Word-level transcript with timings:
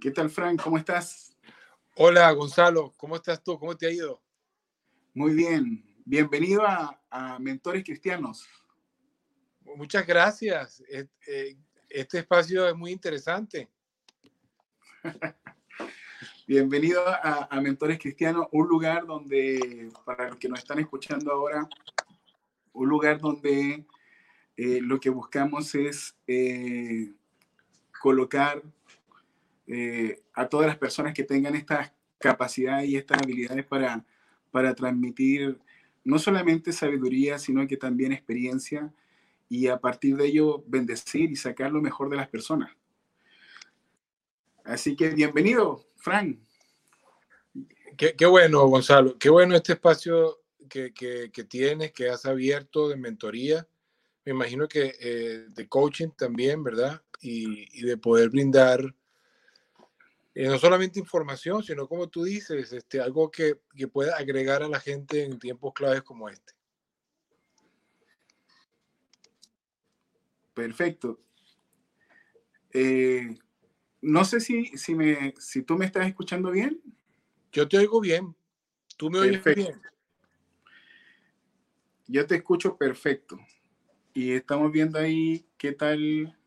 ¿Qué 0.00 0.12
tal, 0.12 0.30
Frank? 0.30 0.62
¿Cómo 0.62 0.78
estás? 0.78 1.36
Hola, 1.96 2.30
Gonzalo. 2.30 2.92
¿Cómo 2.96 3.16
estás 3.16 3.42
tú? 3.42 3.58
¿Cómo 3.58 3.76
te 3.76 3.88
ha 3.88 3.90
ido? 3.90 4.22
Muy 5.12 5.34
bien. 5.34 5.84
Bienvenido 6.04 6.62
a, 6.64 7.36
Mentores 7.40 7.82
Cristianos. 7.82 8.46
Muchas 9.64 10.06
gracias. 10.06 10.84
Eh, 10.88 11.56
este 11.88 12.18
espacio 12.20 12.68
es 12.68 12.76
muy 12.76 12.92
interesante. 12.92 13.68
Bienvenido 16.46 17.02
a, 17.04 17.60
Mentores 17.60 17.98
Cristianos, 17.98 18.46
un 18.52 18.68
lugar 18.68 19.04
donde, 19.04 19.90
para 20.04 20.28
los 20.28 20.36
que 20.36 20.48
nos 20.48 20.60
están 20.60 20.78
escuchando 20.78 21.32
ahora, 21.32 21.68
un 22.72 22.88
lugar 22.88 23.18
donde 23.18 23.84
eh, 24.56 24.78
lo 24.80 25.00
que 25.00 25.10
buscamos 25.10 25.74
es 25.74 26.16
eh, 26.28 27.12
colocar 28.00 28.62
eh, 29.70 30.22
a 30.32 30.48
todas 30.48 30.66
las 30.66 30.78
personas 30.78 31.12
que 31.12 31.24
tengan 31.24 31.54
estas 31.54 31.92
capacidades 32.18 32.88
y 32.88 32.96
estas 32.96 33.22
habilidades 33.22 33.66
para, 33.66 34.02
para 34.50 34.74
transmitir 34.74 35.58
no 36.04 36.18
solamente 36.18 36.72
sabiduría, 36.72 37.38
sino 37.38 37.66
que 37.66 37.76
también 37.76 38.12
experiencia 38.12 38.90
y 39.46 39.66
a 39.66 39.78
partir 39.78 40.16
de 40.16 40.26
ello 40.26 40.64
bendecir 40.66 41.30
y 41.30 41.36
sacar 41.36 41.70
lo 41.70 41.82
mejor 41.82 42.08
de 42.08 42.16
las 42.16 42.28
personas. 42.28 42.70
Así 44.64 44.96
que 44.96 45.10
bienvenido, 45.10 45.84
Frank. 45.96 46.38
Qué, 47.98 48.26
bueno, 48.26 48.66
Gonzalo. 48.68 49.18
Qué 49.18 49.28
bueno 49.28 49.54
este 49.54 49.74
espacio 49.74 50.38
que, 50.70 50.94
que, 50.94 51.30
que, 51.30 51.44
tienes, 51.44 51.92
que 51.92 52.08
has 52.08 52.24
abierto 52.24 52.88
de 52.88 52.96
mentoría. 52.96 53.66
Me 54.24 54.32
imagino 54.32 54.66
que 54.66 54.94
eh, 55.00 55.46
de 55.48 55.68
coaching 55.68 56.08
también, 56.16 56.62
¿verdad? 56.62 57.02
Y, 57.20 57.66
y 57.78 57.82
de 57.82 57.96
poder 57.98 58.30
brindar 58.30 58.94
eh, 60.38 60.46
no 60.46 60.56
solamente 60.56 61.00
información, 61.00 61.64
sino 61.64 61.88
como 61.88 62.08
tú 62.08 62.22
dices, 62.22 62.72
este, 62.72 63.00
algo 63.00 63.28
que, 63.28 63.58
que 63.74 63.88
pueda 63.88 64.16
agregar 64.16 64.62
a 64.62 64.68
la 64.68 64.78
gente 64.78 65.24
en 65.24 65.36
tiempos 65.36 65.74
claves 65.74 66.02
como 66.02 66.28
este. 66.28 66.52
Perfecto. 70.54 71.20
Eh, 72.72 73.36
no 74.00 74.24
sé 74.24 74.38
si, 74.38 74.66
si, 74.78 74.94
me, 74.94 75.34
si 75.40 75.64
tú 75.64 75.76
me 75.76 75.86
estás 75.86 76.06
escuchando 76.06 76.52
bien. 76.52 76.80
Yo 77.50 77.66
te 77.66 77.78
oigo 77.78 78.00
bien. 78.00 78.36
Tú 78.96 79.10
me 79.10 79.18
oyes 79.18 79.42
bien. 79.42 79.82
Yo 82.06 82.24
te 82.28 82.36
escucho 82.36 82.76
perfecto. 82.76 83.40
Y 84.14 84.34
estamos 84.34 84.70
viendo 84.70 85.00
ahí 85.00 85.48
qué 85.56 85.72
tal 85.72 86.37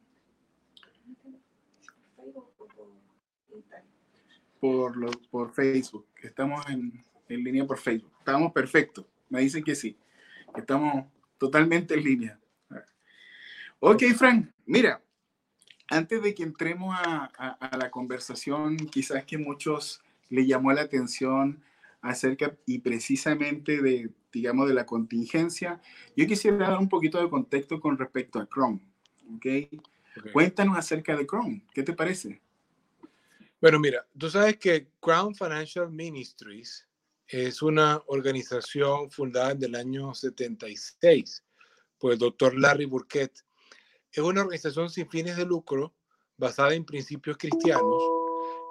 por, 4.62 4.96
lo, 4.96 5.10
por 5.32 5.52
Facebook. 5.54 6.06
Estamos 6.22 6.66
en, 6.70 7.04
en, 7.28 7.44
línea 7.44 7.66
por 7.66 7.80
Facebook. 7.80 8.14
Estamos 8.20 8.54
perfectos. 8.54 9.06
Me 9.28 9.42
dicen 9.42 9.64
que 9.64 9.76
sí. 9.76 9.98
Estamos 10.56 11.08
totalmente 11.38 11.96
en 11.96 12.04
línea. 12.04 12.40
Ok, 13.80 14.04
Frank. 14.16 14.50
Mira, 14.68 15.02
antes 15.90 16.22
de 16.22 16.36
que 16.36 16.44
entremos 16.44 16.96
a, 16.96 17.26
a, 17.60 17.78
la 17.78 17.90
conversación, 17.90 18.78
quizás 18.78 19.26
que 19.26 19.40
muchos 19.40 20.04
le 20.30 20.46
llamó 20.46 20.72
la 20.72 20.82
atención 20.82 21.64
acerca 22.02 22.56
y 22.68 22.80
precisamente 22.80 23.82
de, 23.82 24.12
digamos, 24.32 24.68
de 24.68 24.76
la 24.76 24.86
contingencia, 24.86 25.82
yo 26.16 26.28
quisiera 26.28 26.58
dar 26.70 26.78
un 26.78 26.88
poquito 26.88 27.20
de 27.20 27.30
contexto 27.30 27.80
con 27.80 27.98
respecto 27.98 28.40
a 28.40 28.48
Chrome. 28.48 28.80
¿okay? 29.36 29.70
Cuéntanos 30.32 30.78
acerca 30.78 31.18
de 31.18 31.26
Chrome. 31.26 31.64
¿Qué 31.74 31.82
te 31.82 31.94
parece? 31.94 32.42
Bueno, 33.62 33.80
mira, 33.80 34.08
tú 34.18 34.28
sabes 34.28 34.58
que 34.58 34.88
Crown 35.00 35.36
Financial 35.36 35.88
Ministries 35.92 36.88
es 37.28 37.62
una 37.62 38.02
organización 38.08 39.12
fundada 39.12 39.52
en 39.52 39.64
el 39.64 39.76
año 39.76 40.16
76 40.16 41.44
por 42.00 42.12
el 42.12 42.18
doctor 42.18 42.58
Larry 42.60 42.86
Burkett. 42.86 43.46
Es 44.12 44.24
una 44.24 44.42
organización 44.42 44.90
sin 44.90 45.08
fines 45.08 45.38
de 45.38 45.46
lucro 45.46 45.94
basada 46.38 46.74
en 46.74 46.86
principios 46.86 47.38
cristianos 47.38 48.02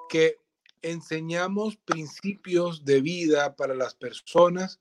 que 0.08 0.38
enseñamos 0.82 1.76
principios 1.76 2.84
de 2.84 3.00
vida 3.00 3.54
para 3.54 3.76
las 3.76 3.94
personas 3.94 4.80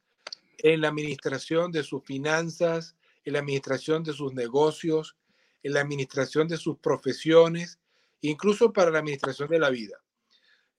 en 0.58 0.82
la 0.82 0.88
administración 0.88 1.72
de 1.72 1.84
sus 1.84 2.04
finanzas, 2.04 2.96
en 3.26 3.34
la 3.34 3.40
administración 3.40 4.04
de 4.04 4.14
sus 4.14 4.34
negocios, 4.34 5.16
en 5.62 5.74
la 5.74 5.82
administración 5.82 6.48
de 6.48 6.58
sus 6.58 6.80
profesiones 6.80 7.78
incluso 8.22 8.72
para 8.74 8.92
la 8.92 9.00
administración 9.00 9.50
de 9.50 9.60
la 9.60 9.70
vida. 9.70 9.98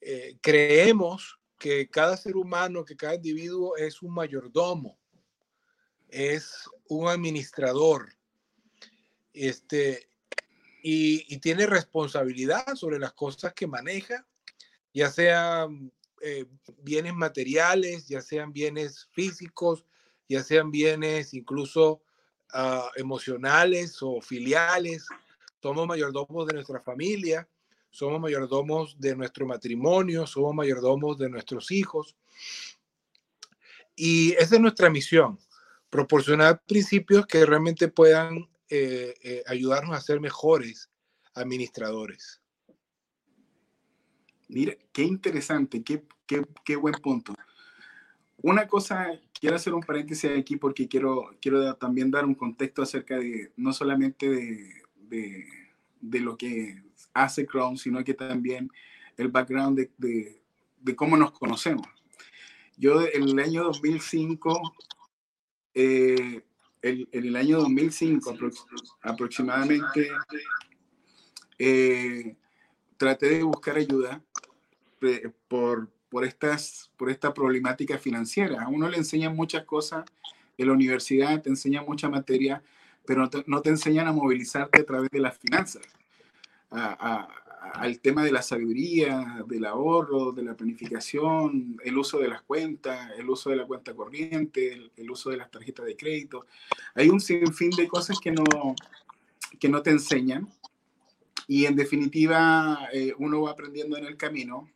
Eh, 0.01 0.39
creemos 0.41 1.39
que 1.59 1.89
cada 1.89 2.17
ser 2.17 2.37
humano, 2.37 2.84
que 2.84 2.97
cada 2.97 3.15
individuo 3.15 3.77
es 3.77 4.03
un 4.03 4.15
mayordomo, 4.15 4.99
es 6.09 6.69
un 6.89 7.09
administrador, 7.09 8.15
este, 9.33 10.09
y, 10.83 11.39
tiene 11.39 11.67
responsabilidad 11.67 12.75
sobre 12.75 12.99
las 12.99 13.12
cosas 13.12 13.53
que 13.53 13.67
maneja, 13.67 14.27
ya 14.93 15.11
sean 15.11 15.93
eh, 16.23 16.47
bienes 16.79 17.15
materiales, 17.15 18.09
ya 18.09 18.23
sean 18.23 18.53
bienes 18.53 19.09
físicos, 19.12 19.84
ya 20.29 20.43
sean 20.43 20.71
bienes 20.71 21.34
incluso 21.34 22.03
ah, 22.53 22.91
emocionales 22.97 23.99
o 24.00 24.21
filiales 24.21 25.06
somos 25.62 25.87
mayordomos 25.87 26.47
de 26.47 26.54
nuestra 26.54 26.81
familia, 26.81 27.48
somos 27.91 28.21
mayordomos 28.21 28.98
de 28.98 29.16
nuestro 29.16 29.47
matrimonio, 29.47 30.26
somos 30.26 30.54
mayordomos 30.54 31.19
de 31.19 31.28
nuestros 31.28 31.71
hijos. 31.71 32.16
Y 33.97 34.32
esa 34.32 34.54
es 34.54 34.60
nuestra 34.60 34.88
misión, 34.88 35.38
proporcionar 35.91 36.62
principios 36.66 37.26
que 37.26 37.44
realmente 37.44 37.88
puedan 37.88 38.49
eh, 38.69 39.15
eh, 39.22 39.43
ayudarnos 39.47 39.97
a 39.97 40.00
ser 40.00 40.20
mejores 40.20 40.88
administradores. 41.34 42.41
Mira, 44.49 44.75
qué 44.93 45.03
interesante, 45.03 45.82
qué, 45.84 46.04
qué, 46.65 46.76
buen 46.76 46.94
punto. 46.94 47.34
Una 48.43 48.66
cosa, 48.66 49.09
quiero 49.38 49.56
hacer 49.56 49.75
un 49.75 49.82
paréntesis 49.82 50.31
aquí 50.37 50.56
porque 50.56 50.88
quiero, 50.88 51.31
quiero 51.41 51.75
también 51.76 52.10
dar 52.10 52.25
un 52.25 52.34
contexto 52.34 52.82
acerca 52.82 53.19
de, 53.19 53.53
no 53.56 53.72
solamente 53.72 54.28
de, 54.28 54.80
de, 55.10 56.21
lo 56.21 56.37
que 56.37 56.82
hace 57.12 57.47
Chrome, 57.47 57.76
sino 57.76 58.03
que 58.04 58.15
también 58.15 58.71
el 59.16 59.28
background 59.28 59.78
de, 59.98 60.41
de, 60.78 60.97
cómo 60.97 61.16
nos 61.16 61.32
conocemos. 61.32 61.87
Yo 62.76 63.03
en 63.03 63.25
el 63.25 63.38
año 63.38 63.65
2005, 63.65 64.75
eh, 65.75 66.43
en 66.82 67.09
el 67.12 67.37
año 67.37 67.59
2005 67.59 68.37
aproximadamente, 69.03 70.09
eh, 71.59 72.37
traté 72.97 73.28
de 73.28 73.43
buscar 73.43 73.76
ayuda 73.76 74.22
eh, 75.03 75.31
por, 75.49 75.91
por, 76.09 76.25
estas, 76.25 76.91
por 76.97 77.10
esta 77.10 77.34
problemática 77.34 77.99
financiera. 77.99 78.62
A 78.62 78.69
uno 78.69 78.88
le 78.88 78.97
enseñan 78.97 79.37
muchas 79.37 79.65
cosas 79.65 80.04
en 80.56 80.66
la 80.66 80.72
universidad, 80.72 81.43
te 81.43 81.49
enseñan 81.49 81.84
mucha 81.87 82.08
materia, 82.08 82.62
pero 83.11 83.29
no 83.47 83.61
te, 83.61 83.71
enseñan 83.71 84.07
a 84.07 84.12
movilizarte 84.12 84.83
a 84.83 84.87
través 84.87 85.11
de 85.11 85.19
las 85.19 85.37
finanzas, 85.37 85.83
al 86.71 87.99
tema 87.99 88.23
de 88.23 88.31
la 88.31 88.41
sabiduría, 88.41 89.43
del 89.49 89.65
ahorro, 89.65 90.31
de 90.31 90.45
la 90.45 90.55
planificación, 90.55 91.77
el 91.83 91.99
uso 91.99 92.21
de 92.21 92.29
las 92.29 92.43
cuentas, 92.43 93.11
el 93.19 93.29
uso 93.29 93.51
de 93.51 93.57
la 93.57 93.67
cuenta 93.67 93.97
corriente, 93.97 94.93
el, 94.97 95.11
uso 95.11 95.31
de 95.31 95.39
las 95.39 95.51
tarjetas 95.51 95.87
de 95.87 95.97
crédito. 95.97 96.47
Hay 96.95 97.09
un 97.09 97.21
sinfín 97.21 97.71
de 97.71 97.89
cosas 97.89 98.21
que 98.21 98.31
no, 98.31 98.45
que 99.59 99.69
no 99.69 99.83
te 99.83 99.91
enseñan 99.91 100.49
y 101.49 101.67
en 101.67 101.75
definitiva 101.75 102.91
eh, 102.93 103.12
uno 103.19 103.43
va 103.43 103.51
aprendiendo 103.51 103.97
en 103.97 104.05
el 104.05 104.17
camino 104.17 104.71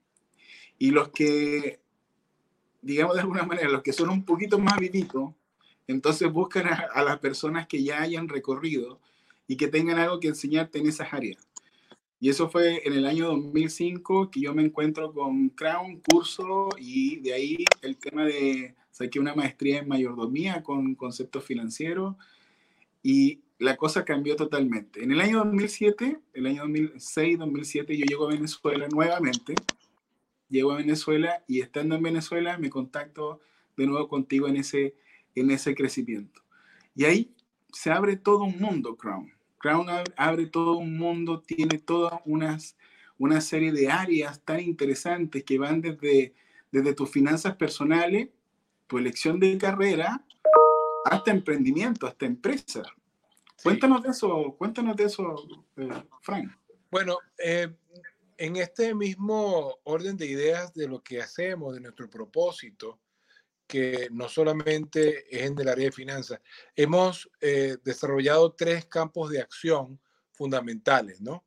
y 0.77 0.91
los 0.91 1.11
que, 1.11 1.79
digamos 2.83 3.15
de 3.15 3.21
alguna 3.21 3.45
manera, 3.45 3.69
los 3.69 3.85
que 3.85 3.93
son 3.93 4.11
un 4.11 4.25
poquito 4.25 4.59
más 4.59 4.77
vivitos, 4.81 5.31
entonces 5.87 6.33
buscan 6.33 6.67
a, 6.67 7.03
las 7.03 7.19
personas 7.19 7.67
que 7.67 7.83
ya 7.83 8.01
hayan 8.01 8.29
recorrido 8.29 9.01
y 9.47 9.57
que 9.57 9.69
tengan 9.69 9.99
algo 9.99 10.21
que 10.21 10.29
enseñarte 10.29 10.79
en 10.79 10.87
esas 10.87 11.13
áreas. 11.13 11.47
Y 12.21 12.31
eso 12.31 12.49
fue 12.49 12.87
en 12.87 12.95
el 12.95 13.07
año 13.07 13.27
2005 13.27 14.31
que 14.31 14.41
yo 14.41 14.55
me 14.55 14.63
encuentro 14.63 15.13
con 15.13 15.51
Crown, 15.51 16.01
curso, 16.01 16.71
y 16.79 17.17
de 17.17 17.35
ahí 17.35 17.65
el 17.83 17.99
tema 17.99 18.25
de, 18.25 18.75
saqué 18.91 19.21
una 19.21 19.35
maestría 19.35 19.81
en 19.81 19.89
mayordomía 19.89 20.63
con 20.63 20.95
conceptos 20.95 21.45
financieros 21.45 22.15
y 23.03 23.41
la 23.59 23.77
cosa 23.77 24.05
cambió 24.05 24.37
totalmente. 24.37 25.03
En 25.03 25.13
el 25.13 25.21
año 25.21 25.39
2007, 25.39 26.19
el 26.33 26.47
año 26.47 26.63
2006, 26.63 27.39
2007, 27.39 27.97
yo 27.97 28.05
llego 28.07 28.27
a 28.27 28.33
Venezuela 28.33 28.89
nuevamente. 28.89 29.55
Llego 30.49 30.73
a 30.73 30.77
Venezuela 30.77 31.45
y 31.47 31.61
estando 31.61 31.95
en 31.95 32.03
Venezuela 32.03 32.59
me 32.59 32.71
contacto 32.71 33.41
de 33.77 33.87
nuevo 33.87 34.09
contigo 34.09 34.49
en 34.49 34.57
ese 34.57 34.95
en 35.35 35.51
ese 35.51 35.75
crecimiento. 35.75 36.43
Y 36.95 37.05
ahí 37.05 37.35
se 37.73 37.91
abre 37.91 38.17
todo 38.17 38.45
un 38.45 38.59
mundo, 38.59 38.97
Crown. 38.97 39.33
Crown 39.59 39.87
abre 40.17 40.47
todo 40.47 40.77
un 40.77 40.97
mundo, 40.97 41.41
tiene 41.41 41.79
todas 41.79 42.21
unas, 42.25 42.77
una 43.19 43.41
serie 43.41 43.73
de 43.73 43.91
áreas 43.91 44.41
tan 44.45 44.61
interesantes 44.61 45.43
que 45.43 45.59
van 45.59 45.81
desde, 45.81 46.35
desde 46.71 46.95
tus 46.95 47.11
finanzas 47.11 47.57
personales, 47.57 48.29
tu 48.87 48.99
elección 48.99 49.41
de 49.41 49.57
carrera, 49.57 50.25
hasta 51.05 51.31
emprendimiento, 51.31 52.07
hasta 52.07 52.27
empresa. 52.27 52.83
Cuéntanos 53.63 54.03
de 54.03 54.11
eso, 54.11 54.55
cuéntanos 54.59 54.97
de 54.97 55.05
eso, 55.05 55.65
eh, 55.77 55.89
Frank. 56.21 56.53
Bueno, 56.91 57.19
eh, 57.39 57.75
en 58.37 58.57
este 58.57 58.95
mismo 58.95 59.79
orden 59.85 60.17
de 60.17 60.27
ideas 60.27 60.75
de 60.75 60.89
lo 60.89 61.03
que 61.03 61.21
hacemos, 61.21 61.75
de 61.75 61.81
nuestro 61.81 62.09
propósito, 62.11 62.99
que 63.66 64.08
no 64.11 64.28
solamente 64.28 65.25
es 65.34 65.50
en 65.50 65.58
el 65.58 65.69
área 65.69 65.87
de 65.87 65.93
finanzas, 65.93 66.40
hemos 66.76 67.31
eh, 67.40 67.76
desarrollado 67.82 68.52
tres 68.52 68.87
campos 68.87 69.31
de 69.31 69.40
acción 69.40 70.00
fundamentales, 70.32 71.20
¿no? 71.20 71.44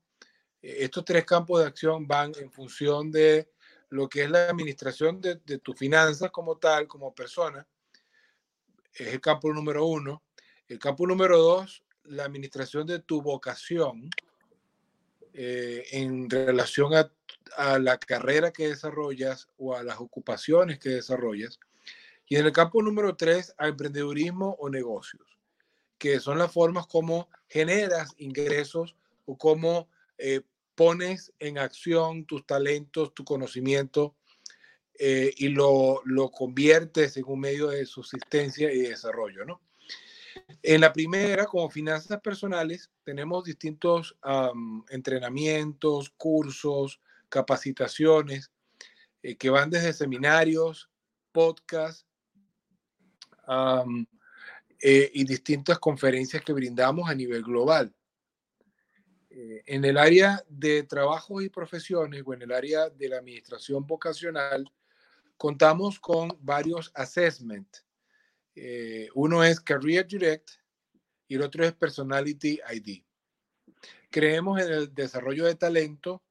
E, 0.61 0.83
estos 0.83 1.05
tres 1.05 1.25
campos 1.25 1.61
de 1.61 1.67
acción 1.67 2.07
van 2.07 2.31
en 2.39 2.51
función 2.51 3.11
de 3.11 3.49
lo 3.89 4.09
que 4.09 4.23
es 4.23 4.29
la 4.29 4.49
administración 4.49 5.21
de, 5.21 5.35
de 5.35 5.59
tus 5.59 5.77
finanzas 5.77 6.31
como 6.31 6.57
tal, 6.57 6.87
como 6.87 7.13
persona. 7.13 7.65
Es 8.93 9.07
el 9.07 9.21
campo 9.21 9.53
número 9.53 9.85
uno. 9.85 10.23
El 10.67 10.79
campo 10.79 11.07
número 11.07 11.37
dos, 11.37 11.83
la 12.03 12.25
administración 12.25 12.85
de 12.87 12.99
tu 12.99 13.21
vocación 13.21 14.09
eh, 15.33 15.85
en 15.91 16.29
relación 16.29 16.95
a, 16.95 17.11
a, 17.57 17.77
la 17.77 17.99
carrera 17.99 18.51
que 18.51 18.69
desarrollas 18.69 19.47
o 19.57 19.75
a 19.75 19.83
las 19.83 19.99
ocupaciones 19.99 20.79
que 20.79 20.89
desarrollas. 20.89 21.59
Y 22.27 22.35
en 22.35 22.45
el 22.45 22.51
campo 22.51 22.81
número 22.81 23.15
tres, 23.15 23.53
a 23.57 23.68
emprendedurismo 23.68 24.56
o 24.59 24.69
negocios, 24.69 25.38
que 25.97 26.19
son 26.19 26.38
las 26.38 26.51
formas 26.51 26.88
como 26.88 27.29
generas 27.47 28.13
ingresos 28.18 28.95
o 29.25 29.38
cómo 29.38 29.89
eh, 30.18 30.41
pones 30.75 31.33
en 31.39 31.57
acción 31.57 32.25
tus 32.25 32.45
talentos, 32.45 33.13
tu 33.13 33.24
conocimiento 33.24 34.15
eh, 35.00 35.33
y 35.38 35.50
lo, 35.50 36.01
lo 36.06 36.29
conviertes 36.29 37.18
en 37.18 37.25
un 37.27 37.39
medio 37.39 37.68
de 37.68 37.85
subsistencia 37.85 38.71
y 38.71 38.79
desarrollo, 38.79 39.45
¿no? 39.45 39.62
En 40.63 40.81
la 40.81 40.94
primera, 40.94 41.45
como 41.45 41.69
finanzas 41.69 42.19
personales, 42.21 42.89
tenemos 43.03 43.44
distintos 43.44 44.18
entrenamientos, 44.89 46.09
cursos, 46.12 47.00
capacitaciones 47.29 48.51
eh, 49.24 49.35
que 49.35 49.50
van 49.50 49.69
desde 49.69 49.94
seminarios, 49.94 50.89
podcasts 51.31 52.06
um, 53.47 54.05
eh, 54.79 55.09
y 55.13 55.23
distintas 55.25 55.79
conferencias 55.79 56.44
que 56.44 56.53
brindamos 56.53 57.09
a 57.09 57.15
nivel 57.15 57.44
global. 57.44 57.94
Eh, 59.29 59.63
en 59.65 59.85
el 59.85 59.97
área 59.97 60.44
de 60.47 60.83
trabajos 60.83 61.44
y 61.44 61.49
profesiones 61.49 62.23
o 62.25 62.33
en 62.33 62.44
el 62.44 62.51
área 62.51 62.89
de 62.89 63.09
la 63.09 63.17
administración 63.17 63.85
vocacional, 63.85 64.71
contamos 65.38 65.99
con 65.99 66.29
varios 66.41 66.91
assessments 66.95 67.88
eh, 68.59 69.07
uno 69.13 69.44
es 69.44 69.59
Career 69.59 70.07
Direct 70.07 70.50
y 71.27 71.35
el 71.35 71.43
otro 71.43 71.63
es 71.63 71.73
Personality 71.73 72.59
ID. 72.73 73.03
Creemos 74.09 74.59
en 74.59 74.73
el 74.73 74.95
desarrollo 74.95 75.45
de 75.45 75.53
talento, 75.53 76.23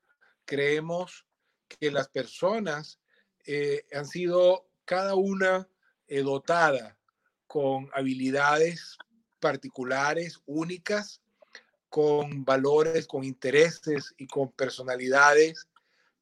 creemos 0.45 1.25
que 1.69 1.93
las 1.93 2.09
personas 2.09 2.99
eh, 3.47 3.87
han 3.93 4.07
sido 4.07 4.69
cada 4.85 5.15
una 5.15 5.69
eh, 6.09 6.23
dotada 6.23 6.96
con 7.57 7.89
habilidades 7.95 8.99
particulares, 9.41 10.43
únicas, 10.45 11.23
con 11.89 12.45
valores, 12.45 13.07
con 13.07 13.25
intereses 13.25 14.13
y 14.19 14.27
con 14.27 14.53
personalidades 14.53 15.67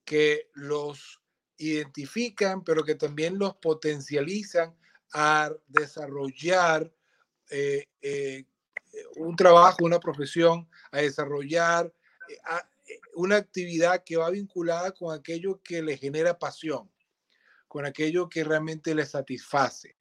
que 0.04 0.48
los 0.54 1.20
identifican, 1.56 2.62
pero 2.62 2.84
que 2.84 2.94
también 2.94 3.36
los 3.36 3.56
potencializan 3.56 4.76
a 5.12 5.50
desarrollar 5.66 6.94
eh, 7.50 7.88
eh, 8.00 8.44
un 9.16 9.34
trabajo, 9.34 9.78
una 9.84 9.98
profesión, 9.98 10.68
a 10.92 10.98
desarrollar 10.98 11.92
eh, 12.28 13.00
una 13.16 13.38
actividad 13.38 14.04
que 14.04 14.18
va 14.18 14.30
vinculada 14.30 14.92
con 14.92 15.12
aquello 15.12 15.60
que 15.64 15.82
le 15.82 15.96
genera 15.96 16.38
pasión, 16.38 16.88
con 17.66 17.86
aquello 17.86 18.28
que 18.28 18.44
realmente 18.44 18.94
le 18.94 19.04
satisface. 19.04 19.96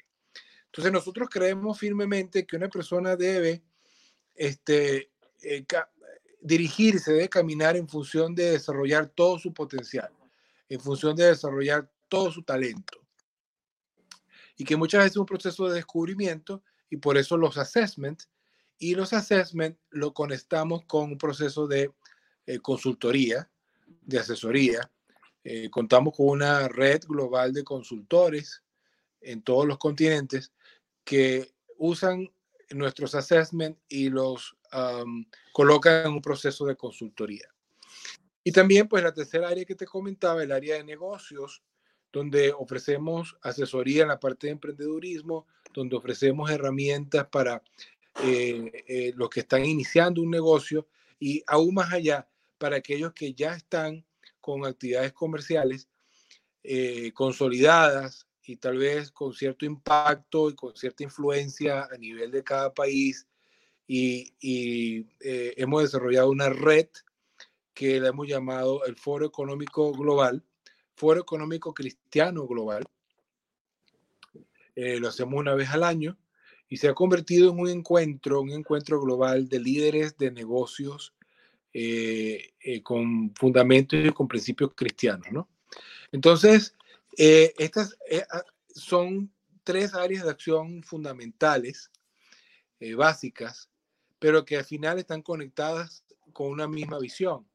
Entonces 0.73 0.91
nosotros 0.91 1.29
creemos 1.29 1.77
firmemente 1.77 2.47
que 2.47 2.55
una 2.55 2.67
persona 2.67 3.15
debe 3.15 3.61
este, 4.33 5.11
dirigirse, 6.41 7.11
debe 7.11 7.29
caminar 7.29 7.77
en 7.77 7.87
función 7.87 8.33
de 8.33 8.53
desarrollar 8.53 9.07
todo 9.07 9.37
su 9.37 9.53
potencial, 9.53 10.09
en 10.67 10.79
función 10.79 11.15
de 11.15 11.27
desarrollar 11.27 11.87
todo 12.09 12.31
su 12.31 12.41
talento 12.41 13.03
y 14.57 14.63
que 14.63 14.75
muchas 14.75 15.01
veces 15.01 15.11
es 15.11 15.17
un 15.17 15.27
proceso 15.27 15.67
de 15.67 15.75
descubrimiento 15.75 16.63
y 16.89 16.97
por 16.97 17.17
eso 17.17 17.37
los 17.37 17.55
assessments 17.59 18.27
y 18.79 18.95
los 18.95 19.13
assessments 19.13 19.79
lo 19.91 20.11
conectamos 20.11 20.85
con 20.85 21.11
un 21.11 21.17
proceso 21.19 21.67
de 21.67 21.91
eh, 22.47 22.57
consultoría, 22.57 23.47
de 24.01 24.17
asesoría. 24.17 24.91
Eh, 25.43 25.69
contamos 25.69 26.15
con 26.17 26.29
una 26.29 26.67
red 26.67 27.01
global 27.07 27.53
de 27.53 27.63
consultores 27.63 28.63
en 29.21 29.43
todos 29.43 29.67
los 29.67 29.77
continentes 29.77 30.51
que 31.03 31.51
usan 31.77 32.31
nuestros 32.71 33.15
assessments 33.15 33.79
y 33.87 34.09
los 34.09 34.55
colocan 35.51 36.07
en 36.07 36.13
un 36.13 36.21
proceso 36.21 36.65
de 36.65 36.75
consultoría. 36.75 37.47
Y 38.43 38.51
también, 38.51 38.87
pues 38.87 39.03
la 39.03 39.13
tercera 39.13 39.49
área 39.49 39.65
que 39.65 39.75
te 39.75 39.85
comentaba, 39.85 40.43
el 40.43 40.51
área 40.51 40.75
de 40.75 40.83
negocios, 40.83 41.63
donde 42.11 42.51
ofrecemos 42.51 43.37
asesoría 43.41 44.03
en 44.03 44.09
la 44.09 44.19
parte 44.19 44.47
de 44.47 44.53
emprendedurismo, 44.53 45.47
donde 45.73 45.95
ofrecemos 45.95 46.51
herramientas 46.51 47.27
para 47.27 47.63
eh, 48.23 48.83
eh, 48.87 49.13
los 49.15 49.29
que 49.29 49.39
están 49.39 49.65
iniciando 49.65 50.21
un 50.21 50.29
negocio 50.29 50.87
y 51.19 51.43
aún 51.47 51.73
más 51.73 51.91
allá 51.91 52.27
para 52.59 52.77
aquellos 52.77 53.13
que 53.13 53.33
ya 53.33 53.55
están 53.55 54.05
con 54.39 54.65
actividades 54.65 55.13
comerciales 55.13 55.87
eh, 56.63 57.11
consolidadas 57.13 58.27
y 58.45 58.57
tal 58.57 58.77
vez 58.77 59.11
con 59.11 59.33
cierto 59.33 59.65
impacto 59.65 60.49
y 60.49 60.55
con 60.55 60.75
cierta 60.75 61.03
influencia 61.03 61.87
a 61.91 61.97
nivel 61.97 62.31
de 62.31 62.43
cada 62.43 62.73
país. 62.73 63.27
Y, 63.87 64.33
y 64.39 65.05
hemos 65.19 65.83
desarrollado 65.83 66.29
una 66.29 66.49
red 66.49 66.87
que 67.73 67.99
le 67.99 68.07
hemos 68.07 68.27
llamado 68.27 68.85
el 68.85 68.95
Foro 68.95 69.25
Económico 69.25 69.91
Global, 69.93 70.43
Foro 70.95 71.21
Económico 71.21 71.73
Cristiano 71.73 72.47
Global. 72.47 72.83
Eh, 74.75 74.99
lo 74.99 75.07
hacemos 75.07 75.39
una 75.39 75.55
vez 75.55 75.69
al 75.69 75.83
año 75.83 76.17
y 76.69 76.77
se 76.77 76.87
ha 76.87 76.93
convertido 76.93 77.51
en 77.51 77.59
un 77.59 77.69
encuentro, 77.69 78.41
un 78.41 78.51
encuentro 78.51 78.99
global 79.01 79.47
de 79.47 79.59
líderes 79.59 80.17
de 80.17 80.31
negocios 80.31 81.13
eh, 81.73 82.53
eh, 82.59 82.81
con 82.81 83.33
fundamentos 83.35 83.99
y 84.03 84.09
con 84.11 84.27
principios 84.27 84.71
cristianos, 84.75 85.27
¿no? 85.31 85.49
Entonces, 86.11 86.75
estas 87.17 87.97
ah, 88.31 88.43
son 88.73 89.31
tres 89.63 89.93
áreas 89.93 90.23
de 90.23 90.31
acción 90.31 90.83
fundamentales, 90.83 91.89
básicas, 92.97 93.69
pero 94.19 94.43
que 94.43 94.57
al 94.57 94.65
final 94.65 94.99
están 94.99 95.21
conectadas 95.21 96.03
con 96.33 96.49
una 96.49 96.67
misma 96.67 96.99
visión. 96.99 97.47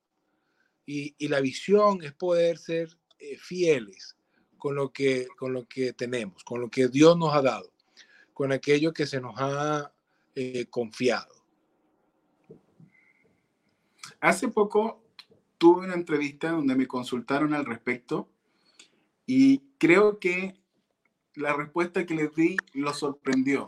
Y, 0.87 1.15
y 1.19 1.29
la 1.29 1.41
visión 1.41 2.03
es 2.03 2.15
poder 2.15 2.57
ser 2.57 2.89
eh, 3.19 3.37
fieles 3.37 4.17
con 4.57 4.75
lo, 4.75 4.93
que, 4.93 5.27
con 5.37 5.53
lo 5.53 5.67
que 5.67 5.93
tenemos, 5.93 6.45
con 6.45 6.61
lo 6.61 6.71
que 6.71 6.89
Dios 6.89 7.19
nos 7.19 7.35
ha 7.35 7.43
dado, 7.43 7.73
con 8.33 8.53
aquello 8.53 8.93
que 8.93 9.07
se 9.07 9.21
nos 9.21 9.35
ha 9.39 9.93
eh, 10.35 10.67
confiado. 10.71 11.35
Hace 14.21 14.49
poco 14.49 15.03
tuve 15.59 15.85
una 15.85 15.95
entrevista 15.95 16.51
donde 16.51 16.75
me 16.75 16.87
consultaron 16.87 17.55
al 17.55 17.67
respecto 17.67 18.29
y 19.31 19.59
creo 19.77 20.19
que 20.19 20.55
la 21.35 21.53
respuesta 21.53 22.07
que 22.07 22.15
les 22.15 22.35
di 22.35 22.57
lo 22.73 22.95
sorprendió. 22.95 23.67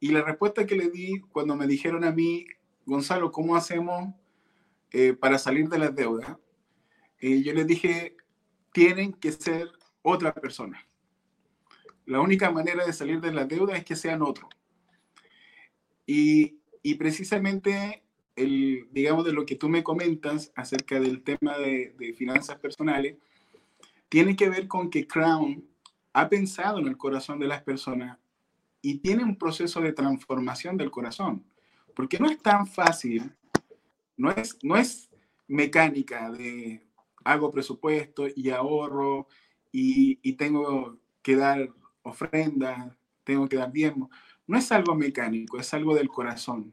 Y 0.00 0.08
la 0.08 0.22
respuesta 0.22 0.66
que 0.66 0.74
le 0.74 0.90
di 0.90 1.20
cuando 1.30 1.54
me 1.54 1.68
dijeron 1.68 2.02
a 2.02 2.10
mí, 2.10 2.44
Gonzalo, 2.86 3.30
¿cómo 3.30 3.54
hacemos 3.54 4.12
eh, 4.90 5.12
para 5.12 5.38
salir 5.38 5.68
de 5.68 5.78
las 5.78 5.94
deudas? 5.94 6.36
y 7.20 7.44
yo 7.44 7.54
les 7.54 7.68
dije, 7.68 8.16
tienen 8.72 9.12
que 9.12 9.30
ser 9.30 9.70
otra 10.02 10.34
persona. 10.34 10.84
La 12.04 12.20
única 12.20 12.50
manera 12.50 12.84
de 12.84 12.92
salir 12.92 13.20
de 13.20 13.32
la 13.32 13.44
deuda 13.44 13.76
es 13.76 13.84
que 13.84 13.94
sean 13.94 14.22
otro. 14.22 14.48
Y, 16.04 16.58
y 16.82 16.96
precisamente, 16.96 18.02
el, 18.34 18.88
digamos, 18.90 19.24
de 19.24 19.32
lo 19.32 19.46
que 19.46 19.54
tú 19.54 19.68
me 19.68 19.84
comentas 19.84 20.52
acerca 20.56 20.98
del 20.98 21.22
tema 21.22 21.56
de 21.58 22.14
finanzas 22.18 22.58
personales, 22.58 23.16
tiene 24.08 24.36
que 24.36 24.48
ver 24.48 24.68
con 24.68 24.90
que 24.90 25.06
Crown 25.06 25.66
ha 26.12 26.28
pensado 26.28 26.78
en 26.78 26.88
el 26.88 26.96
corazón 26.96 27.38
de 27.38 27.46
las 27.46 27.62
personas 27.62 28.18
y 28.80 28.98
tiene 28.98 29.24
un 29.24 29.36
proceso 29.36 29.80
de 29.80 29.92
transformación 29.92 30.76
del 30.76 30.90
corazón. 30.90 31.44
Porque 31.94 32.18
no 32.18 32.30
es 32.30 32.40
tan 32.40 32.66
fácil, 32.66 33.34
no 34.16 34.30
es, 34.30 34.56
no 34.62 34.76
es 34.76 35.10
mecánica 35.48 36.30
de 36.30 36.86
hago 37.24 37.50
presupuesto 37.50 38.26
y 38.34 38.50
ahorro 38.50 39.26
y, 39.72 40.18
y 40.22 40.34
tengo 40.34 40.98
que 41.22 41.36
dar 41.36 41.68
ofrendas, 42.02 42.96
tengo 43.24 43.48
que 43.48 43.56
dar 43.56 43.72
diezmo. 43.72 44.10
No 44.46 44.56
es 44.56 44.70
algo 44.70 44.94
mecánico, 44.94 45.58
es 45.58 45.74
algo 45.74 45.94
del 45.94 46.08
corazón. 46.08 46.72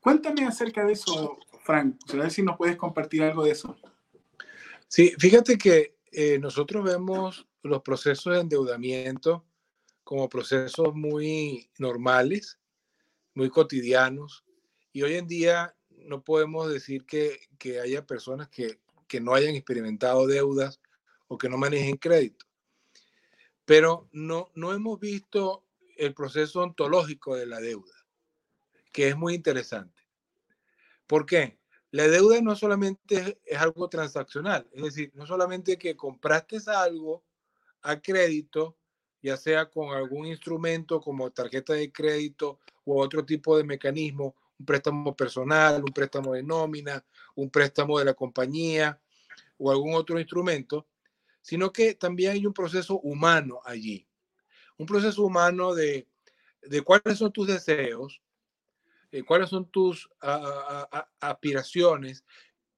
Cuéntame 0.00 0.46
acerca 0.46 0.84
de 0.84 0.92
eso, 0.92 1.38
Frank. 1.64 1.96
A 2.12 2.16
ver 2.16 2.30
si 2.30 2.42
nos 2.42 2.56
puedes 2.56 2.76
compartir 2.76 3.22
algo 3.22 3.44
de 3.44 3.50
eso. 3.50 3.76
Sí, 4.86 5.12
fíjate 5.18 5.58
que 5.58 5.97
eh, 6.12 6.38
nosotros 6.38 6.84
vemos 6.84 7.46
los 7.62 7.82
procesos 7.82 8.34
de 8.34 8.40
endeudamiento 8.40 9.44
como 10.04 10.28
procesos 10.28 10.94
muy 10.94 11.70
normales, 11.78 12.58
muy 13.34 13.50
cotidianos, 13.50 14.44
y 14.92 15.02
hoy 15.02 15.14
en 15.14 15.26
día 15.26 15.76
no 15.90 16.22
podemos 16.22 16.72
decir 16.72 17.04
que, 17.04 17.38
que 17.58 17.80
haya 17.80 18.06
personas 18.06 18.48
que, 18.48 18.80
que 19.06 19.20
no 19.20 19.34
hayan 19.34 19.54
experimentado 19.54 20.26
deudas 20.26 20.80
o 21.26 21.36
que 21.36 21.48
no 21.48 21.58
manejen 21.58 21.96
crédito. 21.96 22.46
Pero 23.64 24.08
no, 24.12 24.50
no 24.54 24.72
hemos 24.72 24.98
visto 24.98 25.66
el 25.96 26.14
proceso 26.14 26.62
ontológico 26.62 27.36
de 27.36 27.46
la 27.46 27.60
deuda, 27.60 27.94
que 28.92 29.08
es 29.08 29.16
muy 29.16 29.34
interesante. 29.34 30.02
¿Por 31.06 31.26
qué? 31.26 31.57
La 31.90 32.06
deuda 32.06 32.40
no 32.42 32.54
solamente 32.54 33.40
es 33.44 33.58
algo 33.58 33.88
transaccional, 33.88 34.68
es 34.72 34.82
decir, 34.82 35.10
no 35.14 35.26
solamente 35.26 35.78
que 35.78 35.96
compraste 35.96 36.58
algo 36.66 37.24
a 37.82 38.00
crédito, 38.00 38.76
ya 39.22 39.36
sea 39.36 39.70
con 39.70 39.94
algún 39.94 40.26
instrumento 40.26 41.00
como 41.00 41.30
tarjeta 41.30 41.72
de 41.72 41.90
crédito 41.90 42.60
u 42.84 42.98
otro 43.00 43.24
tipo 43.24 43.56
de 43.56 43.64
mecanismo, 43.64 44.34
un 44.58 44.66
préstamo 44.66 45.16
personal, 45.16 45.82
un 45.82 45.92
préstamo 45.92 46.34
de 46.34 46.42
nómina, 46.42 47.04
un 47.34 47.50
préstamo 47.50 47.98
de 47.98 48.04
la 48.04 48.14
compañía 48.14 49.00
o 49.56 49.70
algún 49.70 49.94
otro 49.94 50.18
instrumento, 50.18 50.86
sino 51.40 51.72
que 51.72 51.94
también 51.94 52.32
hay 52.32 52.46
un 52.46 52.52
proceso 52.52 53.00
humano 53.00 53.60
allí. 53.64 54.06
Un 54.76 54.86
proceso 54.86 55.24
humano 55.24 55.74
de, 55.74 56.06
cuáles 56.84 57.18
son 57.18 57.32
tus 57.32 57.46
deseos, 57.46 58.20
eh, 59.10 59.22
cuáles 59.22 59.50
son 59.50 59.70
tus 59.70 60.08
aspiraciones, 61.20 62.24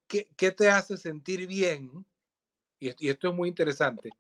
qué, 0.07 0.51
te 0.53 0.69
hace 0.69 0.97
sentir 0.97 1.47
bien, 1.47 2.05
y, 2.79 3.09
esto 3.09 3.29
es 3.29 3.35
muy 3.35 3.49
interesante, 3.49 4.11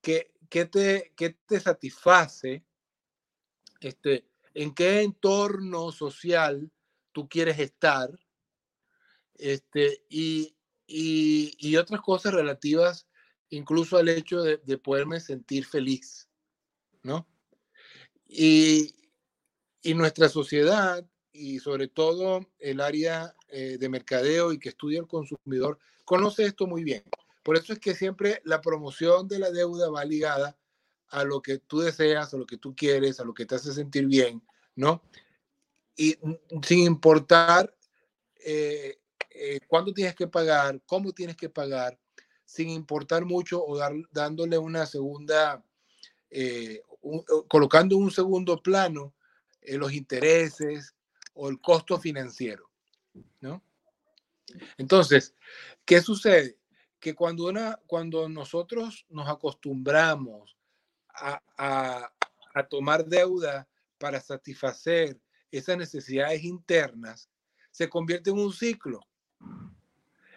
qué, 0.00 0.32
te, 0.50 1.12
te 1.46 1.60
satisface, 1.60 2.64
este, 3.80 4.26
en 4.54 4.74
qué 4.74 5.02
entorno 5.02 5.92
social 5.92 6.70
tú 7.12 7.28
quieres 7.28 7.58
estar, 7.58 8.10
este, 9.34 10.02
y, 10.08 10.52
otras 11.76 12.00
cosas 12.00 12.32
relativas 12.32 13.06
incluso 13.50 13.96
al 13.98 14.08
hecho 14.08 14.42
de, 14.42 14.56
de 14.58 14.78
poderme 14.78 15.20
sentir 15.20 15.66
feliz. 15.66 16.26
¿no? 17.06 17.26
Y, 18.26 18.92
nuestra 19.94 20.28
sociedad 20.28 21.08
y 21.36 21.58
sobre 21.58 21.88
todo 21.88 22.40
el 22.58 22.80
área 22.80 23.34
eh, 23.48 23.76
de 23.78 23.88
mercadeo 23.88 24.52
y 24.52 24.58
que 24.58 24.70
estudia 24.70 25.00
el 25.00 25.06
consumidor 25.06 25.78
conoce 26.04 26.44
esto 26.44 26.66
muy 26.66 26.84
bien. 26.84 27.02
Por 27.42 27.56
eso 27.56 27.72
es 27.72 27.78
que 27.78 27.94
siempre 27.94 28.40
la 28.44 28.60
promoción 28.60 29.28
de 29.28 29.38
la 29.38 29.50
deuda 29.50 29.90
va 29.90 30.04
ligada 30.04 30.56
a 31.08 31.24
lo 31.24 31.40
que 31.40 31.58
tú 31.58 31.80
deseas, 31.80 32.34
a 32.34 32.36
lo 32.36 32.46
que 32.46 32.56
tú 32.56 32.74
quieres, 32.74 33.20
a 33.20 33.24
lo 33.24 33.34
que 33.34 33.46
te 33.46 33.54
hace 33.54 33.72
sentir 33.72 34.06
bien, 34.06 34.42
¿no? 34.74 35.02
Y 35.96 36.16
sin 36.62 36.80
importar 36.80 37.72
eh, 38.44 38.98
eh, 39.30 39.60
cuándo 39.68 39.92
tienes 39.92 40.14
que 40.14 40.26
pagar, 40.26 40.80
cómo 40.86 41.12
tienes 41.12 41.36
que 41.36 41.48
pagar, 41.48 41.98
sin 42.44 42.70
importar 42.70 43.24
mucho 43.24 43.64
o 43.64 43.76
dar, 43.76 43.92
dándole 44.10 44.58
una 44.58 44.86
segunda 44.86 45.62
colocando 47.48 47.96
en 47.96 48.02
un 48.02 48.10
segundo 48.10 48.60
plano 48.62 49.14
eh, 49.66 49.76
los 49.76 49.92
intereses 49.92 50.94
o 51.36 51.48
el 51.48 51.60
costo 51.60 51.98
financiero, 51.98 52.70
¿no? 53.40 53.62
Entonces, 54.78 55.34
¿qué 55.84 56.00
sucede? 56.00 56.58
Que 56.98 57.14
cuando, 57.14 57.46
una, 57.46 57.78
cuando 57.86 58.28
nosotros 58.28 59.06
nos 59.08 59.28
acostumbramos 59.28 60.56
a, 61.08 62.10
a 62.54 62.66
tomar 62.68 63.04
deuda 63.06 63.68
para 63.98 64.20
satisfacer 64.20 65.20
esas 65.50 65.78
necesidades 65.78 66.42
internas, 66.44 67.28
se 67.70 67.88
convierte 67.88 68.30
en 68.30 68.38
un 68.38 68.52
ciclo, 68.52 69.00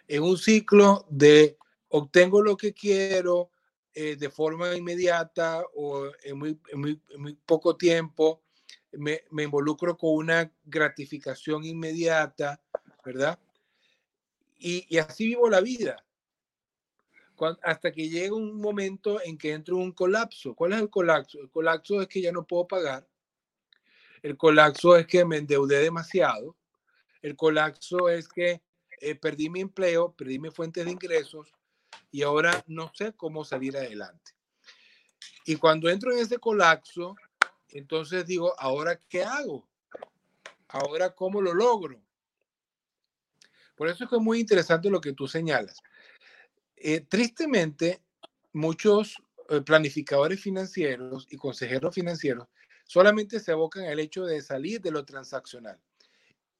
en 0.07 0.23
un 0.23 0.37
ciclo 0.37 1.05
de 1.09 1.57
obtengo 1.89 2.41
lo 2.41 2.57
que 2.57 2.73
quiero, 2.73 3.51
eh, 3.93 4.15
de 4.15 4.29
forma 4.29 4.75
inmediata 4.75 5.63
o 5.75 6.11
en 6.23 6.37
muy, 6.37 6.59
muy, 6.73 7.01
poco 7.45 7.75
tiempo, 7.75 8.41
me, 8.91 9.21
involucro 9.31 9.97
con 9.97 10.15
una 10.15 10.51
gratificación 10.63 11.63
inmediata, 11.63 12.61
¿verdad? 13.05 13.39
Y, 14.57 14.85
y 14.89 14.97
así 14.97 15.27
vivo 15.27 15.49
la 15.49 15.61
vida. 15.61 16.03
hasta 17.63 17.91
que 17.91 18.09
llega 18.09 18.35
un 18.35 18.59
momento 18.59 19.21
en 19.23 19.37
que 19.37 19.53
entro 19.53 19.77
en 19.77 19.83
un 19.83 19.91
colapso. 19.93 20.53
¿Cuál 20.53 20.73
es 20.73 20.81
el 20.81 20.89
colapso? 20.89 21.39
El 21.39 21.49
colapso 21.49 22.01
es 22.01 22.07
que 22.07 22.21
ya 22.21 22.31
no 22.31 22.45
puedo 22.45 22.67
pagar. 22.67 23.07
El 24.21 24.35
colapso 24.35 24.97
es 24.97 25.07
que 25.07 25.23
me 25.23 25.37
endeudé 25.37 25.79
demasiado. 25.79 26.57
El 27.21 27.35
colapso 27.35 28.09
es 28.09 28.27
que 28.27 28.61
eh, 29.01 29.15
perdí 29.15 29.49
mi 29.49 29.61
empleo, 29.61 30.13
perdí 30.13 30.39
mis 30.39 30.53
fuentes 30.53 30.85
de 30.85 30.91
ingresos, 30.91 31.53
y 32.11 32.23
ahora 32.23 32.63
no 32.67 32.91
sé 32.93 33.13
cómo 33.13 33.45
salir 33.45 33.77
adelante. 33.77 34.33
Y 35.45 35.55
cuando 35.55 35.89
entro 35.89 36.11
en 36.11 36.19
ese 36.19 36.37
colapso, 36.37 37.15
entonces 37.71 38.25
digo, 38.25 38.53
¿ahora 38.59 38.99
qué 39.07 39.23
hago? 39.23 39.67
¿Ahora 40.67 41.13
cómo 41.15 41.41
lo 41.41 41.53
logro? 41.53 42.01
Por 43.75 43.87
eso 43.87 44.03
es 44.03 44.09
que 44.09 44.17
es 44.17 44.21
muy 44.21 44.39
interesante 44.39 44.89
lo 44.89 44.99
que 44.99 45.13
tú 45.13 45.27
señalas. 45.27 45.81
Eh, 46.75 47.01
tristemente, 47.01 48.01
muchos 48.53 49.21
eh, 49.49 49.61
planificadores 49.61 50.41
financieros 50.41 51.27
y 51.29 51.37
consejeros 51.37 51.95
financieros 51.95 52.47
solamente 52.85 53.39
se 53.39 53.51
abocan 53.51 53.85
al 53.85 53.99
hecho 53.99 54.25
de 54.25 54.41
salir 54.41 54.81
de 54.81 54.91
lo 54.91 55.05
transaccional. 55.05 55.79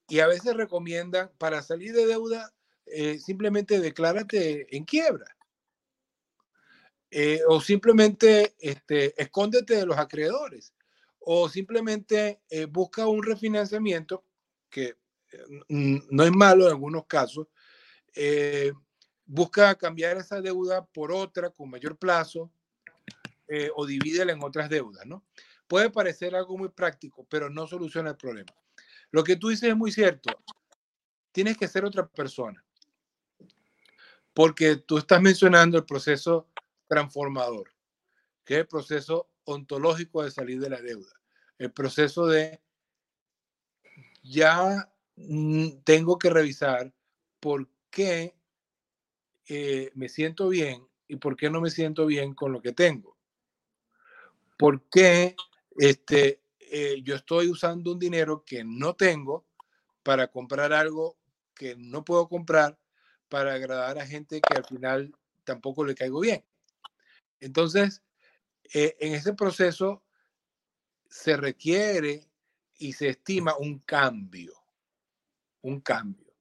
Y 0.08 0.20
a 0.20 0.26
veces 0.26 0.54
recomiendan, 0.54 1.30
para 1.38 1.62
salir 1.62 1.92
de 1.92 2.06
deuda, 2.06 2.52
eh, 2.86 3.18
simplemente 3.18 3.80
declárate 3.80 4.74
en 4.76 4.84
quiebra. 4.84 5.36
O 7.48 7.60
simplemente 7.60 8.54
este, 8.60 9.20
escóndete 9.20 9.74
de 9.74 9.84
los 9.84 9.98
acreedores, 9.98 10.72
o 11.20 11.48
simplemente 11.48 12.40
eh, 12.50 12.66
busca 12.66 13.06
un 13.06 13.22
refinanciamiento, 13.22 14.24
que 14.68 14.96
no 15.68 16.24
es 16.24 16.32
malo 16.32 16.64
en 16.64 16.70
algunos 16.70 17.06
casos, 17.06 17.46
busca 19.24 19.74
cambiar 19.76 20.16
esa 20.16 20.40
deuda 20.40 20.84
por 20.84 21.12
otra 21.12 21.50
con 21.50 21.70
mayor 21.70 21.96
plazo, 21.96 22.50
o 23.76 23.86
divídela 23.86 24.32
en 24.32 24.42
otras 24.42 24.68
deudas, 24.68 25.06
¿no? 25.06 25.24
Puede 25.68 25.90
parecer 25.90 26.34
algo 26.34 26.58
muy 26.58 26.68
práctico, 26.68 27.24
pero 27.28 27.48
no 27.48 27.66
soluciona 27.66 28.10
el 28.10 28.16
problema. 28.16 28.52
Lo 29.12 29.22
que 29.22 29.36
tú 29.36 29.48
dices 29.48 29.70
es 29.70 29.76
muy 29.76 29.92
cierto. 29.92 30.30
Tienes 31.30 31.56
que 31.56 31.68
ser 31.68 31.84
otra 31.84 32.08
persona 32.08 32.64
porque 34.34 34.76
tú 34.76 34.98
estás 34.98 35.20
mencionando 35.20 35.78
el 35.78 35.84
proceso 35.84 36.48
transformador, 36.88 37.72
que 38.44 38.54
es 38.54 38.60
el 38.60 38.66
proceso 38.66 39.29
ontológico 39.44 40.22
de 40.22 40.30
salir 40.30 40.60
de 40.60 40.70
la 40.70 40.80
deuda, 40.80 41.12
el 41.58 41.72
proceso 41.72 42.26
de 42.26 42.60
ya 44.22 44.92
mm, 45.16 45.82
tengo 45.84 46.18
que 46.18 46.30
revisar 46.30 46.92
por 47.40 47.68
qué 47.90 48.34
eh, 49.48 49.90
me 49.94 50.08
siento 50.08 50.48
bien 50.48 50.86
y 51.08 51.16
por 51.16 51.36
qué 51.36 51.50
no 51.50 51.60
me 51.60 51.70
siento 51.70 52.06
bien 52.06 52.34
con 52.34 52.52
lo 52.52 52.60
que 52.60 52.72
tengo. 52.72 53.16
¿Por 54.56 54.82
qué 54.90 55.34
este, 55.78 56.42
eh, 56.58 57.02
yo 57.02 57.16
estoy 57.16 57.48
usando 57.48 57.92
un 57.92 57.98
dinero 57.98 58.44
que 58.44 58.62
no 58.64 58.94
tengo 58.94 59.46
para 60.02 60.28
comprar 60.28 60.72
algo 60.72 61.16
que 61.54 61.74
no 61.76 62.04
puedo 62.04 62.28
comprar 62.28 62.78
para 63.28 63.54
agradar 63.54 63.98
a 63.98 64.06
gente 64.06 64.40
que 64.40 64.54
al 64.54 64.64
final 64.64 65.14
tampoco 65.44 65.84
le 65.84 65.94
caigo 65.94 66.20
bien. 66.20 66.44
Entonces, 67.40 68.02
eh, 68.72 68.96
en 69.00 69.14
ese 69.14 69.32
proceso 69.32 70.02
se 71.08 71.36
requiere 71.36 72.28
y 72.78 72.92
se 72.92 73.08
estima 73.08 73.56
un 73.56 73.80
cambio, 73.80 74.54
un 75.62 75.80
cambio, 75.80 76.32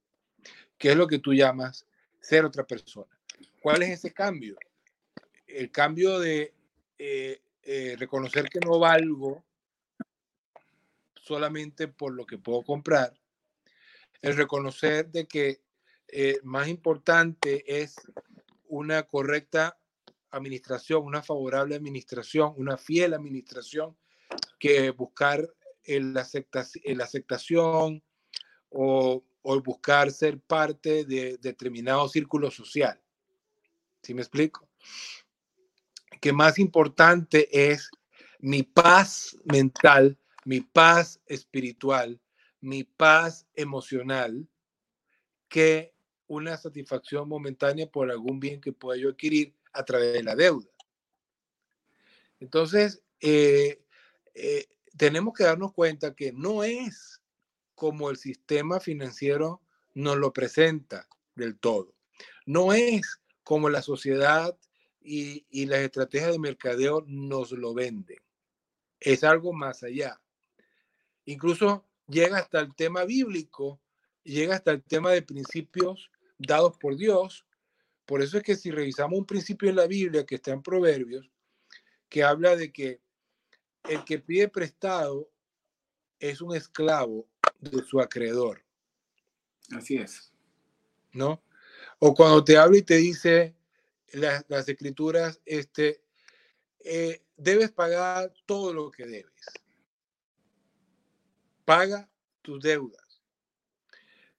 que 0.77 0.91
es 0.91 0.95
lo 0.95 1.07
que 1.07 1.19
tú 1.19 1.33
llamas 1.33 1.87
ser 2.21 2.45
otra 2.45 2.65
persona. 2.65 3.19
¿Cuál 3.61 3.81
es 3.83 3.89
ese 3.89 4.13
cambio? 4.13 4.57
El 5.47 5.71
cambio 5.71 6.19
de 6.19 6.53
eh, 6.99 7.41
eh, 7.63 7.95
reconocer 7.97 8.47
que 8.47 8.59
no 8.59 8.77
valgo 8.77 9.43
solamente 11.15 11.87
por 11.87 12.13
lo 12.13 12.25
que 12.25 12.37
puedo 12.37 12.63
comprar, 12.63 13.19
el 14.21 14.35
reconocer 14.35 15.09
de 15.09 15.27
que 15.27 15.61
más 16.43 16.67
importante 16.67 17.63
es 17.81 17.95
una 18.67 19.03
correcta 19.03 19.78
administración, 20.31 21.03
una 21.03 21.23
favorable 21.23 21.75
administración, 21.75 22.53
una 22.57 22.77
fiel 22.77 23.13
administración 23.13 23.97
que 24.59 24.91
buscar 24.91 25.47
la 25.85 26.21
aceptación 27.03 28.03
o, 28.69 29.23
o, 29.41 29.61
buscar 29.61 30.11
ser 30.11 30.39
parte 30.39 31.05
de 31.05 31.37
determinado 31.37 32.07
círculo 32.07 32.51
social. 32.51 33.01
¿Sí 34.03 34.13
me 34.13 34.21
explico? 34.21 34.69
Que 36.21 36.31
más 36.31 36.59
importante 36.59 37.71
es 37.71 37.89
mi 38.39 38.63
paz 38.63 39.37
mental, 39.45 40.17
mi 40.45 40.61
paz 40.61 41.19
espiritual, 41.25 42.19
mi 42.61 42.83
paz 42.83 43.47
emocional, 43.55 44.47
que 45.47 45.93
una 46.27 46.55
satisfacción 46.57 47.27
momentánea 47.27 47.89
por 47.89 48.11
algún 48.11 48.39
bien 48.39 48.61
que 48.61 48.71
pueda 48.71 48.99
yo 48.99 49.09
adquirir 49.09 49.55
a 49.73 49.83
través 49.83 50.13
de 50.13 50.23
la 50.23 50.35
deuda. 50.35 50.69
Entonces, 52.39 53.01
eh, 53.19 53.83
eh, 54.33 54.67
tenemos 54.97 55.33
que 55.33 55.43
darnos 55.43 55.73
cuenta 55.73 56.15
que 56.15 56.31
no 56.31 56.63
es 56.63 57.21
como 57.75 58.09
el 58.09 58.17
sistema 58.17 58.79
financiero 58.79 59.61
nos 59.93 60.17
lo 60.17 60.33
presenta 60.33 61.07
del 61.35 61.57
todo. 61.57 61.93
No 62.45 62.73
es 62.73 63.21
como 63.43 63.69
la 63.69 63.81
sociedad 63.81 64.57
y, 65.01 65.45
y 65.49 65.65
las 65.65 65.79
estrategias 65.79 66.31
de 66.31 66.39
mercadeo 66.39 67.03
nos 67.07 67.51
lo 67.51 67.73
venden. 67.73 68.19
Es 68.99 69.23
algo 69.23 69.53
más 69.53 69.83
allá. 69.83 70.21
Incluso 71.25 71.85
llega 72.07 72.37
hasta 72.37 72.59
el 72.59 72.75
tema 72.75 73.05
bíblico, 73.05 73.79
llega 74.23 74.55
hasta 74.55 74.71
el 74.71 74.83
tema 74.83 75.11
de 75.11 75.21
principios 75.21 76.11
dados 76.37 76.77
por 76.77 76.97
Dios. 76.97 77.45
Por 78.09 78.23
eso 78.23 78.39
es 78.39 78.43
que 78.43 78.55
si 78.55 78.71
revisamos 78.71 79.19
un 79.19 79.25
principio 79.27 79.69
en 79.69 79.75
la 79.75 79.85
Biblia 79.85 80.25
que 80.25 80.33
está 80.33 80.49
en 80.49 80.63
Proverbios, 80.63 81.29
que 82.09 82.23
habla 82.23 82.55
de 82.55 82.73
que 82.73 82.99
el 83.83 84.03
que 84.03 84.17
pide 84.17 84.47
prestado 84.47 85.29
es 86.17 86.41
un 86.41 86.55
esclavo 86.55 87.29
de 87.59 87.83
su 87.83 88.01
acreedor. 88.01 88.65
Así 89.77 89.97
es. 89.97 90.33
¿No? 91.11 91.43
O 91.99 92.15
cuando 92.15 92.43
te 92.43 92.57
habla 92.57 92.79
y 92.79 92.81
te 92.81 92.95
dice 92.95 93.55
las, 94.13 94.67
escrituras, 94.67 95.39
este, 95.45 96.01
eh, 96.79 97.21
debes 97.37 97.71
pagar 97.71 98.33
todo 98.47 98.73
lo 98.73 98.89
que 98.89 99.05
debes. 99.05 99.45
Paga 101.63 102.09
tus 102.41 102.59
deudas. 102.59 103.21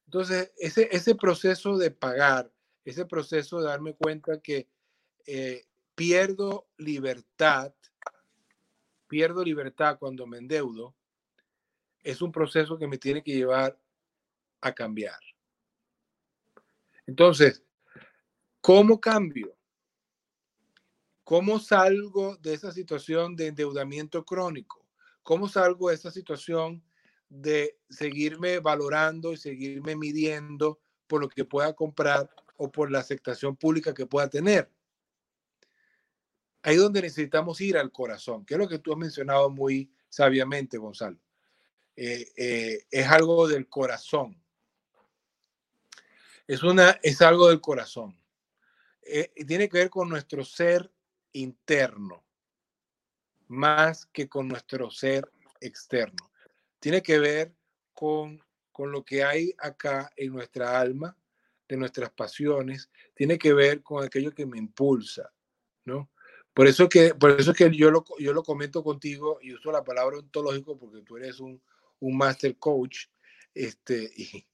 Entonces, 0.07 0.51
ese, 0.59 0.89
ese 0.91 1.15
proceso 1.15 1.79
de 1.79 1.93
pagar, 1.93 2.51
ese 2.85 3.05
proceso 3.05 3.61
de 3.61 3.67
darme 3.67 3.95
cuenta 3.95 4.41
que 4.41 4.69
eh, 5.27 5.67
pierdo 5.95 6.69
libertad 6.79 7.73
pierdo 9.11 9.43
libertad 9.43 9.99
cuando 9.99 10.25
me 10.25 10.39
endeudo, 10.39 10.95
es 12.05 12.23
un 12.23 12.31
proceso 12.31 12.79
que 12.79 12.87
me 12.87 12.97
tiene 12.97 13.25
que 13.25 13.33
llevar 13.33 13.77
a 14.61 14.73
cambiar. 14.73 15.19
Entonces, 17.09 17.65
¿cómo 18.61 19.01
cambio? 19.01 19.57
¿Cómo 21.25 21.59
salgo 21.59 22.37
de 22.37 22.55
esa 22.55 22.71
situación 22.71 23.35
de 23.35 23.49
endeudamiento 23.49 24.25
crónico? 24.25 24.87
¿Cómo 25.25 25.49
salgo 25.49 25.89
de 25.89 25.97
esa 25.97 26.13
situación 26.13 26.81
de 27.29 27.79
seguirme 27.89 28.61
valorando 28.61 29.33
y 29.33 29.39
seguirme 29.39 29.97
midiendo 29.97 30.79
por 31.09 31.21
lo 31.21 31.29
que 31.29 31.45
pueda 31.45 31.75
comprar 31.75 32.31
o 32.63 32.71
por 32.71 32.91
la 32.91 32.99
aceptación 32.99 33.57
pública 33.57 33.95
que 33.95 34.07
pueda 34.07 34.29
tener? 34.29 34.71
ahí 36.63 36.75
es 36.75 36.81
donde 36.81 37.03
necesitamos 37.03 37.61
ir 37.61 37.77
al 37.77 37.91
corazón, 37.91 38.45
que 38.45 38.55
es 38.55 38.59
lo 38.59 38.69
que 38.69 38.79
tú 38.79 38.93
has 38.93 38.99
mencionado 38.99 39.51
muy 39.51 39.91
sabiamente, 40.09 40.79
Gonzalo. 40.79 41.19
Eh, 41.97 42.31
eh, 42.37 42.87
es 42.91 43.07
algo 43.09 43.49
del 43.49 43.69
corazón. 43.69 44.41
Es, 46.47 46.63
una, 46.63 46.99
es 47.03 47.23
algo 47.23 47.49
del 47.49 47.61
corazón. 47.61 48.19
Eh, 49.03 49.33
tiene 49.47 49.69
que 49.69 49.79
ver 49.79 49.91
con 49.91 50.09
nuestro 50.09 50.45
ser 50.45 50.93
interno, 51.33 52.25
más 53.49 54.07
que 54.07 54.29
con 54.29 54.49
nuestro 54.49 54.91
ser 54.91 55.31
externo. 55.61 56.31
Tiene 56.79 57.03
que 57.03 57.19
ver 57.19 57.55
con, 57.93 58.43
con 58.73 58.93
lo 58.93 59.05
que 59.05 59.25
hay 59.25 59.55
acá 59.59 60.13
en 60.17 60.33
nuestra 60.33 60.79
alma, 60.81 61.17
de 61.75 61.79
nuestras 61.79 62.11
pasiones, 62.11 62.91
tiene 63.15 63.39
que 63.39 63.53
ver 63.53 63.83
con 63.83 64.05
aquello 64.05 64.35
que 64.35 64.47
me 64.47 64.59
impulsa, 64.59 65.33
¿no? 65.85 66.11
Por 66.53 66.67
eso 66.67 66.89
que, 66.89 67.15
por 67.15 67.41
eso 67.41 67.55
que 67.55 67.71
yo, 67.75 67.91
lo, 67.91 68.05
yo 68.19 68.33
lo 68.33 68.43
comento 68.43 68.83
contigo 68.83 69.39
y 69.41 69.55
uso 69.55 69.71
la 69.71 69.85
palabra 69.85 70.19
ontológico 70.19 70.77
porque 70.77 71.03
tú 71.03 71.17
eres 71.17 71.39
un, 71.39 71.63
un 72.01 72.17
master 72.17 72.57
coach 72.59 73.07
este, 73.55 74.11
y, 74.17 74.45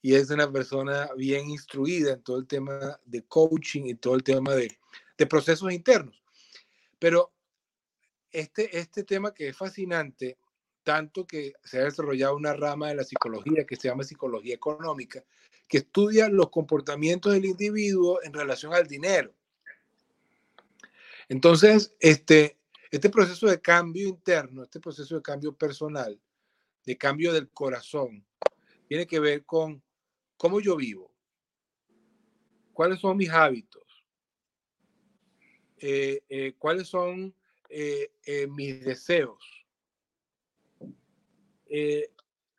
y 0.00 0.14
es 0.14 0.30
una 0.30 0.50
persona 0.50 1.10
bien 1.16 1.50
instruida 1.50 2.14
en 2.14 2.22
todo 2.22 2.38
el 2.38 2.46
tema 2.46 2.98
de 3.04 3.22
coaching 3.24 3.84
y 3.84 3.94
todo 3.94 4.14
el 4.14 4.22
tema 4.22 4.54
de, 4.54 4.78
de 5.18 5.26
procesos 5.26 5.70
internos. 5.72 6.22
Pero 6.98 7.32
este, 8.30 8.78
este 8.78 9.04
tema 9.04 9.34
que 9.34 9.48
es 9.48 9.56
fascinante, 9.56 10.38
tanto 10.82 11.26
que 11.26 11.54
se 11.64 11.78
ha 11.78 11.84
desarrollado 11.84 12.36
una 12.36 12.52
rama 12.52 12.88
de 12.88 12.96
la 12.96 13.04
psicología 13.04 13.64
que 13.64 13.76
se 13.76 13.88
llama 13.88 14.04
psicología 14.04 14.54
económica, 14.54 15.24
que 15.68 15.78
estudia 15.78 16.28
los 16.28 16.50
comportamientos 16.50 17.32
del 17.32 17.44
individuo 17.44 18.22
en 18.22 18.32
relación 18.32 18.74
al 18.74 18.86
dinero. 18.86 19.32
Entonces, 21.28 21.94
este, 22.00 22.58
este 22.90 23.08
proceso 23.08 23.46
de 23.46 23.60
cambio 23.60 24.06
interno, 24.06 24.64
este 24.64 24.80
proceso 24.80 25.16
de 25.16 25.22
cambio 25.22 25.54
personal, 25.54 26.20
de 26.84 26.98
cambio 26.98 27.32
del 27.32 27.48
corazón, 27.48 28.24
tiene 28.88 29.06
que 29.06 29.20
ver 29.20 29.44
con 29.46 29.82
cómo 30.36 30.60
yo 30.60 30.76
vivo, 30.76 31.10
cuáles 32.72 33.00
son 33.00 33.16
mis 33.16 33.30
hábitos, 33.30 33.82
eh, 35.78 36.22
eh, 36.28 36.54
cuáles 36.58 36.88
son 36.88 37.34
eh, 37.68 38.10
mis 38.50 38.84
deseos, 38.84 39.61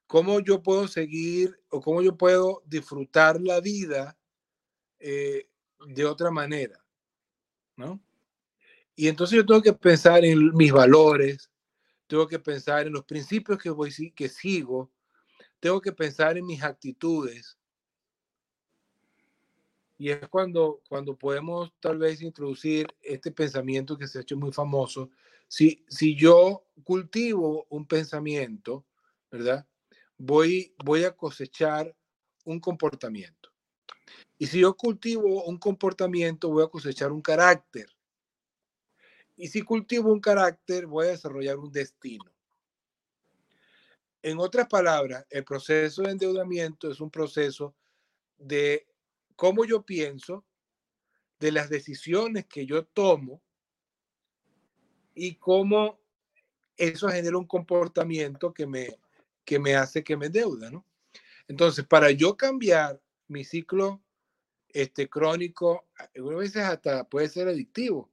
cómo 0.08 0.40
yo 0.40 0.62
puedo 0.62 0.88
seguir 0.88 1.60
o 1.70 1.82
cómo 1.82 2.02
yo 2.02 2.18
puedo 2.18 2.64
disfrutar 2.66 3.42
la 3.42 3.60
vida 3.60 4.18
de 5.00 6.06
otra 6.06 6.32
manera, 6.32 6.84
¿no? 7.76 8.00
Y 8.96 9.08
entonces 9.08 9.38
yo 9.38 9.46
tengo 9.46 9.62
que 9.62 9.74
pensar 9.74 10.24
en 10.24 10.54
mis 10.56 10.72
valores, 10.72 11.50
tengo 12.08 12.28
que 12.28 12.40
pensar 12.40 12.86
en 12.86 12.94
los 12.94 13.06
principios 13.06 13.58
que, 13.58 13.70
voy, 13.70 13.92
que 14.16 14.30
sigo, 14.30 14.92
tengo 15.60 15.82
que 15.82 15.92
pensar 15.92 16.38
en 16.38 16.46
mis 16.46 16.62
actitudes. 16.62 17.58
Y 19.98 20.10
es 20.10 20.28
cuando, 20.28 20.82
cuando 20.90 21.18
podemos 21.18 21.74
tal 21.80 21.98
vez 21.98 22.22
introducir 22.22 22.88
este 23.02 23.32
pensamiento 23.32 23.98
que 23.98 24.08
se 24.08 24.20
ha 24.20 24.22
hecho 24.22 24.38
muy 24.38 24.52
famoso. 24.52 25.10
Si, 25.48 25.84
si 25.88 26.16
yo 26.16 26.66
cultivo 26.84 27.66
un 27.70 27.88
pensamiento, 27.88 28.86
¿verdad? 29.34 29.68
Voy, 30.16 30.76
voy 30.86 31.06
a 31.06 31.16
cosechar 31.16 31.94
un 32.46 32.60
comportamiento. 32.60 33.50
Y 34.38 34.46
si 34.46 34.60
yo 34.60 34.76
cultivo 34.78 35.44
un 35.46 35.58
comportamiento, 35.58 36.50
voy 36.50 36.64
a 36.64 36.68
cosechar 36.68 37.12
un 37.12 37.22
carácter. 37.22 37.88
Y 39.36 39.48
si 39.48 39.64
cultivo 39.64 40.14
un 40.14 40.20
carácter, 40.20 40.86
voy 40.86 41.08
a 41.08 41.12
desarrollar 41.12 41.58
un 41.58 41.72
destino. 41.72 42.32
En 44.22 44.38
otras 44.38 44.68
palabras, 44.68 45.26
el 45.32 45.44
proceso 45.44 46.04
de 46.04 46.12
endeudamiento 46.12 46.92
es 46.92 47.02
un 47.02 47.10
proceso 47.10 47.76
de 48.38 48.88
cómo 49.36 49.66
yo 49.66 49.82
pienso, 49.84 50.46
de 51.40 51.52
las 51.52 51.70
decisiones 51.70 52.46
que 52.46 52.68
yo 52.68 52.86
tomo 52.86 53.42
y 55.16 55.36
cómo 55.36 56.00
eso 56.78 57.10
genera 57.10 57.38
un 57.38 57.48
comportamiento 57.48 58.54
que 58.54 58.68
me, 58.68 58.96
que 59.46 59.60
me 59.60 59.76
hace 59.76 60.04
que 60.04 60.18
me 60.18 60.28
endeuda, 60.28 60.70
¿no? 60.72 60.86
Entonces, 61.48 61.86
para 61.86 62.12
yo 62.12 62.38
cambiar 62.38 63.02
mi 63.28 63.44
ciclo 63.44 64.02
este, 64.70 65.10
crónico, 65.10 65.88
algunas 66.16 66.40
veces 66.40 66.64
hasta 66.64 67.04
puede 67.04 67.30
ser 67.30 67.48
adictivo, 67.48 68.12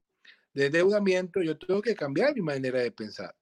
de 0.52 0.66
endeudamiento, 0.66 1.42
yo 1.42 1.56
tengo 1.56 1.80
que 1.80 1.94
cambiar 1.94 2.34
mi 2.34 2.42
manera 2.42 2.80
de 2.80 2.90
pensar. 2.90 3.36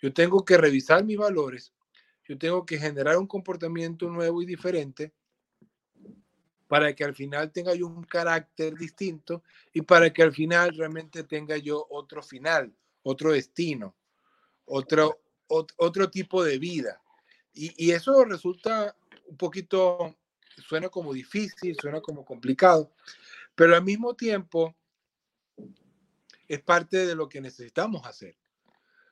Yo 0.00 0.12
tengo 0.12 0.44
que 0.44 0.56
revisar 0.56 1.04
mis 1.04 1.18
valores, 1.18 1.72
yo 2.24 2.38
tengo 2.38 2.64
que 2.64 2.78
generar 2.78 3.16
un 3.18 3.26
comportamiento 3.26 4.08
nuevo 4.08 4.40
y 4.42 4.46
diferente 4.46 5.12
para 6.68 6.94
que 6.94 7.02
al 7.02 7.14
final 7.14 7.50
tenga 7.50 7.74
yo 7.74 7.86
un 7.86 8.04
carácter 8.04 8.74
distinto 8.74 9.42
y 9.72 9.82
para 9.82 10.12
que 10.12 10.22
al 10.22 10.32
final 10.32 10.76
realmente 10.76 11.24
tenga 11.24 11.56
yo 11.56 11.86
otro 11.90 12.22
final, 12.22 12.72
otro 13.02 13.32
destino, 13.32 13.96
otro, 14.66 15.18
otro, 15.46 16.10
tipo 16.10 16.44
de 16.44 16.58
vida. 16.58 17.00
Y, 17.54 17.90
eso 17.90 18.24
resulta 18.24 18.94
un 19.26 19.36
poquito 19.36 20.16
suena 20.66 20.88
como 20.88 21.12
difícil, 21.12 21.76
suena 21.80 22.00
como 22.00 22.24
complicado, 22.24 22.92
pero 23.54 23.74
al 23.74 23.84
mismo 23.84 24.14
tiempo 24.14 24.76
es 26.46 26.62
parte 26.62 27.06
de 27.06 27.14
lo 27.14 27.28
que 27.28 27.40
necesitamos 27.40 28.06
hacer. 28.06 28.36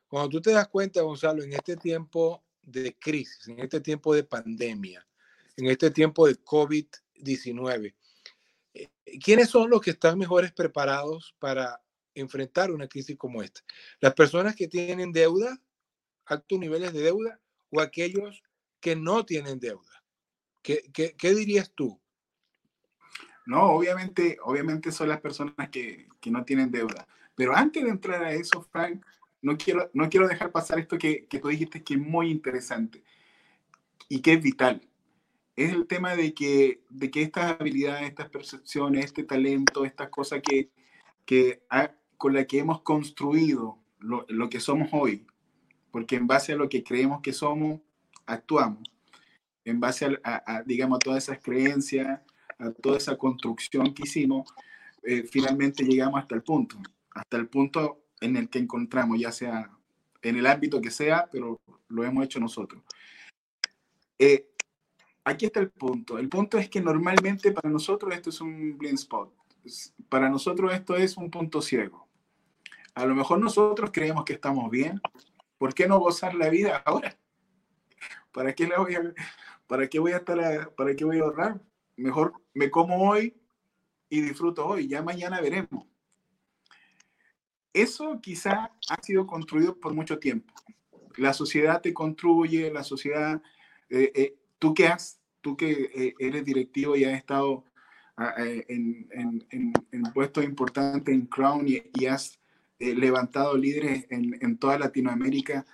Cuando 0.09 0.29
tú 0.29 0.41
te 0.41 0.53
das 0.53 0.69
cuenta, 0.69 1.03
Gonzalo, 1.03 1.43
en 1.43 1.53
este 1.53 1.77
tiempo 1.77 2.45
de 2.63 2.97
crisis, 2.97 3.49
en 3.49 3.61
este 3.61 3.81
tiempo 3.81 4.15
de 4.15 4.25
pandemia, 4.25 5.07
en 5.57 5.67
este 5.67 5.91
tiempo 5.91 6.27
de 6.27 6.37
COVID-19, 6.43 7.95
eh, 8.75 8.89
¿quiénes 9.23 9.51
son 9.51 9.71
los 9.71 9.81
que 9.81 9.91
están 9.91 10.19
mejores 10.19 10.53
preparados 10.53 11.35
para 11.39 11.83
enfrentar 12.15 12.71
una 12.71 12.89
crisis 12.89 13.17
como 13.17 13.43
esta? 13.43 13.63
¿Las 14.01 14.15
personas 14.15 14.55
que 14.55 14.69
tienen 14.69 15.13
deuda, 15.13 15.61
altos 16.25 16.59
niveles 16.59 16.93
de 16.93 17.01
deuda, 17.01 17.41
o 17.77 17.81
aquellos 17.81 18.43
que 18.81 18.97
no 18.97 19.25
tienen 19.25 19.59
deuda? 19.59 20.03
¿Qué, 20.63 20.83
qué, 20.93 21.35
dirías 21.35 21.71
tú? 21.75 22.01
No, 23.47 23.71
obviamente, 23.71 24.39
obviamente 24.43 24.91
son 24.91 25.09
las 25.09 25.21
personas 25.21 25.69
que, 25.71 26.09
que, 26.21 26.31
no 26.31 26.45
tienen 26.45 26.73
deuda. 26.73 27.07
Pero 27.37 27.55
antes 27.55 27.85
de 27.85 27.91
entrar 27.91 28.25
a 28.25 28.33
eso, 28.33 28.67
Frank, 28.73 29.05
no 29.43 29.57
quiero, 29.57 29.89
no 29.95 30.09
quiero 30.09 30.27
dejar 30.27 30.51
pasar 30.51 30.81
esto 30.81 30.99
que, 30.99 31.27
que 31.27 31.39
tú 31.39 31.49
dijiste 31.49 31.85
que 31.85 31.95
es 31.95 32.01
muy 32.01 32.31
interesante 32.31 33.05
y 34.09 34.21
que 34.21 34.33
es 34.33 34.43
vital. 34.43 34.89
Es 35.55 35.73
el 35.73 35.87
tema 35.87 36.17
de 36.17 36.35
que, 36.35 36.83
de 36.91 37.11
que 37.11 37.23
estas 37.23 37.61
habilidades, 37.61 38.09
estas 38.09 38.29
percepciones, 38.29 39.05
este 39.05 39.23
talento, 39.23 39.85
estas 39.85 40.09
cosas 40.09 40.43
que, 40.43 40.71
que 41.25 41.63
con 42.17 42.35
las 42.35 42.47
que 42.47 42.59
hemos 42.59 42.83
construido 42.83 43.79
lo, 44.01 44.27
lo 44.29 44.49
que 44.49 44.59
somos 44.59 44.89
hoy, 44.93 45.27
porque 45.91 46.17
en 46.17 46.27
base 46.27 46.53
a 46.53 46.57
lo 46.57 46.69
que 46.69 46.83
creemos 46.83 47.21
que 47.23 47.33
somos, 47.33 47.81
actuamos 48.27 48.83
en 49.67 49.81
base 49.81 50.19
a, 50.23 50.63
digamos, 50.65 50.97
a 50.97 50.99
todas 51.01 51.25
esas 51.25 51.43
creencias, 51.43 52.21
a 52.59 52.71
toda 52.71 52.97
esa 52.97 53.19
construcción 53.19 53.93
que 53.93 54.05
hicimos, 54.05 54.49
eh, 55.03 55.25
finalmente 55.25 55.85
llegamos 55.85 56.21
hasta 56.21 56.37
el 56.37 56.43
punto, 56.43 56.79
hasta 57.11 57.37
el 57.37 57.49
punto 57.49 58.05
en 58.21 58.37
el 58.37 58.49
que 58.49 58.61
encontramos, 58.61 59.19
ya 59.19 59.33
sea 59.33 59.69
en 60.23 60.37
el 60.37 60.47
ámbito 60.47 60.81
que 60.81 60.93
sea, 60.93 61.29
pero 61.31 61.61
lo 61.89 62.05
hemos 62.05 62.25
hecho 62.25 62.39
nosotros. 62.39 62.81
Eh, 64.21 64.49
aquí 65.25 65.47
está 65.47 65.59
el 65.59 65.71
punto. 65.71 66.17
El 66.17 66.29
punto 66.29 66.59
es 66.59 66.69
que 66.69 66.81
normalmente 66.81 67.51
para 67.51 67.69
nosotros 67.69 68.15
esto 68.15 68.31
es 68.31 68.41
un 68.41 68.79
blind 68.79 68.99
spot. 69.01 69.35
Para 70.09 70.31
nosotros 70.31 70.73
esto 70.73 70.95
es 70.95 71.17
un 71.17 71.29
punto 71.29 71.61
ciego. 71.61 72.07
A 72.95 73.05
lo 73.05 73.17
mejor 73.17 73.41
nosotros 73.41 73.91
creemos 73.93 74.25
que 74.25 74.35
estamos 74.35 74.71
bien. 74.71 75.01
¿Por 75.59 75.75
qué 75.75 75.87
no 75.89 75.99
gozar 75.99 76.35
la 76.35 76.49
vida 76.49 76.83
ahora? 76.85 77.17
¿Para 78.33 78.55
qué 78.55 78.67
la 78.67 78.79
voy 78.79 78.95
a, 78.95 79.15
¿Para 79.67 79.89
qué 79.89 79.99
voy 79.99 80.13
a 80.13 80.19
estar, 80.19 80.75
para 80.75 80.95
qué 80.95 81.05
voy 81.05 81.19
a 81.19 81.23
ahorrar? 81.23 81.61
Mejor 81.97 82.35
me 82.55 82.71
como 82.71 83.09
hoy 83.09 83.35
y 84.09 84.21
disfruto 84.21 84.67
hoy, 84.67 84.87
ya 84.87 85.03
mañana 85.03 85.41
veremos. 85.41 85.87
Eso 87.73 88.21
quizá 88.21 88.71
ha 88.89 89.03
sido 89.03 89.27
construido 89.27 89.79
por 89.79 89.93
mucho 89.93 90.19
tiempo. 90.19 90.55
La 91.17 91.33
sociedad 91.33 91.81
te 91.81 91.93
construye, 91.93 92.71
la 92.71 92.85
sociedad, 92.85 93.43
eh, 93.91 94.13
eh, 94.15 94.35
tú 94.59 94.73
que 94.73 94.87
has, 94.87 95.21
tú 95.41 95.57
que 95.57 95.91
eh, 95.95 96.15
eres 96.19 96.45
directivo 96.45 96.97
y 96.97 97.05
has 97.05 97.15
estado 97.15 97.65
ah, 98.17 98.35
en, 98.39 99.09
en, 99.11 99.73
en, 99.91 100.03
puestos 100.15 100.45
importantes 100.45 101.15
en 101.15 101.27
Crown 101.27 101.67
y, 101.69 102.07
has 102.07 102.39
levantado 102.79 103.57
líderes 103.57 104.07
en, 104.11 104.59
toda 104.59 104.79
Latinoamérica, 104.79 105.65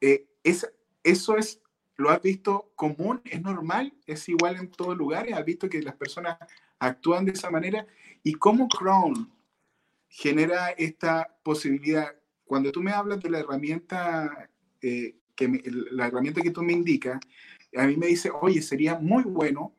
es, 0.00 0.66
eso 1.02 1.36
es 1.36 1.62
lo 1.96 2.10
has 2.10 2.22
visto 2.22 2.72
común, 2.74 3.20
es 3.24 3.40
normal, 3.42 3.94
es 4.06 4.28
igual 4.28 4.56
en 4.56 4.70
todos 4.70 4.96
lugares, 4.96 5.34
has 5.34 5.44
visto 5.44 5.68
que 5.68 5.82
las 5.82 5.94
personas 5.94 6.36
actúan 6.78 7.24
de 7.24 7.32
esa 7.32 7.50
manera 7.50 7.86
y 8.22 8.34
cómo 8.34 8.68
Crown 8.68 9.30
genera 10.08 10.70
esta 10.70 11.36
posibilidad. 11.42 12.14
Cuando 12.44 12.72
tú 12.72 12.82
me 12.82 12.92
hablas 12.92 13.20
de 13.20 13.30
la 13.30 13.38
herramienta, 13.40 14.50
eh, 14.80 15.16
que 15.36 15.60
la 15.92 16.08
herramienta 16.08 16.42
que 16.42 16.50
tú 16.50 16.62
me 16.62 16.72
indicas, 16.72 17.20
a 17.76 17.86
mí 17.86 17.96
me 17.96 18.06
dice, 18.06 18.30
oye, 18.40 18.60
sería 18.62 18.98
muy 18.98 19.22
bueno, 19.22 19.72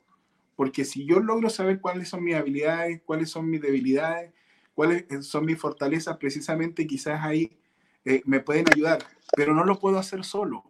porque 0.55 0.85
si 0.85 1.05
yo 1.05 1.19
logro 1.19 1.49
saber 1.49 1.81
cuáles 1.81 2.09
son 2.09 2.23
mis 2.23 2.35
habilidades, 2.35 3.01
cuáles 3.05 3.29
son 3.29 3.49
mis 3.49 3.61
debilidades, 3.61 4.33
cuáles 4.73 5.05
son 5.25 5.45
mis 5.45 5.59
fortalezas, 5.59 6.17
precisamente 6.17 6.87
quizás 6.87 7.23
ahí 7.23 7.57
eh, 8.05 8.21
me 8.25 8.39
pueden 8.39 8.65
ayudar, 8.71 9.05
pero 9.35 9.53
no 9.53 9.63
lo 9.63 9.79
puedo 9.79 9.97
hacer 9.97 10.23
solo. 10.23 10.63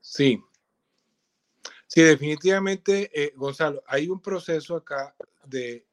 Sí. 0.00 0.42
Sí, 1.86 2.02
definitivamente, 2.02 3.10
eh, 3.14 3.32
Gonzalo, 3.36 3.82
hay 3.86 4.08
un 4.08 4.20
proceso 4.20 4.76
acá 4.76 5.14
de 5.44 5.86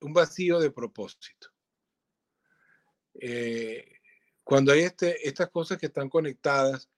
un 0.00 0.12
vacío 0.12 0.58
de 0.60 0.70
propósito. 0.70 1.48
Eh, 3.14 4.00
cuando 4.44 4.72
hay 4.72 4.80
este, 4.80 5.28
estas 5.28 5.50
cosas 5.50 5.78
que 5.78 5.86
están 5.86 6.08
conectadas, 6.08 6.88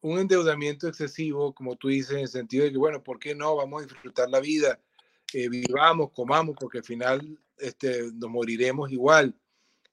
un 0.00 0.18
endeudamiento 0.18 0.88
excesivo, 0.88 1.54
como 1.54 1.76
tú 1.76 1.88
dices, 1.88 2.12
en 2.12 2.20
el 2.20 2.28
sentido 2.28 2.64
de 2.64 2.72
que, 2.72 2.78
bueno, 2.78 3.02
¿por 3.02 3.18
qué 3.18 3.34
no? 3.34 3.56
Vamos 3.56 3.82
a 3.82 3.86
disfrutar 3.86 4.28
la 4.30 4.40
vida, 4.40 4.80
eh, 5.32 5.48
vivamos, 5.48 6.10
comamos, 6.12 6.56
porque 6.58 6.78
al 6.78 6.84
final 6.84 7.38
este, 7.58 8.10
nos 8.12 8.30
moriremos 8.30 8.90
igual. 8.90 9.34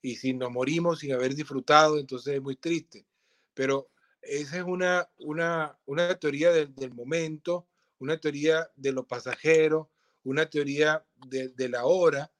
Y 0.01 0.15
si 0.15 0.33
nos 0.33 0.51
morimos 0.51 0.99
sin 0.99 1.13
haber 1.13 1.35
disfrutado, 1.35 1.99
entonces 1.99 2.35
es 2.35 2.41
muy 2.41 2.55
triste. 2.55 3.05
Pero 3.53 3.89
esa 4.21 4.57
es 4.57 4.63
una, 4.63 5.09
una, 5.19 5.77
una 5.85 6.15
teoría 6.15 6.51
del, 6.51 6.93
momento, 6.93 7.67
una 7.99 8.17
teoría 8.17 8.69
de 8.75 8.91
lo 8.91 9.05
pasajero, 9.05 9.89
una 10.23 10.49
teoría 10.49 11.03
de, 11.27 11.49
de 11.49 11.69
la 11.69 11.85
hora, 11.85 12.31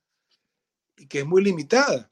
que 1.09 1.19
es 1.19 1.25
muy 1.25 1.43
limitada, 1.43 2.09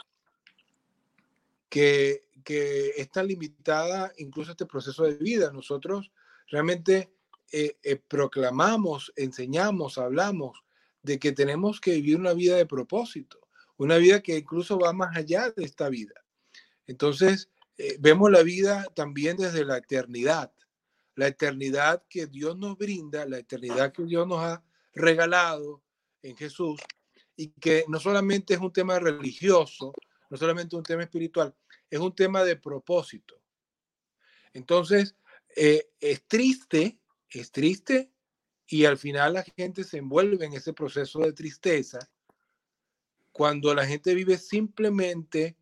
que, 1.69 2.27
que 2.43 2.89
es 2.95 3.09
tan 3.11 3.27
limitada 3.27 4.13
incluso 4.17 4.51
este 4.51 4.65
proceso 4.65 5.03
de 5.03 5.15
vida. 5.15 5.51
Nosotros 5.51 6.11
realmente 6.47 7.11
eh, 7.51 7.77
eh, 7.83 7.95
proclamamos, 7.95 9.13
enseñamos, 9.15 9.97
hablamos 9.97 10.64
de 11.05 11.19
que 11.19 11.31
tenemos 11.31 11.79
que 11.79 11.91
vivir 11.91 12.17
una 12.17 12.33
vida 12.33 12.57
de 12.57 12.65
propósito, 12.65 13.39
una 13.77 13.97
vida 13.97 14.21
que 14.21 14.37
incluso 14.37 14.79
va 14.79 14.91
más 14.91 15.15
allá 15.15 15.51
de 15.51 15.63
esta 15.63 15.87
vida. 15.87 16.15
Entonces, 16.87 17.49
eh, 17.77 17.97
vemos 17.99 18.31
la 18.31 18.41
vida 18.41 18.85
también 18.95 19.37
desde 19.37 19.65
la 19.65 19.77
eternidad, 19.77 20.51
la 21.13 21.27
eternidad 21.27 22.03
que 22.09 22.25
Dios 22.25 22.57
nos 22.57 22.75
brinda, 22.77 23.25
la 23.27 23.37
eternidad 23.37 23.93
que 23.93 24.03
Dios 24.03 24.27
nos 24.27 24.39
ha 24.39 24.63
regalado 24.93 25.83
en 26.23 26.35
Jesús 26.35 26.81
y 27.35 27.49
que 27.49 27.85
no 27.87 27.99
solamente 27.99 28.55
es 28.55 28.59
un 28.59 28.73
tema 28.73 28.97
religioso, 28.97 29.93
no 30.29 30.37
solamente 30.37 30.75
un 30.75 30.83
tema 30.83 31.03
espiritual, 31.03 31.55
es 31.87 31.99
un 31.99 32.15
tema 32.15 32.43
de 32.43 32.55
propósito. 32.55 33.39
Entonces, 34.53 35.15
eh, 35.55 35.91
es 35.99 36.25
triste, 36.25 36.99
es 37.29 37.51
triste 37.51 38.11
y 38.67 38.85
al 38.85 38.97
final 38.97 39.33
la 39.33 39.43
gente 39.43 39.83
se 39.83 39.97
envuelve 39.97 40.45
en 40.45 40.53
ese 40.53 40.73
proceso 40.73 41.19
de 41.19 41.33
tristeza 41.33 41.99
cuando 43.31 43.73
la 43.75 43.85
gente 43.85 44.15
vive 44.15 44.37
simplemente 44.37 45.55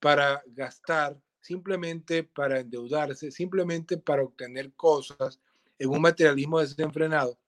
para 0.00 0.42
gastar 0.46 1.20
simplemente 1.46 2.24
para 2.24 2.58
endeudarse, 2.58 3.30
simplemente 3.30 3.96
para 3.96 4.24
obtener 4.24 4.72
cosas 4.72 5.40
en 5.78 5.90
un 5.90 6.00
materialismo 6.00 6.58
desenfrenado 6.58 7.38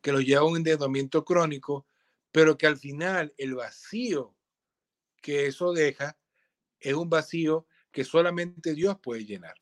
que 0.00 0.10
los 0.10 0.24
lleva 0.24 0.40
a 0.40 0.46
un 0.46 0.56
endeudamiento 0.56 1.24
crónico, 1.24 1.86
pero 2.32 2.58
que 2.58 2.66
al 2.66 2.76
final 2.76 3.32
el 3.38 3.54
vacío 3.54 4.34
que 5.20 5.46
eso 5.46 5.72
deja 5.72 6.16
es 6.80 6.94
un 6.94 7.08
vacío 7.08 7.66
que 7.92 8.02
solamente 8.02 8.74
Dios 8.74 8.98
puede 9.00 9.24
llenar. 9.24 9.54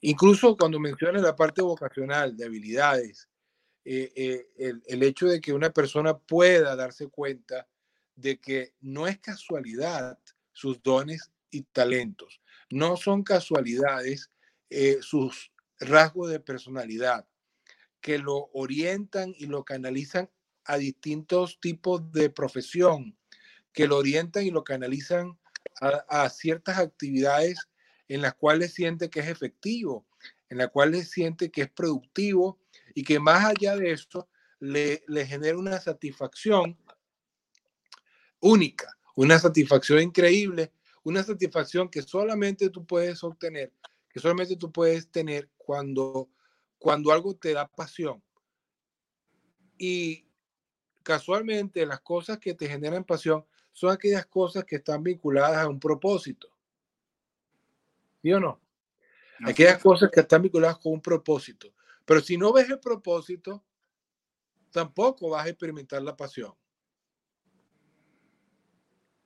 Incluso 0.00 0.56
cuando 0.56 0.78
menciona 0.78 1.20
la 1.20 1.34
parte 1.34 1.62
vocacional 1.62 2.36
de 2.36 2.44
habilidades, 2.44 3.28
eh, 3.84 4.12
eh, 4.14 4.48
el, 4.56 4.82
el 4.86 5.02
hecho 5.02 5.26
de 5.26 5.40
que 5.40 5.52
una 5.52 5.70
persona 5.70 6.16
pueda 6.16 6.76
darse 6.76 7.08
cuenta 7.08 7.66
de 8.14 8.38
que 8.38 8.74
no 8.80 9.06
es 9.06 9.18
casualidad 9.18 10.18
sus 10.52 10.82
dones 10.82 11.30
y 11.50 11.62
talentos. 11.62 12.40
No 12.70 12.96
son 12.96 13.22
casualidades 13.22 14.30
eh, 14.70 14.98
sus 15.00 15.52
rasgos 15.80 16.30
de 16.30 16.40
personalidad 16.40 17.26
que 18.00 18.18
lo 18.18 18.50
orientan 18.52 19.34
y 19.38 19.46
lo 19.46 19.64
canalizan 19.64 20.30
a 20.64 20.76
distintos 20.76 21.58
tipos 21.60 22.12
de 22.12 22.28
profesión, 22.28 23.16
que 23.72 23.86
lo 23.86 23.96
orientan 23.96 24.44
y 24.44 24.50
lo 24.50 24.64
canalizan 24.64 25.38
a, 25.80 26.28
ciertas 26.28 26.78
actividades 26.78 27.68
en 28.08 28.22
las 28.22 28.34
cuales 28.34 28.72
siente 28.72 29.10
que 29.10 29.20
es 29.20 29.28
efectivo, 29.28 30.06
en 30.48 30.58
las 30.58 30.70
cuales 30.70 31.10
siente 31.10 31.50
que 31.50 31.62
es 31.62 31.70
productivo 31.70 32.58
y 32.94 33.04
que 33.04 33.20
más 33.20 33.44
allá 33.44 33.76
de 33.76 33.92
eso 33.92 34.28
le, 34.60 35.04
le 35.06 35.26
genera 35.26 35.56
una 35.58 35.78
satisfacción 35.80 36.76
única, 38.40 38.96
una 39.14 39.38
satisfacción 39.38 40.02
increíble 40.02 40.72
una 41.08 41.22
satisfacción 41.22 41.88
que 41.88 42.02
solamente 42.02 42.68
tú 42.68 42.84
puedes 42.84 43.24
obtener, 43.24 43.72
que 44.10 44.20
solamente 44.20 44.56
tú 44.56 44.70
puedes 44.70 45.10
tener 45.10 45.48
cuando, 45.56 46.28
cuando 46.78 47.10
algo 47.12 47.34
te 47.34 47.54
da 47.54 47.66
pasión. 47.66 48.22
Y 49.78 50.26
casualmente 51.02 51.86
las 51.86 52.00
cosas 52.00 52.38
que 52.38 52.52
te 52.52 52.68
generan 52.68 53.04
pasión 53.04 53.46
son 53.72 53.90
aquellas 53.90 54.26
cosas 54.26 54.64
que 54.64 54.76
están 54.76 55.02
vinculadas 55.02 55.56
a 55.58 55.68
un 55.68 55.80
propósito. 55.80 56.50
¿Sí 58.22 58.32
o 58.32 58.40
no? 58.40 58.60
Aquellas 59.44 59.80
cosas 59.80 60.10
que 60.10 60.20
están 60.20 60.42
vinculadas 60.42 60.78
con 60.78 60.94
un 60.94 61.00
propósito. 61.00 61.72
Pero 62.04 62.20
si 62.20 62.36
no 62.36 62.52
ves 62.52 62.68
el 62.68 62.80
propósito, 62.80 63.64
tampoco 64.70 65.30
vas 65.30 65.46
a 65.46 65.50
experimentar 65.50 66.02
la 66.02 66.16
pasión. 66.16 66.54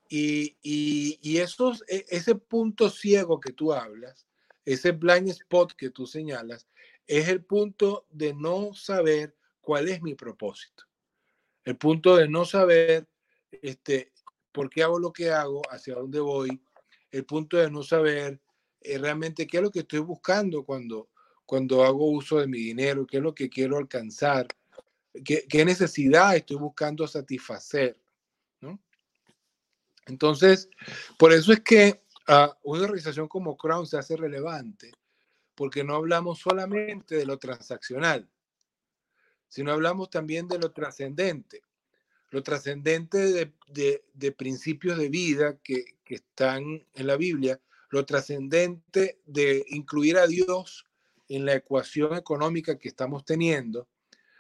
Y, 0.09 0.59
y, 0.63 1.39
esos, 1.39 1.83
e, 1.89 2.05
ese 2.11 2.35
punto 2.35 2.91
ciego 2.91 3.41
que 3.41 3.53
tú 3.53 3.73
hablas, 3.73 4.27
ese 4.67 4.93
blind 4.93 5.31
spot 5.31 5.73
que 5.73 5.89
tú 5.89 6.07
señalas, 6.07 6.69
es 7.07 7.29
el 7.29 7.43
punto 7.43 8.07
de 8.11 8.35
no 8.35 8.75
saber 8.75 9.35
cuál 9.63 9.89
es 9.89 10.03
mi 10.03 10.15
propósito. 10.15 10.85
El 11.65 11.79
punto 11.79 12.17
de 12.17 12.29
no 12.29 12.45
saber 12.45 13.09
este, 13.51 14.13
por 14.53 14.69
qué 14.69 14.83
hago 14.83 14.99
lo 14.99 15.15
que 15.15 15.31
hago, 15.31 15.63
hacia 15.71 15.95
dónde 15.95 16.21
voy. 16.21 16.63
El 17.11 17.25
punto 17.25 17.57
de 17.57 17.71
no 17.71 17.83
saber 17.83 18.42
eh, 18.85 18.99
realmente 18.99 19.47
qué 19.47 19.59
es 19.59 19.63
lo 19.63 19.71
que 19.71 19.81
estoy 19.81 20.01
buscando 20.01 20.65
cuando, 20.65 21.09
cuando 21.47 21.85
hago 21.85 22.11
uso 22.11 22.39
de 22.39 22.47
mi 22.47 22.59
dinero, 22.59 23.07
qué 23.07 23.19
es 23.19 23.23
lo 23.23 23.35
que 23.35 23.49
quiero 23.49 23.77
alcanzar, 23.77 24.47
qué, 25.25 25.47
qué 25.49 25.65
necesidad 25.65 26.37
estoy 26.37 26.57
buscando 26.57 27.07
satisfacer. 27.07 27.99
Entonces, 30.07 30.69
por 31.19 31.33
eso 31.33 31.53
es 31.53 31.61
que 31.61 32.03
uh, 32.29 32.53
una 32.65 32.85
organización 32.85 33.29
como 33.29 33.57
Crown 33.57 33.87
se 33.87 33.99
hace 33.99 34.17
relevante, 34.17 34.91
porque 35.55 35.85
no 35.85 35.95
hablamos 35.95 36.41
solamente 36.41 37.15
de 37.15 37.27
lo 37.27 37.39
transaccional, 37.39 38.29
sino 39.49 39.73
hablamos 39.73 40.11
también 40.11 40.49
de 40.49 40.59
lo 40.59 40.73
trascendente, 40.73 41.63
lo 42.31 42.43
trascendente 42.43 43.19
de, 43.19 43.53
de, 43.69 44.05
de, 44.15 44.33
principios 44.33 44.99
de 44.99 45.11
vida 45.11 45.59
que, 45.63 45.85
que 46.05 46.15
están 46.17 46.85
en 46.95 47.07
la 47.07 47.17
Biblia, 47.17 47.61
lo 47.93 48.05
trascendente 48.05 49.21
de 49.25 49.65
incluir 49.69 50.19
a 50.19 50.27
Dios 50.27 50.85
en 51.29 51.47
la 51.47 51.55
ecuación 51.55 52.17
económica 52.17 52.77
que 52.77 52.89
estamos 52.89 53.25
teniendo, 53.25 53.89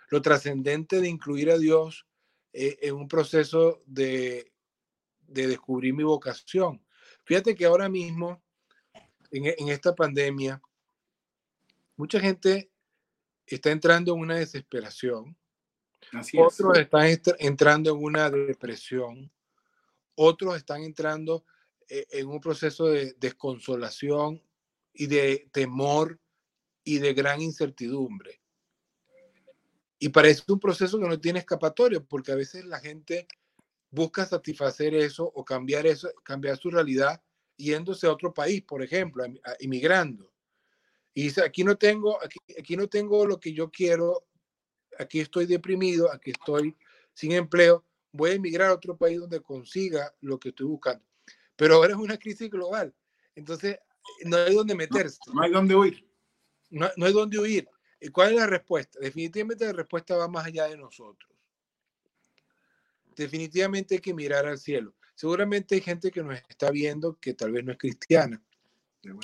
lo 0.08 0.20
trascendente 0.20 1.00
de 1.00 1.08
incluir 1.08 1.50
a 1.50 1.58
Dios 1.58 2.06
eh, 2.52 2.78
en 2.82 2.96
un 2.96 3.06
proceso 3.06 3.82
de 3.86 4.52
de 5.32 5.46
descubrir 5.48 5.94
mi 5.94 6.04
vocación. 6.04 6.82
Fíjate 7.24 7.54
que 7.54 7.64
ahora 7.64 7.88
mismo, 7.88 8.42
en, 9.30 9.68
esta 9.68 9.94
pandemia, 9.94 10.60
mucha 11.96 12.20
gente 12.20 12.70
está 13.46 13.70
entrando 13.70 14.14
en 14.14 14.20
una 14.20 14.36
desesperación. 14.36 15.36
otros 16.36 16.78
están 16.78 17.18
entrando 17.38 17.90
en 17.94 18.02
una 18.02 18.30
depresión. 18.30 19.30
Otros 20.14 20.56
están 20.56 20.82
entrando 20.82 21.44
en 21.92 22.26
un 22.26 22.40
proceso 22.40 22.87
de 22.87 23.14
desconsolación 23.18 24.42
y 24.94 25.07
de 25.07 25.48
temor 25.52 26.18
y 26.85 26.98
de 26.98 27.12
gran 27.12 27.42
incertidumbre. 27.42 28.40
Y 29.98 30.09
parece 30.09 30.42
un 30.48 30.59
proceso 30.59 30.98
que 30.98 31.07
no 31.07 31.20
tiene 31.20 31.40
escapatoria, 31.40 32.00
porque 32.00 32.33
a 32.33 32.37
veces 32.37 32.64
la 32.64 32.81
gente 32.81 33.28
busca 33.90 34.24
satisfacer 34.24 34.94
eso 34.94 35.24
o 35.24 35.44
cambiar 35.44 35.87
eso, 35.87 36.11
cambiar 36.24 36.57
su 36.57 36.70
realidad 36.70 37.22
yéndose 37.57 38.07
a 38.07 38.12
otro 38.12 38.33
país, 38.33 38.62
por 38.62 38.83
ejemplo, 38.83 39.24
inmigrando. 39.61 40.33
Y 41.14 41.24
dice, 41.24 41.42
aquí 41.42 41.62
no 41.62 41.76
tengo, 41.76 42.20
aquí, 42.24 42.38
aquí 42.59 42.76
no 42.76 42.88
tengo 42.88 43.26
lo 43.26 43.38
que 43.38 43.52
yo 43.52 43.70
quiero, 43.70 44.26
aquí 44.98 45.20
estoy 45.20 45.44
deprimido, 45.46 46.11
aquí 46.11 46.31
estoy 46.31 46.74
sin 47.12 47.33
empleo, 47.33 47.85
voy 48.12 48.31
a 48.31 48.35
emigrar 48.35 48.70
a 48.70 48.74
otro 48.74 48.96
país 48.96 49.20
donde 49.20 49.40
consiga 49.40 50.12
lo 50.20 50.38
que 50.38 50.48
estoy 50.48 50.66
buscando. 50.66 51.05
Pero 51.62 51.77
ahora 51.77 51.92
es 51.92 51.98
una 51.98 52.16
crisis 52.16 52.51
global, 52.51 52.92
entonces 53.37 53.79
no 54.25 54.37
hay 54.37 54.55
donde 54.55 54.75
meterse. 54.75 55.18
No, 55.33 55.42
hay 55.42 55.53
donde 55.53 55.77
huir. 55.77 56.05
No, 56.70 56.88
no 56.96 57.07
hay 57.07 57.12
donde 57.12 57.38
huir. 57.38 57.68
¿Y 58.01 58.09
cuál 58.09 58.31
es 58.31 58.37
la 58.37 58.46
respuesta? 58.46 58.98
Definitivamente 58.98 59.64
la 59.66 59.72
respuesta 59.72 60.16
va 60.16 60.27
más 60.27 60.46
allá 60.46 60.66
de 60.66 60.77
nosotros 60.77 61.33
definitivamente 63.16 63.96
hay 63.96 64.01
que 64.01 64.14
mirar 64.14 64.46
al 64.46 64.59
cielo. 64.59 64.94
Seguramente 65.14 65.75
hay 65.75 65.81
gente 65.81 66.11
que 66.11 66.22
nos 66.22 66.38
está 66.48 66.70
viendo 66.70 67.18
que 67.20 67.35
tal 67.35 67.53
vez 67.53 67.64
no 67.64 67.72
es 67.72 67.79
cristiana, 67.79 68.42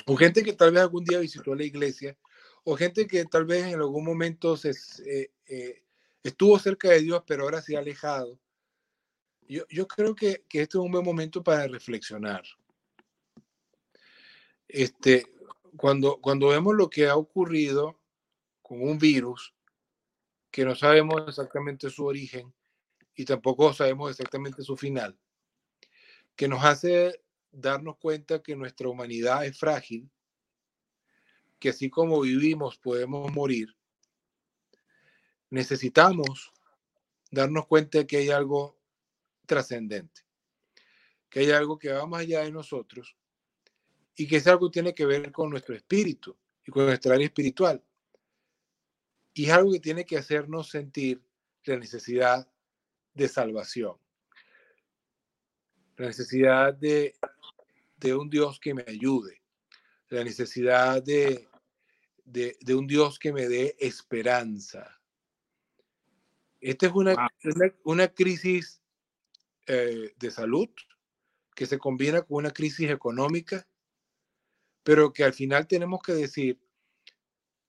o 0.05 0.15
gente 0.15 0.43
que 0.43 0.53
tal 0.53 0.71
vez 0.71 0.81
algún 0.81 1.03
día 1.03 1.19
visitó 1.19 1.55
la 1.55 1.63
iglesia, 1.63 2.17
o 2.63 2.75
gente 2.75 3.07
que 3.07 3.25
tal 3.25 3.45
vez 3.45 3.65
en 3.65 3.79
algún 3.79 4.05
momento 4.05 4.55
se, 4.55 4.71
eh, 5.05 5.31
eh, 5.47 5.83
estuvo 6.23 6.59
cerca 6.59 6.89
de 6.89 7.01
Dios, 7.01 7.23
pero 7.25 7.43
ahora 7.43 7.61
se 7.61 7.75
ha 7.75 7.79
alejado. 7.79 8.39
Yo, 9.49 9.63
yo 9.67 9.87
creo 9.87 10.13
que, 10.13 10.45
que, 10.47 10.61
este 10.61 10.77
es 10.77 10.83
un 10.83 10.91
buen 10.91 11.03
momento 11.03 11.43
para 11.43 11.67
reflexionar. 11.67 12.43
Este, 14.67 15.25
cuando, 15.75 16.21
cuando 16.21 16.49
vemos 16.49 16.75
lo 16.75 16.87
que 16.87 17.07
ha 17.07 17.15
ocurrido 17.15 17.99
con 18.61 18.83
un 18.83 18.99
virus, 18.99 19.55
que 20.51 20.63
no 20.63 20.75
sabemos 20.75 21.23
exactamente 21.27 21.89
su 21.89 22.05
origen, 22.05 22.53
y 23.15 23.25
tampoco 23.25 23.73
sabemos 23.73 24.11
exactamente 24.11 24.61
su 24.61 24.77
final, 24.77 25.17
que 26.35 26.47
nos 26.47 26.63
hace 26.63 27.19
darnos 27.51 27.97
cuenta 27.97 28.43
que 28.43 28.55
nuestra 28.55 28.87
humanidad 28.87 29.45
es 29.45 29.57
frágil, 29.57 30.11
que 31.57 31.69
así 31.69 31.89
como 31.89 32.21
vivimos 32.21 32.77
podemos 32.77 33.33
morir, 33.33 33.75
necesitamos 35.49 36.53
darnos 37.31 37.65
cuenta 37.65 37.97
de 37.97 38.07
que 38.07 38.17
hay 38.17 38.29
algo 38.29 38.78
trascendente, 39.49 40.21
que 41.27 41.39
hay 41.39 41.51
algo 41.51 41.79
que 41.79 41.91
va 41.91 42.05
más 42.05 42.21
allá 42.21 42.41
de 42.41 42.51
nosotros 42.51 43.17
y 44.15 44.27
que 44.27 44.35
es 44.37 44.45
algo 44.47 44.69
que 44.69 44.73
tiene 44.73 44.93
que 44.93 45.07
ver 45.07 45.31
con 45.31 45.49
nuestro 45.49 45.75
espíritu 45.75 46.37
y 46.65 46.71
con 46.71 46.85
nuestra 46.85 47.15
área 47.15 47.25
espiritual. 47.25 47.83
Y 49.33 49.45
es 49.45 49.51
algo 49.51 49.71
que 49.71 49.79
tiene 49.79 50.05
que 50.05 50.17
hacernos 50.17 50.69
sentir 50.69 51.21
la 51.63 51.77
necesidad 51.77 52.47
de 53.13 53.27
salvación. 53.27 53.97
La 55.97 56.07
necesidad 56.07 56.73
de, 56.73 57.15
de 57.97 58.15
un 58.15 58.29
Dios 58.29 58.59
que 58.59 58.73
me 58.75 58.83
ayude. 58.87 59.41
La 60.09 60.23
necesidad 60.23 61.01
de, 61.01 61.47
de, 62.23 62.55
de 62.61 62.75
un 62.75 62.85
Dios 62.85 63.17
que 63.17 63.33
me 63.33 63.47
dé 63.47 63.75
esperanza. 63.79 64.99
Esta 66.61 66.87
es 66.87 66.91
una, 66.93 67.31
una, 67.85 68.07
crisis 68.09 68.78
eh, 69.71 70.15
de 70.17 70.31
salud 70.31 70.67
que 71.53 71.67
se 71.67 71.77
combina 71.77 72.23
con 72.23 72.37
una 72.37 72.49
crisis 72.49 72.89
económica, 72.89 73.67
pero 74.81 75.13
que 75.13 75.23
al 75.23 75.33
final 75.33 75.67
tenemos 75.67 76.01
que 76.01 76.13
decir 76.13 76.59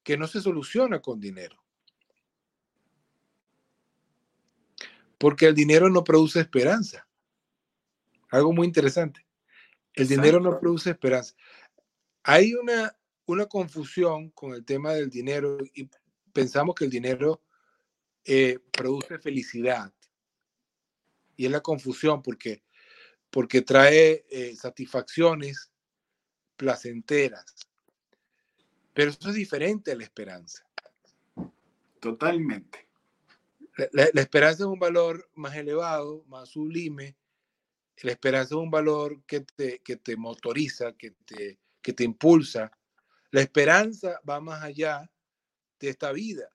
que 0.02 0.16
no 0.16 0.26
se 0.26 0.40
soluciona 0.40 1.02
con 1.02 1.20
dinero. 1.20 1.62
Porque 5.18 5.44
el 5.44 5.54
dinero 5.54 5.90
no 5.90 6.02
produce 6.02 6.40
esperanza. 6.40 7.06
Algo 8.30 8.54
muy 8.54 8.66
interesante. 8.66 9.26
El 9.92 10.08
dinero 10.08 10.40
no 10.40 10.58
produce 10.58 10.88
esperanza. 10.88 11.34
Hay 12.22 12.54
una, 12.54 12.96
una 13.26 13.44
confusión 13.44 14.30
con 14.30 14.54
el 14.54 14.64
tema 14.64 14.94
del 14.94 15.10
dinero 15.10 15.58
y 15.74 15.90
pensamos 16.32 16.74
que 16.74 16.86
el 16.86 16.90
dinero 16.90 17.42
eh, 18.24 18.58
produce 18.72 19.18
felicidad. 19.18 19.92
Y 21.40 21.46
es 21.46 21.52
la 21.52 21.62
confusión 21.62 22.20
porque, 22.20 22.62
porque 23.30 23.62
trae 23.62 24.26
eh, 24.28 24.54
satisfacciones 24.54 25.72
placenteras. 26.54 27.54
Pero 28.92 29.10
eso 29.10 29.30
es 29.30 29.36
diferente 29.36 29.90
a 29.90 29.94
la 29.96 30.02
esperanza. 30.02 30.62
Totalmente. 31.98 32.86
La, 33.92 34.20
esperanza 34.20 34.64
es 34.64 34.68
un 34.68 34.78
valor 34.78 35.30
más 35.34 35.56
elevado, 35.56 36.26
más 36.26 36.50
sublime. 36.50 37.16
La 38.02 38.12
esperanza 38.12 38.54
es 38.56 38.60
un 38.60 38.70
valor 38.70 39.22
que 39.24 39.40
te, 39.40 39.78
que 39.78 39.96
te 39.96 40.18
motoriza, 40.18 40.92
que 40.92 41.12
te, 41.24 41.58
que 41.80 41.94
te 41.94 42.04
impulsa. 42.04 42.70
La 43.30 43.40
esperanza 43.40 44.20
va 44.28 44.42
más 44.42 44.62
allá 44.62 45.10
de 45.78 45.88
esta 45.88 46.12
vida. 46.12 46.50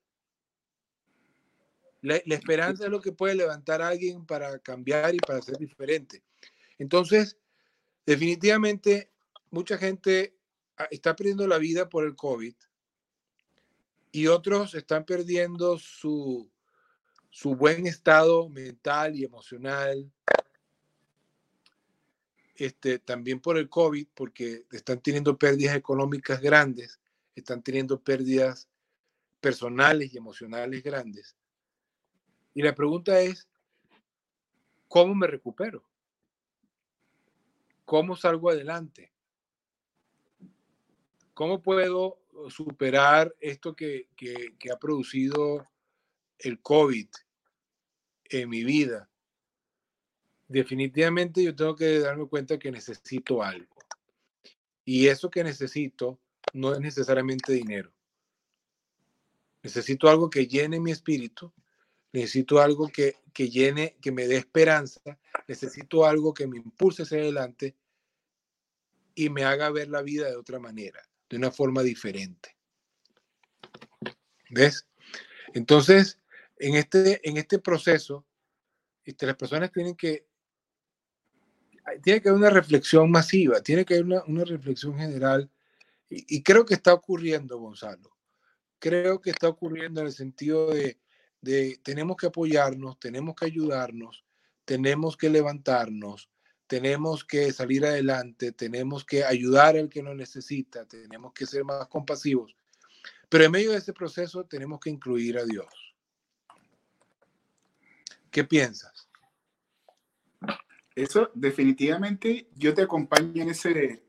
La, 2.06 2.18
esperanza 2.18 2.86
es 2.86 2.92
lo 2.92 3.02
que 3.02 3.12
puede 3.12 3.34
levantar 3.34 3.82
a 3.82 3.88
alguien 3.88 4.28
para 4.28 4.60
cambiar 4.60 5.16
y 5.16 5.18
para 5.18 5.42
ser 5.42 5.58
diferente. 5.58 6.22
Entonces, 6.78 7.40
definitivamente, 8.06 9.10
mucha 9.50 9.80
gente 9.80 10.38
ah, 10.78 10.88
está 10.92 11.16
perdiendo 11.16 11.48
la 11.48 11.58
vida 11.58 11.90
por 11.90 12.06
el 12.06 12.16
COVID 12.16 12.54
y 14.12 14.28
otros 14.28 14.76
están 14.76 15.04
perdiendo 15.04 15.80
su, 15.80 16.48
su 17.32 17.56
buen 17.56 17.88
estado 17.88 18.50
mental 18.50 19.16
y 19.16 19.24
emocional, 19.24 20.12
este, 22.56 23.00
también 23.00 23.40
por 23.40 23.58
el 23.58 23.68
COVID, 23.68 24.10
porque 24.14 24.68
están 24.72 25.02
teniendo 25.02 25.40
pérdidas 25.40 25.76
económicas 25.76 26.40
grandes, 26.40 27.00
están 27.34 27.64
teniendo 27.64 28.00
pérdidas 28.00 28.70
personales 29.42 30.14
y 30.14 30.18
emocionales 30.18 30.84
grandes. 30.84 31.36
Y 32.56 32.64
la 32.64 32.74
pregunta 32.74 33.20
es, 33.20 33.48
¿cómo 34.88 35.14
me 35.14 35.28
recupero? 35.28 35.84
¿Cómo 37.84 38.16
salgo 38.16 38.50
adelante? 38.50 39.12
¿Cómo 41.34 41.62
puedo 41.62 42.18
superar 42.50 43.36
esto 43.42 43.76
que, 43.76 44.08
que 44.16 44.72
ha 44.72 44.80
producido 44.80 45.68
el 46.40 46.62
COVID 46.62 47.10
en 48.30 48.50
mi 48.50 48.64
vida? 48.64 49.10
Definitivamente 50.48 51.44
yo 51.44 51.54
tengo 51.54 51.76
que 51.76 52.00
darme 52.00 52.26
cuenta 52.28 52.58
que 52.58 52.72
necesito 52.72 53.44
algo. 53.44 53.76
Y 54.86 55.08
eso 55.08 55.30
que 55.30 55.44
necesito 55.44 56.22
no 56.54 56.74
es 56.74 56.80
necesariamente 56.80 57.52
dinero. 57.52 57.92
Necesito 59.62 60.08
algo 60.08 60.30
que 60.30 60.48
llene 60.48 60.80
mi 60.80 60.92
espíritu, 60.92 61.52
necesito 62.16 62.62
algo 62.62 62.88
que, 62.88 63.18
que 63.34 63.50
llene, 63.50 63.98
que 64.02 64.14
me 64.14 64.26
dé 64.26 64.38
esperanza, 64.38 65.02
necesito 65.50 66.06
algo 66.06 66.34
que 66.34 66.48
me 66.48 66.58
impulse 66.58 67.04
hacia 67.04 67.18
adelante 67.18 67.76
y 69.14 69.30
me 69.30 69.44
haga 69.44 69.70
ver 69.70 69.90
la 69.90 70.02
vida 70.02 70.30
de 70.30 70.38
otra 70.38 70.58
manera, 70.58 71.02
de 71.30 71.36
una 71.36 71.52
forma 71.52 71.84
diferente. 71.84 72.56
¿Ves? 74.50 74.88
Entonces, 75.54 76.18
en 76.58 76.76
este, 76.76 77.20
en 77.28 77.36
este 77.36 77.60
proceso, 77.60 78.26
este, 79.04 79.26
las 79.26 79.36
personas 79.36 79.74
tienen 79.74 79.96
que, 79.96 80.26
tiene 82.02 82.22
que 82.22 82.30
haber 82.30 82.40
una 82.40 82.50
reflexión 82.50 83.12
masiva, 83.12 83.60
tiene 83.60 83.84
que 83.84 83.96
haber 83.96 84.06
una, 84.06 84.24
una 84.24 84.46
reflexión 84.46 84.98
general, 84.98 85.52
y, 86.10 86.38
y 86.38 86.44
creo 86.44 86.66
que 86.66 86.76
está 86.76 86.94
ocurriendo, 86.94 87.58
Gonzalo. 87.58 88.16
Creo 88.80 89.20
que 89.20 89.32
está 89.32 89.50
ocurriendo 89.50 90.00
en 90.00 90.08
el 90.08 90.14
sentido 90.14 90.74
de, 90.74 90.98
tenemos 91.84 92.18
que 92.18 92.28
apoyarnos, 92.28 93.00
tenemos 93.00 93.36
que 93.36 93.46
ayudarnos, 93.46 94.26
tenemos 94.66 95.16
que 95.16 95.30
levantarnos, 95.30 96.30
tenemos 96.68 97.24
que 97.24 97.52
salir 97.54 97.86
adelante, 97.86 98.52
tenemos 98.52 99.06
que 99.06 99.24
ayudar 99.24 99.78
al 99.78 99.90
que 99.90 100.02
lo 100.02 100.16
necesita, 100.16 100.86
tenemos 100.86 101.34
que 101.34 101.46
ser 101.46 101.64
más 101.64 101.88
compasivos. 101.88 102.56
Pero 103.30 103.44
en 103.44 103.52
medio 103.52 103.72
de 103.72 103.78
ese 103.78 103.94
proceso 103.94 104.46
tenemos 104.46 104.80
que 104.80 104.90
incluir 104.90 105.38
a 105.38 105.46
Dios. 105.46 105.68
¿Qué 108.32 108.44
piensas? 108.44 109.08
Eso 110.96 111.30
definitivamente 111.34 112.50
yo 112.56 112.74
te 112.74 112.82
acompaño 112.82 113.44
en, 113.44 113.50
ese, 113.50 114.04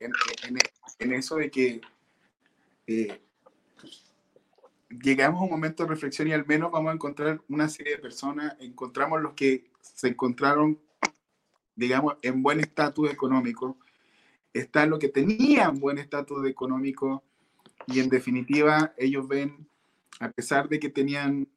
en, 0.98 1.12
eso 1.12 1.36
de 1.36 1.50
que 1.50 1.80
eh, 2.86 3.25
llegamos 5.02 5.40
a 5.40 5.44
un 5.44 5.50
momento 5.50 5.82
de 5.82 5.90
reflexión 5.90 6.28
y 6.28 6.32
al 6.32 6.46
menos 6.46 6.70
vamos 6.70 6.90
a 6.90 6.94
encontrar 6.94 7.40
una 7.48 7.68
serie 7.68 7.96
de 7.96 8.02
personas, 8.02 8.56
encontramos 8.60 9.20
los 9.20 9.34
que 9.34 9.70
se 9.80 10.08
encontraron, 10.08 10.78
digamos, 11.74 12.16
en 12.22 12.42
buen 12.42 12.60
estatus 12.60 13.10
económico, 13.10 13.78
están 14.52 14.90
los 14.90 14.98
que 14.98 15.08
tenían 15.08 15.78
buen 15.78 15.98
estatus 15.98 16.46
económico 16.46 17.22
y 17.86 18.00
en 18.00 18.08
definitiva 18.08 18.94
ellos 18.96 19.28
ven, 19.28 19.68
a 20.20 20.30
pesar 20.30 20.68
de 20.68 20.80
que 20.80 20.88
tenían, 20.88 21.48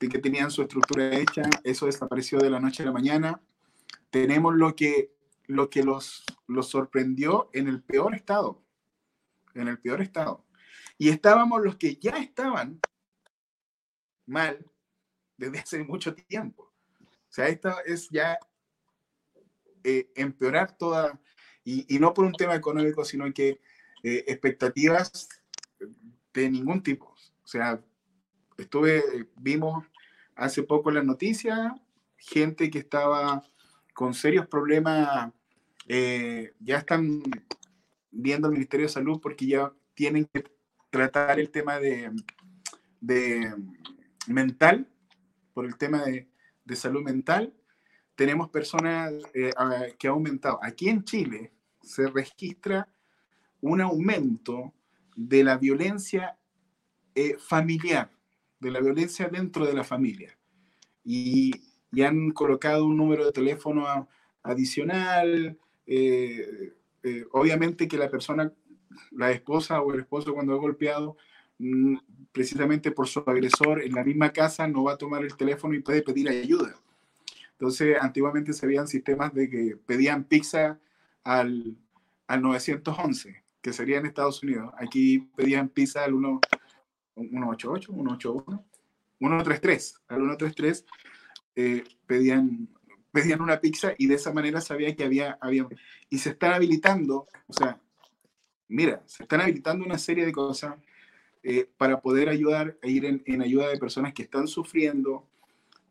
de 0.00 0.08
que 0.08 0.18
tenían 0.18 0.50
su 0.50 0.62
estructura 0.62 1.16
hecha, 1.16 1.42
eso 1.62 1.86
desapareció 1.86 2.38
de 2.38 2.50
la 2.50 2.60
noche 2.60 2.82
a 2.82 2.86
la 2.86 2.92
mañana. 2.92 3.40
Tenemos 4.10 4.54
lo 4.54 4.74
que, 4.74 5.12
lo 5.46 5.70
que 5.70 5.82
los, 5.82 6.24
los 6.46 6.68
sorprendió 6.68 7.50
en 7.52 7.68
el 7.68 7.82
peor 7.82 8.14
estado, 8.14 8.60
en 9.54 9.68
el 9.68 9.78
peor 9.78 10.02
estado. 10.02 10.44
Y 10.98 11.08
estábamos 11.08 11.62
los 11.62 11.76
que 11.76 11.96
ya 11.96 12.12
estaban 12.18 12.80
mal 14.26 14.64
desde 15.36 15.58
hace 15.58 15.84
mucho 15.84 16.14
tiempo. 16.14 16.72
O 17.02 17.32
sea, 17.34 17.48
esto 17.48 17.74
es 17.84 18.08
ya 18.10 18.38
eh, 19.82 20.10
empeorar 20.14 20.76
toda, 20.76 21.20
y, 21.64 21.98
no 21.98 22.14
por 22.14 22.24
un 22.24 22.32
tema 22.32 22.54
económico, 22.54 23.04
sino 23.04 23.32
que 23.32 23.60
eh, 24.02 24.24
expectativas 24.28 25.28
de 26.32 26.50
ningún 26.50 26.82
tipo. 26.82 27.06
O 27.42 27.46
sea, 27.46 27.82
estuve, 28.56 29.28
vimos 29.36 29.84
hace 30.36 30.62
poco 30.62 30.90
las 30.90 31.04
noticias 31.04 31.72
gente 32.24 32.70
que 32.70 32.78
estaba 32.78 33.42
con 33.92 34.14
serios 34.14 34.46
problemas, 34.46 35.32
eh, 35.86 36.54
ya 36.60 36.78
están 36.78 37.22
viendo 38.10 38.48
el 38.48 38.54
Ministerio 38.54 38.86
de 38.86 38.92
Salud 38.92 39.20
porque 39.20 39.46
ya 39.46 39.72
tienen 39.94 40.24
que 40.26 40.44
tratar 40.94 41.40
el 41.40 41.50
tema 41.50 41.80
de, 41.80 42.12
de 43.00 43.52
mental, 44.28 44.86
por 45.52 45.66
el 45.66 45.76
tema 45.76 46.04
de, 46.04 46.28
de 46.64 46.76
salud 46.76 47.02
mental, 47.02 47.52
tenemos 48.14 48.48
personas 48.48 49.12
eh, 49.34 49.50
que 49.98 50.06
ha 50.06 50.12
aumentado. 50.12 50.60
Aquí 50.62 50.88
en 50.88 51.02
Chile 51.02 51.52
se 51.82 52.06
registra 52.06 52.88
un 53.60 53.80
aumento 53.80 54.72
de 55.16 55.42
la 55.42 55.58
violencia 55.58 56.38
eh, 57.16 57.36
familiar, 57.38 58.12
de 58.60 58.70
la 58.70 58.78
violencia 58.78 59.28
dentro 59.28 59.66
de 59.66 59.74
la 59.74 59.82
familia. 59.82 60.38
Y, 61.02 61.50
y 61.90 62.02
han 62.02 62.30
colocado 62.30 62.84
un 62.84 62.96
número 62.96 63.24
de 63.24 63.32
teléfono 63.32 64.08
adicional. 64.44 65.58
Eh, 65.88 66.70
obviamente 67.32 67.88
que 67.88 67.98
la 67.98 68.08
persona 68.08 68.52
la 69.12 69.30
esposa 69.30 69.80
o 69.80 69.92
el 69.92 70.00
esposo 70.00 70.34
cuando 70.34 70.54
es 70.54 70.60
golpeado 70.60 71.16
mm, 71.58 71.96
precisamente 72.32 72.90
por 72.90 73.06
su 73.08 73.22
agresor 73.26 73.82
en 73.82 73.94
la 73.94 74.04
misma 74.04 74.32
casa 74.32 74.66
no 74.66 74.84
va 74.84 74.92
a 74.92 74.98
tomar 74.98 75.22
el 75.22 75.36
teléfono 75.36 75.74
y 75.74 75.80
puede 75.80 76.02
pedir 76.02 76.28
ayuda. 76.28 76.74
Entonces, 77.52 77.96
antiguamente 78.00 78.52
se 78.52 78.66
veían 78.66 78.88
sistemas 78.88 79.32
de 79.32 79.48
que 79.48 79.76
pedían 79.86 80.24
pizza 80.24 80.78
al, 81.22 81.76
al 82.26 82.42
911, 82.42 83.42
que 83.62 83.72
sería 83.72 83.98
en 83.98 84.06
Estados 84.06 84.42
Unidos. 84.42 84.72
Aquí 84.76 85.20
pedían 85.36 85.68
pizza 85.68 86.04
al 86.04 86.12
188, 86.12 87.92
181, 87.92 88.64
133, 89.18 90.00
al 90.08 90.16
133 90.18 90.84
eh, 91.56 91.84
pedían, 92.06 92.68
pedían 93.12 93.40
una 93.40 93.60
pizza 93.60 93.94
y 93.96 94.08
de 94.08 94.16
esa 94.16 94.32
manera 94.32 94.60
sabía 94.60 94.94
que 94.96 95.04
había, 95.04 95.38
había, 95.40 95.66
y 96.10 96.18
se 96.18 96.30
están 96.30 96.52
habilitando, 96.52 97.28
o 97.46 97.52
sea, 97.52 97.78
mira, 98.68 99.02
se 99.06 99.22
están 99.22 99.40
habilitando 99.40 99.84
una 99.84 99.98
serie 99.98 100.26
de 100.26 100.32
cosas 100.32 100.76
eh, 101.42 101.68
para 101.76 102.00
poder 102.00 102.28
ayudar 102.28 102.78
e 102.82 102.90
ir 102.90 103.04
en, 103.04 103.42
ayuda 103.42 103.68
de 103.68 103.78
personas 103.78 104.14
que 104.14 104.22
están 104.22 104.48
sufriendo, 104.48 105.28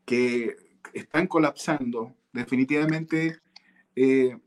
que 0.06 0.56
están 0.94 1.28
colapsando. 1.28 2.16
Definitivamente, 2.32 3.40
eh, 3.96 4.38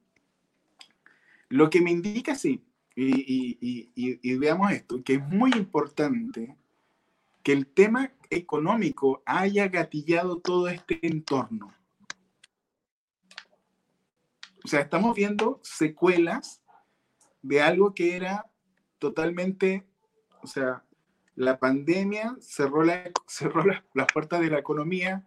lo 1.48 1.70
que 1.70 1.80
me 1.80 1.92
indica, 1.92 2.34
sí, 2.34 2.64
y, 2.96 4.36
veamos 4.36 4.72
esto, 4.72 5.02
que 5.04 5.14
es 5.14 5.28
muy 5.28 5.52
importante 5.52 6.56
que 7.42 7.52
el 7.52 7.66
tema 7.66 8.12
económico 8.30 9.22
haya 9.24 9.68
gatillado 9.68 10.40
todo 10.40 10.68
este 10.68 10.98
entorno. 11.06 11.72
O 14.64 14.68
sea, 14.68 14.80
estamos 14.80 15.14
viendo 15.14 15.60
secuelas 15.62 16.62
de 17.46 17.62
algo 17.62 17.94
que 17.94 18.16
era 18.16 18.46
totalmente, 18.98 19.86
o 20.42 20.46
sea, 20.46 20.84
la 21.34 21.58
pandemia 21.58 22.36
cerró, 22.40 22.82
la, 22.82 23.10
cerró 23.26 23.64
las 23.64 24.12
puertas 24.12 24.40
de 24.40 24.50
la 24.50 24.58
economía, 24.58 25.24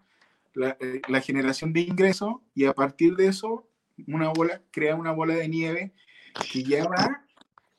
eh, 0.56 1.02
la, 1.08 1.22
generación 1.22 1.72
de 1.72 1.82
ingresos, 1.82 2.36
y 2.54 2.66
a 2.66 2.74
partir 2.74 3.16
de 3.16 3.28
eso, 3.28 3.68
una 4.08 4.30
bola, 4.30 4.62
crea 4.72 4.96
una 4.96 5.12
bola 5.12 5.36
de 5.36 5.48
nieve 5.48 5.94
que 6.52 6.64
ya 6.64 6.88
va 6.88 7.26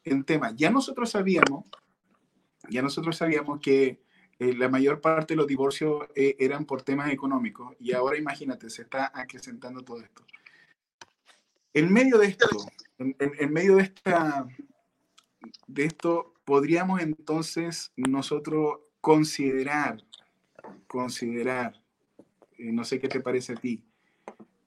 en 0.04 0.24
tema. 0.24 0.52
Ya 0.54 0.70
nosotros 0.70 1.10
sabíamos, 1.10 1.66
ya 2.68 2.82
nosotros 2.82 3.16
sabíamos 3.16 3.60
que 3.60 4.00
eh, 4.38 4.54
la 4.54 4.68
mayor 4.68 5.00
parte 5.00 5.34
de 5.34 5.36
los 5.36 5.46
divorcios 5.46 6.06
eh, 6.14 6.36
eran 6.38 6.64
por 6.64 6.82
temas 6.82 7.10
económicos, 7.10 7.76
y 7.78 7.92
ahora 7.92 8.16
imagínate, 8.16 8.70
se 8.70 8.82
está 8.82 9.10
acrecentando 9.12 9.82
todo 9.82 10.00
esto. 10.00 10.24
En 11.74 11.92
medio 11.92 12.18
de 12.18 12.26
esto, 12.26 12.48
en, 13.00 13.52
medio 13.52 13.76
de, 13.76 13.84
esta, 13.84 14.46
de 15.66 15.84
esto, 15.84 16.34
podríamos 16.44 17.00
entonces 17.00 17.92
nosotros 17.96 18.80
considerar, 19.00 20.04
considerar, 20.86 21.82
eh, 22.58 22.72
no 22.72 22.84
sé 22.84 23.00
qué 23.00 23.08
te 23.08 23.20
parece 23.20 23.54
a 23.54 23.56
ti, 23.56 23.82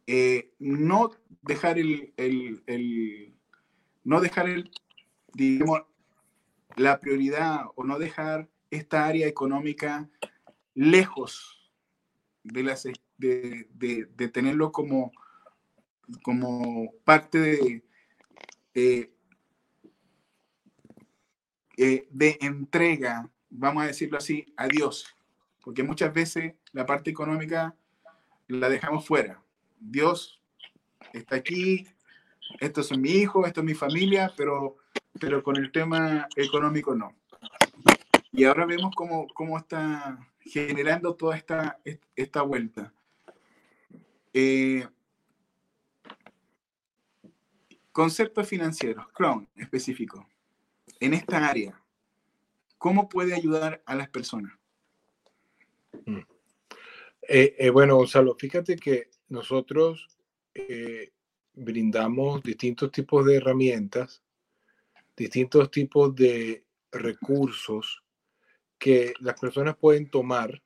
eh, 0.07 0.51
no 0.59 1.11
dejar 1.43 1.77
el, 1.77 2.13
el, 2.17 3.35
no 4.03 4.19
dejar 4.19 4.49
el, 4.49 4.71
digamos, 5.33 5.83
la 6.75 6.99
prioridad 6.99 7.65
o 7.75 7.83
no 7.83 7.99
dejar 7.99 8.49
esta 8.71 9.05
área 9.05 9.27
económica 9.27 10.09
lejos 10.73 11.71
de, 12.43 12.63
las, 12.63 12.87
de, 13.17 13.67
de 13.69 14.27
tenerlo 14.29 14.71
como, 14.71 15.11
como 16.23 16.91
parte 17.05 17.37
de, 17.37 17.82
eh, 18.73 19.11
eh, 21.77 22.07
de 22.11 22.37
entrega 22.41 23.29
vamos 23.53 23.83
a 23.83 23.87
decirlo 23.87 24.17
así, 24.17 24.45
a 24.57 24.67
Dios, 24.67 25.15
porque 25.63 25.83
muchas 25.83 26.13
veces 26.13 26.55
la 26.71 26.85
parte 26.85 27.11
económica 27.11 27.75
la 28.47 28.69
dejamos 28.69 29.05
fuera. 29.05 29.41
Dios 29.79 30.41
está 31.13 31.37
aquí, 31.37 31.87
estos 32.59 32.87
son 32.87 33.01
mi 33.01 33.11
hijo, 33.11 33.45
esto 33.45 33.61
es 33.61 33.65
mi 33.65 33.73
familia, 33.73 34.33
pero, 34.35 34.77
pero 35.19 35.43
con 35.43 35.57
el 35.57 35.71
tema 35.71 36.27
económico 36.35 36.95
no. 36.95 37.15
Y 38.31 38.45
ahora 38.45 38.65
vemos 38.65 38.93
cómo, 38.95 39.27
cómo 39.27 39.57
está 39.57 40.17
generando 40.39 41.15
toda 41.15 41.37
esta, 41.37 41.79
esta 42.15 42.41
vuelta. 42.41 42.91
Eh, 44.33 44.87
conceptos 47.93 48.45
financieros, 48.45 49.07
Crown 49.13 49.47
específico, 49.55 50.27
en 50.99 51.13
esta 51.13 51.47
área, 51.47 51.81
¿cómo 52.77 53.07
puede 53.07 53.33
ayudar 53.33 53.81
a 53.85 53.95
las 53.95 54.09
personas? 54.09 54.51
Mm. 56.05 56.19
Eh, 57.29 57.55
eh, 57.57 57.69
bueno, 57.69 57.95
Gonzalo, 57.95 58.35
fíjate 58.35 58.75
que 58.75 59.09
nosotros 59.29 60.09
brindamos 61.53 62.43
distintos 62.43 62.91
tipos 62.91 63.25
de 63.25 63.37
herramientas, 63.37 64.21
distintos 65.15 65.71
tipos 65.71 66.15
de 66.15 66.63
recursos 66.91 68.03
que 68.77 69.13
las 69.19 69.39
personas 69.39 69.77
pueden 69.77 70.09
tomar 70.09 70.61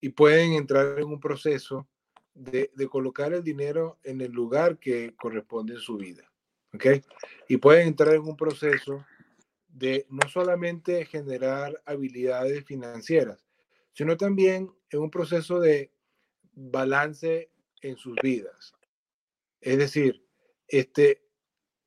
y 0.00 0.10
pueden 0.10 0.52
entrar 0.52 0.98
en 0.98 1.08
un 1.08 1.20
proceso 1.20 1.88
de, 2.34 2.70
colocar 2.88 3.32
el 3.32 3.42
dinero 3.42 3.98
en 4.02 4.20
el 4.20 4.32
lugar 4.32 4.78
que 4.78 5.14
corresponde 5.16 5.74
en 5.74 5.80
su 5.80 5.96
vida. 5.96 6.30
¿Ok? 6.72 6.86
Y 7.48 7.56
pueden 7.56 7.88
entrar 7.88 8.14
en 8.14 8.22
un 8.22 8.36
proceso 8.36 9.04
de 9.68 10.06
no 10.08 10.28
solamente 10.28 11.04
generar 11.04 11.80
habilidades 11.84 12.64
financieras, 12.64 13.44
sino 13.92 14.16
también 14.16 14.72
en 14.90 15.00
un 15.00 15.10
proceso 15.10 15.60
de 15.60 15.92
balance 16.52 17.50
en 17.82 17.96
sus 17.96 18.16
vidas. 18.22 18.72
Es 19.60 19.78
decir, 19.78 20.24
este, 20.68 21.22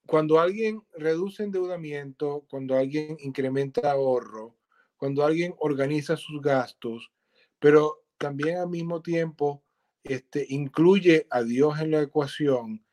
cuando 0.05 0.39
alguien 0.39 0.83
reduce 0.93 1.43
endeudamiento, 1.43 2.45
cuando 2.49 2.77
alguien 2.77 3.17
incrementa 3.19 3.91
ahorro, 3.91 4.55
cuando 4.97 5.25
alguien 5.25 5.53
organiza 5.59 6.17
sus 6.17 6.41
gastos, 6.41 7.11
pero 7.59 8.03
también 8.17 8.57
al 8.57 8.69
mismo 8.69 9.01
tiempo 9.01 9.63
este, 10.03 10.45
incluye 10.49 11.27
a 11.29 11.43
Dios 11.43 11.79
en 11.79 11.91
la 11.91 12.01
ecuación 12.01 12.83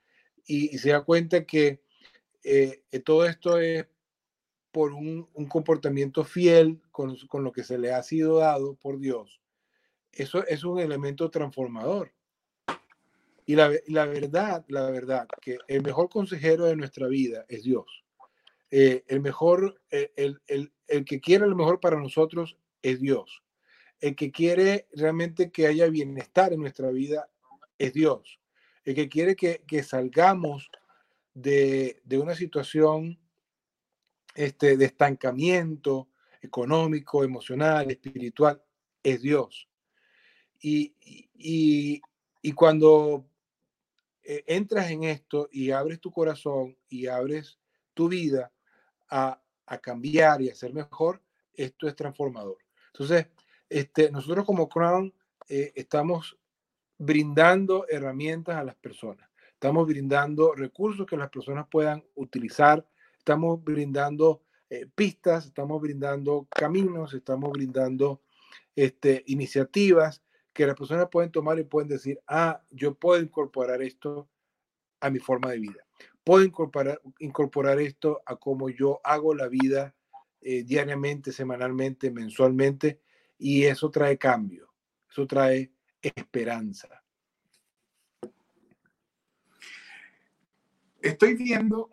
y, 0.46 0.78
se 0.78 0.90
da 0.90 1.02
cuenta 1.02 1.44
que 1.44 1.82
eh, 2.42 2.82
todo 3.04 3.26
esto 3.26 3.58
es 3.58 3.86
por 4.72 4.92
un, 4.92 5.28
comportamiento 5.48 6.24
fiel 6.24 6.80
con, 6.90 7.16
lo 7.44 7.52
que 7.52 7.64
se 7.64 7.78
le 7.78 7.92
ha 7.92 8.02
sido 8.02 8.38
dado 8.38 8.74
por 8.76 8.98
Dios. 8.98 9.40
Eso 10.12 10.46
es 10.46 10.64
un 10.64 10.78
elemento 10.78 11.30
transformador. 11.30 12.12
Y 13.46 13.56
la, 13.56 13.68
verdad, 13.68 14.64
la 14.68 14.90
verdad, 14.90 15.26
que 15.40 15.58
el 15.66 15.82
mejor 15.82 16.08
consejero 16.08 16.66
de 16.66 16.76
nuestra 16.76 17.08
vida 17.08 17.44
es 17.48 17.64
Dios. 17.64 18.04
Eh, 18.70 19.02
el 19.08 19.20
mejor, 19.20 19.80
eh, 19.90 20.12
el, 20.14 20.40
el 20.86 21.04
que 21.04 21.20
quiere 21.20 21.48
lo 21.48 21.56
mejor 21.56 21.80
para 21.80 21.98
nosotros 21.98 22.56
es 22.82 23.00
Dios. 23.00 23.42
El 24.00 24.16
que 24.16 24.30
quiere 24.32 24.88
realmente 24.92 25.50
que 25.50 25.66
haya 25.66 25.88
bienestar 25.88 26.52
en 26.52 26.60
nuestra 26.60 26.90
vida 26.90 27.28
es 27.78 27.92
Dios. 27.92 28.40
El 28.84 28.94
que 28.94 29.08
quiere 29.08 29.36
que, 29.36 29.82
salgamos 29.82 30.70
de, 31.34 32.00
una 32.12 32.34
situación 32.34 33.18
este, 34.34 34.76
de 34.76 34.84
estancamiento 34.86 36.08
económico, 36.40 37.22
emocional, 37.22 37.90
espiritual, 37.90 38.62
es 39.02 39.20
Dios. 39.20 39.68
Y, 40.62 40.94
y 42.42 42.52
cuando 42.52 43.26
eh, 44.22 44.44
entras 44.46 44.90
en 44.90 45.04
esto 45.04 45.48
y 45.50 45.70
abres 45.70 46.00
tu 46.00 46.10
corazón 46.10 46.76
y 46.88 47.06
abres 47.06 47.58
tu 47.94 48.08
vida 48.08 48.52
a, 49.08 49.42
a 49.66 49.78
cambiar 49.78 50.40
y 50.42 50.50
a 50.50 50.54
ser 50.54 50.72
mejor, 50.72 51.22
esto 51.54 51.88
es 51.88 51.96
transformador. 51.96 52.58
Entonces, 52.92 53.26
este, 53.70 54.10
nosotros 54.10 54.44
como 54.44 54.68
Crown 54.68 55.14
eh, 55.48 55.72
estamos 55.74 56.36
brindando 56.98 57.86
herramientas 57.88 58.56
a 58.56 58.64
las 58.64 58.74
personas, 58.74 59.30
estamos 59.52 59.86
brindando 59.86 60.54
recursos 60.54 61.06
que 61.06 61.16
las 61.16 61.30
personas 61.30 61.66
puedan 61.70 62.04
utilizar, 62.16 62.86
estamos 63.16 63.62
brindando 63.64 64.42
eh, 64.68 64.86
pistas, 64.94 65.46
estamos 65.46 65.80
brindando 65.80 66.46
caminos, 66.50 67.14
estamos 67.14 67.50
brindando 67.52 68.20
este, 68.76 69.22
iniciativas 69.26 70.22
que 70.52 70.66
las 70.66 70.76
personas 70.76 71.08
pueden 71.10 71.30
tomar 71.30 71.58
y 71.58 71.64
pueden 71.64 71.88
decir, 71.88 72.20
ah, 72.26 72.62
yo 72.70 72.94
puedo 72.94 73.22
incorporar 73.22 73.82
esto 73.82 74.28
a 75.00 75.10
mi 75.10 75.18
forma 75.18 75.50
de 75.50 75.58
vida. 75.58 75.86
Puedo 76.24 76.44
incorporar, 76.44 77.00
incorporar 77.18 77.80
esto 77.80 78.20
a 78.26 78.36
cómo 78.36 78.68
yo 78.68 79.00
hago 79.04 79.34
la 79.34 79.48
vida 79.48 79.94
eh, 80.40 80.64
diariamente, 80.64 81.32
semanalmente, 81.32 82.10
mensualmente, 82.10 83.00
y 83.40 83.64
eso 83.64 83.90
trae 83.90 84.16
cambio, 84.16 84.72
eso 85.10 85.26
trae 85.26 85.72
esperanza. 86.00 87.02
Estoy 91.00 91.34
viendo, 91.34 91.90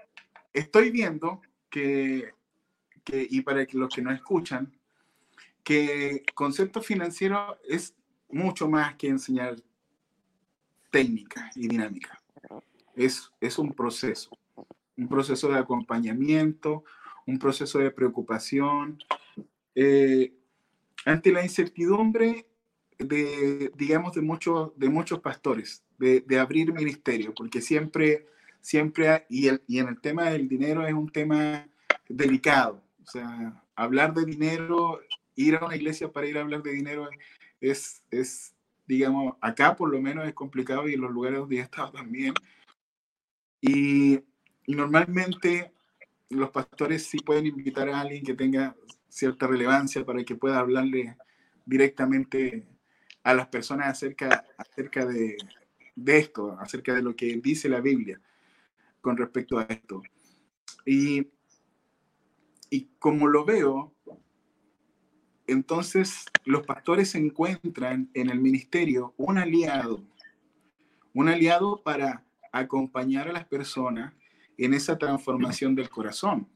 estoy 0.53 0.91
viendo 0.91 1.41
que, 1.69 2.33
que 3.03 3.25
y 3.27 3.41
para 3.41 3.65
los 3.71 3.95
que 3.95 4.01
no 4.03 4.11
escuchan, 4.11 4.77
que 5.63 6.23
concepto 6.35 6.81
financiero 6.81 7.57
es 7.67 7.95
mucho 8.29 8.69
más 8.69 8.95
que 8.95 9.07
enseñar 9.07 9.55
técnica 10.91 11.49
y 11.55 11.67
dinámica 11.67 12.21
es, 12.97 13.59
un 13.59 13.73
proceso, 13.73 14.37
un 14.97 15.07
proceso 15.07 15.49
de 15.49 15.59
acompañamiento, 15.59 16.83
un 17.25 17.37
proceso 17.37 17.79
de 17.79 17.91
preocupación. 17.91 18.97
Eh, 19.75 20.33
ante 21.05 21.31
la 21.31 21.43
incertidumbre 21.43 22.47
de, 22.97 23.71
digamos, 23.75 24.13
de 24.13 24.21
muchos, 24.21 24.71
de 24.77 24.89
muchos 24.89 25.19
pastores, 25.19 25.83
de, 25.97 26.39
abrir 26.39 26.73
ministerio, 26.73 27.33
porque 27.33 27.61
siempre, 27.61 28.27
siempre, 28.61 29.25
y, 29.29 29.49
y 29.67 29.79
en 29.79 29.87
el 29.87 29.99
tema 30.01 30.29
del 30.29 30.47
dinero 30.47 30.85
es 30.85 30.93
un 30.93 31.09
tema 31.09 31.67
delicado. 32.09 32.81
O 33.03 33.09
sea, 33.09 33.63
hablar 33.75 34.13
de 34.13 34.25
dinero, 34.25 34.99
ir 35.35 35.55
a 35.55 35.65
una 35.65 35.75
iglesia 35.75 36.11
para 36.11 36.27
ir 36.27 36.37
a 36.37 36.41
hablar 36.41 36.63
de 36.63 36.71
dinero 36.71 37.07
es, 37.61 38.03
es 38.11 38.53
digamos, 38.87 39.35
acá 39.41 39.75
por 39.75 39.89
lo 39.89 40.01
menos 40.01 40.27
es 40.27 40.33
complicado 40.33 40.87
y 40.87 40.93
en 40.93 41.01
los 41.01 41.11
lugares 41.11 41.39
donde 41.39 41.57
he 41.57 41.61
estado 41.61 41.91
también, 41.91 42.33
y, 43.61 44.19
normalmente 44.67 45.71
los 46.29 46.49
pastores 46.51 47.03
sí 47.03 47.19
pueden 47.19 47.45
invitar 47.45 47.87
a 47.89 48.01
alguien 48.01 48.23
que 48.23 48.33
tenga 48.33 48.75
cierta 49.17 49.47
relevancia 49.47 50.05
para 50.05 50.23
que 50.23 50.35
pueda 50.35 50.59
hablarle 50.59 51.17
directamente 51.65 52.67
a 53.23 53.33
las 53.33 53.47
personas 53.47 53.87
acerca, 53.87 54.45
acerca 54.57 55.07
de, 55.07 55.35
esto, 56.05 56.55
acerca 56.59 56.93
de 56.93 57.01
lo 57.01 57.15
que 57.15 57.35
dice 57.37 57.67
la 57.67 57.81
Biblia 57.81 58.21
con 59.01 59.17
respecto 59.17 59.57
a 59.57 59.63
esto. 59.63 60.03
Y, 60.85 61.31
y 62.69 62.89
como 62.99 63.27
lo 63.27 63.43
veo, 63.43 63.91
entonces 65.47 66.25
los 66.45 66.63
pastores 66.67 67.15
encuentran 67.15 68.11
en 68.13 68.29
el 68.29 68.39
ministerio 68.39 69.15
un 69.17 69.39
aliado, 69.39 70.03
un 71.13 71.27
aliado 71.27 71.81
para 71.81 72.23
acompañar 72.51 73.29
a 73.29 73.33
las 73.33 73.47
personas 73.47 74.13
en 74.59 74.75
esa 74.75 74.95
transformación 74.95 75.73
del 75.73 75.89
corazón. 75.89 76.47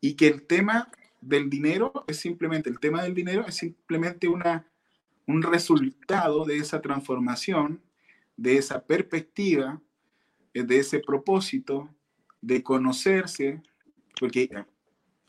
Y 0.00 0.14
que 0.14 0.28
el 0.28 0.46
tema 0.46 0.90
del 1.26 1.48
dinero 1.48 2.04
es 2.06 2.18
simplemente, 2.18 2.70
el 2.70 2.78
tema 2.78 3.02
del 3.02 3.14
dinero 3.14 3.44
es 3.46 3.56
simplemente 3.56 4.28
una, 4.28 4.66
un 5.26 5.42
resultado 5.42 6.44
de 6.44 6.58
esa 6.58 6.80
transformación, 6.80 7.80
de 8.36 8.58
esa 8.58 8.84
perspectiva, 8.84 9.80
eh, 10.52 10.62
de 10.62 10.78
ese 10.78 11.00
propósito, 11.00 11.88
de 12.40 12.62
conocerse, 12.62 13.62
porque 14.20 14.50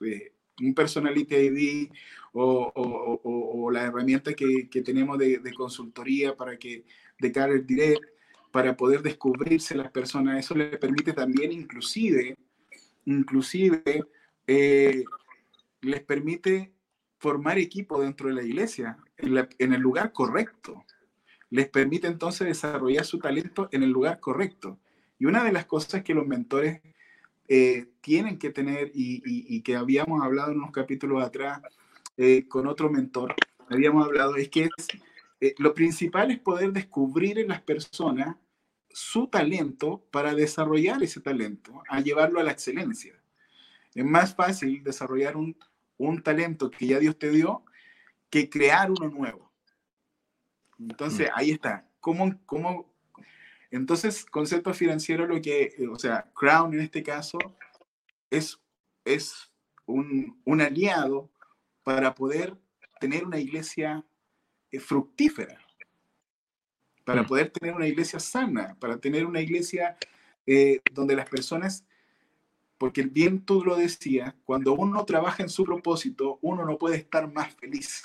eh, 0.01 0.33
un 0.61 0.73
personality 0.73 1.35
ID 1.35 1.91
o, 2.33 2.71
o, 2.75 3.71
la 3.71 3.83
herramienta 3.83 4.33
que, 4.33 4.69
que 4.69 4.81
tenemos 4.81 5.17
de, 5.17 5.39
de, 5.39 5.53
consultoría 5.53 6.35
para 6.35 6.57
que 6.57 6.83
de 7.19 7.31
cara 7.31 7.53
al 7.53 7.65
direct 7.65 8.03
para 8.51 8.75
poder 8.75 9.01
descubrirse 9.01 9.75
las 9.75 9.91
personas. 9.91 10.39
Eso 10.39 10.53
le 10.55 10.77
permite 10.77 11.13
también 11.13 11.51
inclusive, 11.51 12.37
inclusive, 13.05 14.03
eh, 14.47 15.03
les 15.85 16.01
permite 16.01 16.73
formar 17.17 17.57
equipo 17.57 18.01
dentro 18.01 18.27
de 18.27 18.35
la 18.35 18.43
iglesia, 18.43 18.97
en, 19.17 19.73
el 19.73 19.81
lugar 19.81 20.11
correcto. 20.11 20.85
Les 21.49 21.69
permite 21.69 22.07
entonces 22.07 22.47
desarrollar 22.47 23.05
su 23.05 23.19
talento 23.19 23.69
en 23.71 23.83
el 23.83 23.89
lugar 23.89 24.19
correcto. 24.19 24.79
Y 25.17 25.25
una 25.25 25.43
de 25.43 25.51
las 25.51 25.65
cosas 25.65 26.03
que 26.03 26.13
los 26.13 26.27
mentores 26.27 26.81
eh, 27.47 27.87
tienen 28.01 28.37
que 28.37 28.49
tener 28.49 28.91
y, 28.93 29.21
y, 29.25 29.61
que 29.61 29.75
habíamos 29.75 30.21
hablado 30.23 30.51
en 30.51 30.57
unos 30.57 30.71
capítulos 30.71 31.23
atrás 31.23 31.61
eh, 32.17 32.47
con 32.47 32.67
otro 32.67 32.89
mentor, 32.89 33.35
habíamos 33.69 34.05
hablado, 34.05 34.35
es 34.35 34.49
que 34.49 34.69
eh, 35.41 35.55
lo 35.57 35.73
principal 35.73 36.31
es 36.31 36.39
poder 36.39 36.71
descubrir 36.71 37.39
en 37.39 37.49
las 37.49 37.61
personas 37.61 38.35
su 38.89 39.27
talento 39.27 40.05
para 40.11 40.33
desarrollar 40.33 41.03
ese 41.03 41.21
talento, 41.21 41.83
a 41.89 41.99
llevarlo 41.99 42.39
a 42.39 42.43
la 42.43 42.51
excelencia. 42.51 43.13
Es 43.93 44.05
más 44.05 44.35
fácil 44.35 44.83
desarrollar 44.83 45.35
un, 45.37 45.57
un 45.97 46.21
talento 46.21 46.69
que 46.71 46.87
ya 46.87 46.99
Dios 46.99 47.17
te 47.17 47.29
dio 47.29 47.63
que 48.29 48.49
crear 48.49 48.91
uno 48.91 49.09
nuevo. 49.09 49.51
Entonces, 50.79 51.29
mm. 51.29 51.33
ahí 51.35 51.51
está. 51.51 51.87
¿Cómo, 51.99 52.39
cómo, 52.45 52.93
entonces, 53.71 54.25
concepto 54.25 54.73
financiero, 54.73 55.25
lo 55.25 55.41
que, 55.41 55.73
o 55.91 55.97
sea, 55.97 56.29
Crown 56.33 56.73
en 56.73 56.81
este 56.81 57.03
caso, 57.03 57.37
es, 58.29 58.59
es 59.03 59.51
un, 59.85 60.39
un 60.45 60.61
aliado 60.61 61.29
para 61.83 62.15
poder 62.15 62.57
tener 62.99 63.25
una 63.25 63.39
iglesia 63.39 64.03
eh, 64.71 64.79
fructífera, 64.79 65.59
para 67.03 67.23
mm. 67.23 67.27
poder 67.27 67.51
tener 67.51 67.75
una 67.75 67.87
iglesia 67.87 68.19
sana, 68.19 68.75
para 68.79 68.97
tener 68.97 69.25
una 69.25 69.41
iglesia 69.41 69.97
eh, 70.47 70.81
donde 70.91 71.15
las 71.15 71.29
personas, 71.29 71.85
porque 72.85 73.01
bien 73.01 73.43
tú 73.43 73.63
lo 73.63 73.77
decías, 73.77 74.35
cuando 74.45 74.73
uno 74.73 75.03
trabaja 75.05 75.41
en 75.41 75.49
su 75.49 75.63
propósito, 75.63 76.37
uno 76.43 76.65
no 76.65 76.77
puede 76.77 76.97
estar 76.97 77.33
más 77.33 77.51
feliz. 77.55 78.03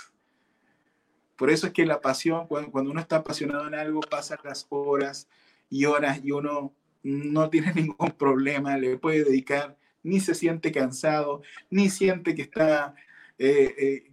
Por 1.37 1.51
eso 1.51 1.67
es 1.67 1.75
que 1.75 1.85
la 1.85 2.01
pasión, 2.01 2.47
cuando, 2.47 2.91
uno 2.91 2.99
está 2.99 3.17
apasionado 3.17 3.69
en 3.69 3.75
algo, 3.75 4.01
pasa 4.01 4.41
las 4.43 4.67
horas 4.71 5.29
y 5.69 5.85
horas 5.85 6.23
y 6.25 6.33
uno 6.33 6.73
no 7.03 7.51
tiene 7.51 7.75
ningún 7.75 8.13
problema, 8.13 8.79
le 8.79 8.97
puede 8.97 9.23
dedicar, 9.23 9.77
ni 10.03 10.19
se 10.19 10.35
siente 10.35 10.73
cansado, 10.73 11.43
ni 11.69 11.91
siente 11.91 12.35
que 12.35 12.41
está, 12.41 12.95
eh, 13.37 13.75
eh, 13.77 14.13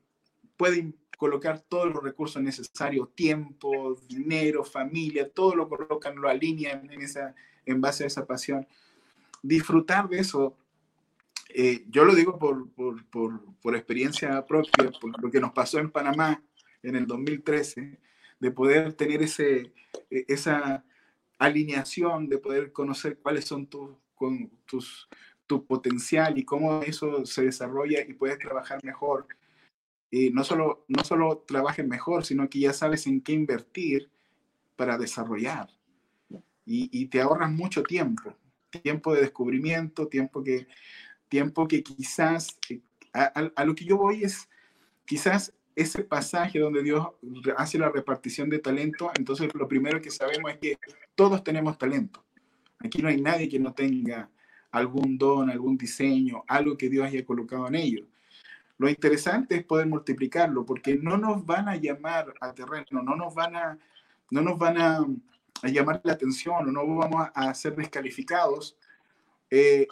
puede 0.57 0.91
colocar 1.17 1.61
todos 1.61 1.93
los 1.93 2.03
recursos 2.03 2.41
necesarios, 2.41 3.15
tiempo, 3.15 3.97
dinero, 4.09 4.65
familia, 4.65 5.29
todo 5.29 5.55
lo 5.55 5.69
colocan, 5.69 6.17
lo 6.17 6.27
alinean 6.27 6.91
en, 6.91 7.03
esa, 7.03 7.35
en 7.65 7.79
base 7.79 8.03
a 8.03 8.07
esa 8.07 8.27
pasión. 8.27 8.67
Disfrutar 9.47 10.09
de 10.09 10.19
eso, 10.19 10.57
eh, 11.49 11.85
yo 11.89 12.03
lo 12.03 12.13
digo 12.13 12.37
por, 12.37 12.69
por, 12.71 13.05
por, 13.05 13.55
por, 13.61 13.75
experiencia 13.75 14.45
propia, 14.45 14.91
por 14.99 15.23
lo 15.23 15.31
que 15.31 15.39
nos 15.39 15.53
pasó 15.53 15.79
en 15.79 15.89
Panamá 15.89 16.43
en 16.83 16.95
el 16.97 17.07
2013, 17.07 17.99
de 18.39 18.51
poder 18.51 18.93
tener 18.93 19.23
ese, 19.23 19.73
e, 20.09 20.25
esa 20.27 20.83
alineación, 21.37 22.27
de 22.27 22.39
poder 22.39 22.73
conocer 22.73 23.19
cuáles 23.19 23.45
son 23.45 23.67
tus, 23.67 23.91
con, 24.15 24.49
tus, 24.65 25.07
tu 25.45 25.65
potencial 25.65 26.37
y 26.37 26.43
cómo 26.43 26.81
eso 26.81 27.25
se 27.25 27.45
desarrolla 27.45 28.01
y 28.01 28.13
puedes 28.15 28.39
trabajar 28.39 28.83
mejor. 28.83 29.27
Y 30.11 30.29
no 30.31 30.43
solo, 30.43 30.83
no 30.89 31.05
solo 31.05 31.45
trabajes 31.47 31.87
mejor, 31.87 32.25
sino 32.25 32.49
que 32.49 32.59
ya 32.59 32.73
sabes 32.73 33.07
en 33.07 33.21
qué 33.21 33.31
invertir 33.31 34.09
para 34.75 34.97
desarrollar. 34.97 35.69
Y, 36.69 37.05
te 37.05 37.21
ahorras 37.21 37.49
mucho 37.49 37.81
tiempo, 37.81 38.35
tiempo 38.69 39.13
de 39.13 39.21
descubrimiento, 39.21 40.07
tiempo 40.07 40.43
que, 40.43 40.67
tiempo 41.29 41.67
que 41.67 41.83
quizás, 41.83 42.57
eh, 42.69 42.81
a, 43.13 43.65
lo 43.65 43.75
que 43.75 43.85
yo 43.85 43.97
voy 43.97 44.23
es, 44.23 44.49
quizás 45.05 45.53
ese 45.75 46.03
pasaje 46.03 46.59
donde 46.59 46.83
Dios 46.83 47.07
hace 47.55 47.77
la 47.77 47.89
repartición 47.89 48.49
de 48.49 48.59
talento, 48.59 49.11
entonces 49.17 49.53
lo 49.53 49.67
primero 49.67 50.01
que 50.01 50.09
sabemos 50.09 50.51
es 50.51 50.57
que 50.57 50.77
todos 51.15 51.43
tenemos 51.43 51.77
talento. 51.77 52.23
Aquí 52.79 53.01
no 53.01 53.09
hay 53.09 53.21
nadie 53.21 53.47
que 53.47 53.59
no 53.59 53.73
tenga 53.73 54.29
algún 54.71 55.17
don, 55.17 55.49
algún 55.49 55.77
diseño, 55.77 56.43
algo 56.47 56.77
que 56.77 56.89
Dios 56.89 57.05
haya 57.05 57.25
colocado 57.25 57.67
en 57.67 57.75
ellos. 57.75 58.07
Lo 58.77 58.89
interesante 58.89 59.55
es 59.55 59.63
poder 59.63 59.87
multiplicarlo, 59.87 60.65
porque 60.65 60.95
no 60.95 61.17
nos 61.17 61.45
van 61.45 61.67
a 61.67 61.75
llamar 61.75 62.33
a 62.41 62.53
terreno, 62.53 63.01
no 63.03 63.15
nos 63.15 63.33
van 63.33 63.55
a, 63.55 63.77
no 64.29 64.41
nos 64.41 64.57
van 64.59 64.77
a, 64.77 65.05
llamar 65.63 66.01
la 66.03 66.13
atención 66.13 66.67
o 66.67 66.71
no 66.71 66.95
vamos 66.95 67.27
a, 67.33 67.53
ser 67.53 67.75
descalificados, 67.75 68.77
eh, 69.49 69.87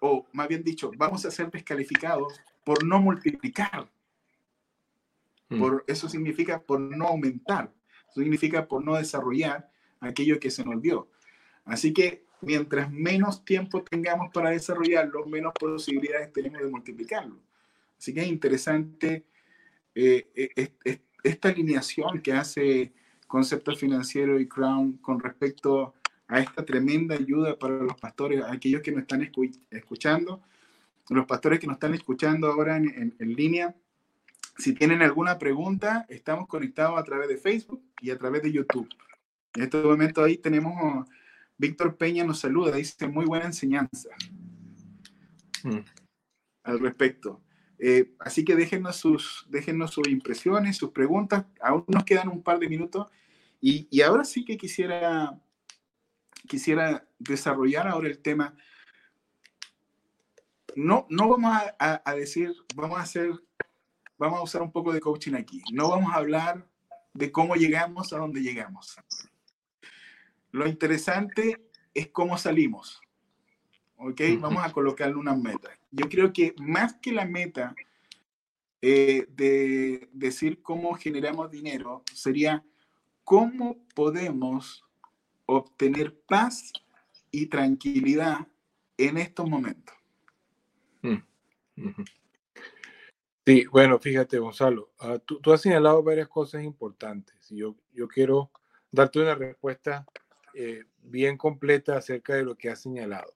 o 0.00 0.26
más 0.32 0.48
bien 0.48 0.62
dicho, 0.62 0.90
vamos 0.96 1.24
a 1.24 1.30
ser 1.30 1.50
descalificados 1.50 2.40
por 2.64 2.84
no 2.84 3.00
multiplicar. 3.00 3.90
Mm. 5.48 5.58
Por, 5.58 5.84
eso 5.86 6.08
significa 6.08 6.60
por 6.60 6.80
no 6.80 7.08
aumentar, 7.08 7.72
eso 8.10 8.20
significa 8.20 8.66
por 8.66 8.84
no 8.84 8.96
desarrollar 8.96 9.70
aquello 10.00 10.38
que 10.38 10.50
se 10.50 10.64
nos 10.64 10.80
dio. 10.80 11.08
Así 11.64 11.92
que 11.92 12.24
mientras 12.40 12.90
menos 12.90 13.44
tiempo 13.44 13.82
tengamos 13.82 14.30
para 14.32 14.50
desarrollarlo, 14.50 15.26
menos 15.26 15.52
posibilidades 15.58 16.32
tenemos 16.32 16.60
de 16.60 16.68
multiplicarlo. 16.68 17.40
Así 17.98 18.14
que 18.14 18.20
es 18.20 18.28
interesante 18.28 19.24
eh, 19.94 20.28
eh, 20.34 21.00
esta 21.24 21.48
alineación 21.48 22.22
que 22.22 22.32
hace 22.32 22.92
Concepto 23.28 23.76
Financiero 23.76 24.40
y 24.40 24.48
Crown 24.48 24.94
con 24.96 25.20
respecto 25.20 25.94
a 26.26 26.40
esta 26.40 26.64
tremenda 26.64 27.14
ayuda 27.14 27.56
para 27.58 27.76
los 27.76 27.94
pastores, 27.96 28.42
aquellos 28.44 28.82
que 28.82 28.90
nos 28.90 29.02
están 29.02 29.30
escuchando, 29.70 30.42
los 31.10 31.26
pastores 31.26 31.60
que 31.60 31.66
nos 31.66 31.76
están 31.76 31.94
escuchando 31.94 32.48
ahora 32.48 32.76
en, 32.76 33.14
en 33.18 33.34
línea. 33.34 33.74
Si 34.56 34.74
tienen 34.74 35.02
alguna 35.02 35.38
pregunta, 35.38 36.04
estamos 36.08 36.48
conectados 36.48 36.98
a 36.98 37.04
través 37.04 37.28
de 37.28 37.36
Facebook 37.36 37.82
y 38.00 38.10
a 38.10 38.18
través 38.18 38.42
de 38.42 38.50
YouTube. 38.50 38.88
En 39.54 39.62
este 39.62 39.80
momento 39.82 40.24
ahí 40.24 40.38
tenemos, 40.38 41.06
Víctor 41.56 41.96
Peña 41.96 42.24
nos 42.24 42.40
saluda, 42.40 42.76
dice 42.76 43.06
muy 43.08 43.24
buena 43.24 43.46
enseñanza 43.46 44.08
mm. 45.64 45.78
al 46.64 46.80
respecto. 46.80 47.40
Eh, 47.78 48.12
así 48.18 48.44
que 48.44 48.56
déjenos 48.56 48.96
sus, 48.96 49.46
déjenos 49.48 49.92
sus 49.92 50.08
impresiones, 50.08 50.76
sus 50.76 50.90
preguntas. 50.90 51.44
Aún 51.60 51.84
nos 51.88 52.04
quedan 52.04 52.28
un 52.28 52.42
par 52.42 52.58
de 52.58 52.68
minutos. 52.68 53.06
Y, 53.60 54.00
ahora 54.02 54.24
sí 54.24 54.44
que 54.44 54.56
quisiera, 54.56 55.38
quisiera 56.46 57.06
desarrollar 57.18 57.88
ahora 57.88 58.08
el 58.08 58.18
tema. 58.18 58.54
No, 60.76 61.06
no 61.10 61.28
vamos 61.28 61.52
a, 61.78 62.02
a, 62.04 62.14
decir, 62.14 62.54
vamos 62.74 62.98
a 62.98 63.02
hacer, 63.02 63.32
vamos 64.16 64.38
a 64.38 64.42
usar 64.42 64.62
un 64.62 64.70
poco 64.70 64.92
de 64.92 65.00
coaching 65.00 65.34
aquí. 65.34 65.62
No 65.72 65.88
vamos 65.90 66.12
a 66.12 66.16
hablar 66.16 66.68
de 67.14 67.32
cómo 67.32 67.56
llegamos 67.56 68.12
a 68.12 68.18
donde 68.18 68.42
llegamos. 68.42 68.96
Lo 70.52 70.66
interesante 70.68 71.68
es 71.94 72.08
cómo 72.08 72.38
salimos. 72.38 73.00
¿Ok? 73.98 74.20
Vamos 74.40 74.64
a 74.64 74.72
colocarle 74.72 75.16
unas 75.16 75.38
metas. 75.38 75.72
Yo 75.90 76.08
creo 76.08 76.32
que 76.32 76.54
más 76.58 76.94
que 76.94 77.12
la 77.12 77.24
meta 77.24 77.74
eh, 78.80 79.26
de 79.30 80.08
decir 80.12 80.62
cómo 80.62 80.94
generamos 80.94 81.50
dinero, 81.50 82.04
sería 82.14 82.64
cómo 83.24 83.76
podemos 83.94 84.84
obtener 85.46 86.16
paz 86.28 86.72
y 87.32 87.46
tranquilidad 87.46 88.46
en 88.96 89.18
estos 89.18 89.48
momentos. 89.48 89.94
Mm, 91.02 91.16
sí, 93.44 93.66
bueno, 93.66 93.98
fíjate, 93.98 94.38
Gonzalo, 94.38 94.92
ah, 95.00 95.18
tú, 95.18 95.52
has 95.52 95.60
señalado 95.60 96.02
varias 96.02 96.28
cosas 96.28 96.62
importantes 96.62 97.50
y 97.50 97.56
yo, 97.56 97.74
yo 97.92 98.06
quiero 98.06 98.50
darte 98.92 99.20
una 99.20 99.34
respuesta 99.34 100.06
eh, 100.54 100.84
bien 101.02 101.36
completa 101.36 101.96
acerca 101.96 102.34
de 102.34 102.44
lo 102.44 102.56
que 102.56 102.70
has 102.70 102.80
señalado. 102.80 103.34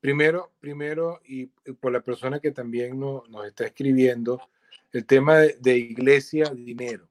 Primero, 0.00 0.52
primero, 0.60 1.20
y 1.24 1.46
por 1.46 1.92
la 1.92 2.00
persona 2.00 2.38
que 2.38 2.52
también 2.52 2.98
nos 3.00 3.46
está 3.46 3.66
escribiendo, 3.66 4.40
el 4.92 5.04
tema 5.06 5.38
de, 5.38 5.76
iglesia, 5.76 6.50
dinero, 6.50 7.08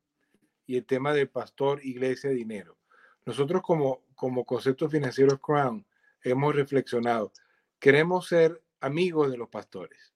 y 0.66 0.78
el 0.78 0.86
tema 0.86 1.14
de 1.14 1.28
pastor, 1.28 1.84
iglesia, 1.84 2.30
dinero. 2.30 2.78
Nosotros 3.26 3.62
como, 3.62 4.04
como 4.16 4.46
concepto 4.46 4.90
financiero 4.90 5.40
Crown 5.40 5.86
hemos 6.24 6.56
reflexionado, 6.56 7.32
queremos 7.80 8.28
ser 8.28 8.62
amigos 8.80 9.32
de 9.32 9.38
los 9.38 9.50
pastores. 9.50 10.14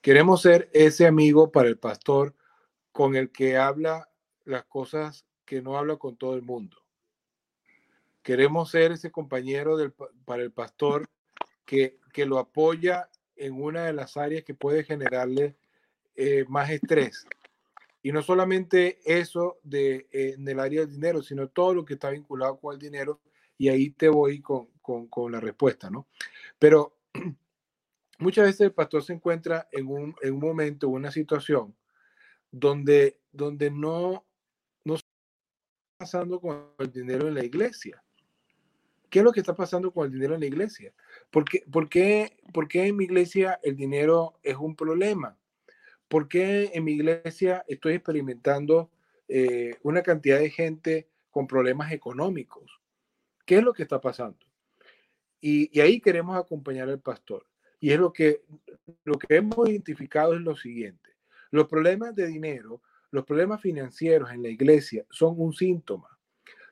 Queremos 0.00 0.42
ser 0.42 0.68
ese 0.72 1.06
amigo 1.06 1.52
para 1.52 1.68
el 1.68 1.78
pastor 1.78 2.34
con 2.92 3.14
el 3.14 3.30
que 3.30 3.56
habla 3.56 4.08
las 4.44 4.64
cosas 4.64 5.26
que 5.44 5.62
no 5.62 5.76
habla 5.78 5.96
con 5.96 6.16
todo 6.16 6.34
el 6.34 6.42
mundo. 6.42 6.76
Queremos 8.22 8.70
ser 8.70 8.92
ese 8.92 9.10
compañero 9.10 9.76
para 10.24 10.42
el 10.42 10.52
pastor 10.52 11.08
que, 11.70 12.26
lo 12.26 12.38
apoya 12.38 13.08
en 13.36 13.62
una 13.62 13.86
de 13.86 13.92
las 13.92 14.16
áreas 14.16 14.42
que 14.44 14.54
puede 14.54 14.82
generarle 14.84 15.56
eh, 16.16 16.44
más 16.48 16.68
estrés. 16.70 17.24
Y 18.02 18.12
no 18.12 18.22
solamente 18.22 18.98
eso 19.04 19.58
de, 19.62 20.08
eh, 20.10 20.34
en 20.36 20.48
el 20.48 20.58
área 20.58 20.80
del 20.80 20.90
dinero, 20.90 21.22
sino 21.22 21.48
todo 21.48 21.74
lo 21.74 21.84
que 21.84 21.94
está 21.94 22.10
vinculado 22.10 22.58
con 22.58 22.74
el 22.74 22.80
dinero. 22.80 23.20
Y 23.56 23.68
ahí 23.68 23.90
te 23.90 24.08
voy 24.08 24.40
con, 24.40 24.68
con, 24.80 25.32
la 25.32 25.38
respuesta, 25.38 25.90
¿no? 25.90 26.08
Pero 26.58 26.96
muchas 28.18 28.46
veces 28.46 28.62
el 28.62 28.72
pastor 28.72 29.04
se 29.04 29.12
encuentra 29.12 29.68
en 29.70 29.86
un, 29.86 30.14
en 30.22 30.34
un 30.34 30.40
momento, 30.40 30.88
en 30.88 30.94
una 30.94 31.10
situación 31.12 31.74
donde, 32.50 33.20
donde 33.32 33.70
no, 33.70 34.26
no 34.84 34.94
está 34.94 35.08
pasando 35.98 36.40
con 36.40 36.72
el 36.78 36.90
dinero 36.90 37.28
en 37.28 37.34
la 37.34 37.44
iglesia. 37.44 38.02
¿Qué 39.10 39.18
es 39.18 39.24
lo 39.24 39.32
que 39.32 39.40
está 39.40 39.54
pasando 39.54 39.90
con 39.92 40.06
el 40.06 40.12
dinero 40.12 40.34
en 40.34 40.40
la 40.40 40.46
iglesia? 40.46 40.92
¿Por 41.30 41.44
qué, 41.44 41.62
por 41.70 41.88
qué, 42.68 42.86
en 42.86 42.96
mi 42.96 43.04
iglesia 43.04 43.60
el 43.62 43.76
dinero 43.76 44.34
es 44.42 44.56
un 44.56 44.74
problema? 44.74 45.38
¿Por 46.08 46.28
qué 46.28 46.70
en 46.74 46.84
mi 46.84 46.92
iglesia 46.92 47.64
estoy 47.68 47.94
experimentando 47.94 48.90
eh, 49.28 49.76
una 49.82 50.02
cantidad 50.02 50.40
de 50.40 50.50
gente 50.50 51.08
con 51.30 51.46
problemas 51.46 51.92
económicos? 51.92 52.80
¿Qué 53.46 53.58
es 53.58 53.62
lo 53.62 53.72
que 53.72 53.84
está 53.84 54.00
pasando? 54.00 54.38
Y, 55.40 55.70
y, 55.76 55.80
ahí 55.80 56.00
queremos 56.00 56.36
acompañar 56.36 56.88
al 56.88 57.00
pastor. 57.00 57.46
Y 57.78 57.92
es 57.92 57.98
lo 57.98 58.12
que, 58.12 58.42
lo 59.04 59.14
que 59.14 59.36
hemos 59.36 59.68
identificado 59.68 60.34
es 60.34 60.40
lo 60.40 60.56
siguiente. 60.56 61.10
Los 61.50 61.66
problemas 61.66 62.14
de 62.14 62.26
dinero, 62.26 62.82
los 63.10 63.24
problemas 63.24 63.60
financieros 63.60 64.30
en 64.30 64.42
la 64.42 64.48
iglesia 64.48 65.06
son 65.10 65.34
un 65.38 65.52
síntoma. 65.52 66.18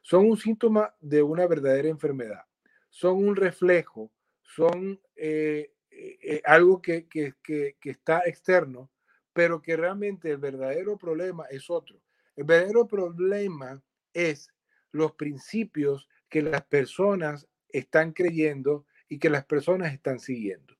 Son 0.03 0.29
un 0.29 0.37
síntoma 0.37 0.95
de 1.01 1.23
una 1.23 1.47
verdadera 1.47 1.89
enfermedad. 1.89 2.43
Son 2.91 3.17
un 3.17 3.37
reflejo, 3.37 4.11
son 4.49 5.01
eh, 5.15 5.73
eh, 5.91 6.19
eh, 6.23 6.43
algo 6.45 6.81
que, 6.81 7.07
que, 7.07 7.35
que, 7.43 7.77
está 7.83 8.23
externo, 8.25 8.91
pero 9.33 9.61
que 9.61 9.77
realmente 9.77 10.31
el 10.31 10.39
verdadero 10.39 10.97
problema 10.97 11.45
es 11.51 11.69
otro. 11.69 12.01
El 12.35 12.45
verdadero 12.45 12.87
problema 12.87 13.83
es 14.13 14.49
los 14.91 15.13
principios 15.13 16.09
que 16.29 16.43
las 16.43 16.63
personas 16.65 17.47
están 17.69 18.13
creyendo 18.13 18.87
y 19.09 19.19
que 19.19 19.31
las 19.31 19.45
personas 19.45 19.93
están 19.93 20.19
siguiendo. 20.19 20.75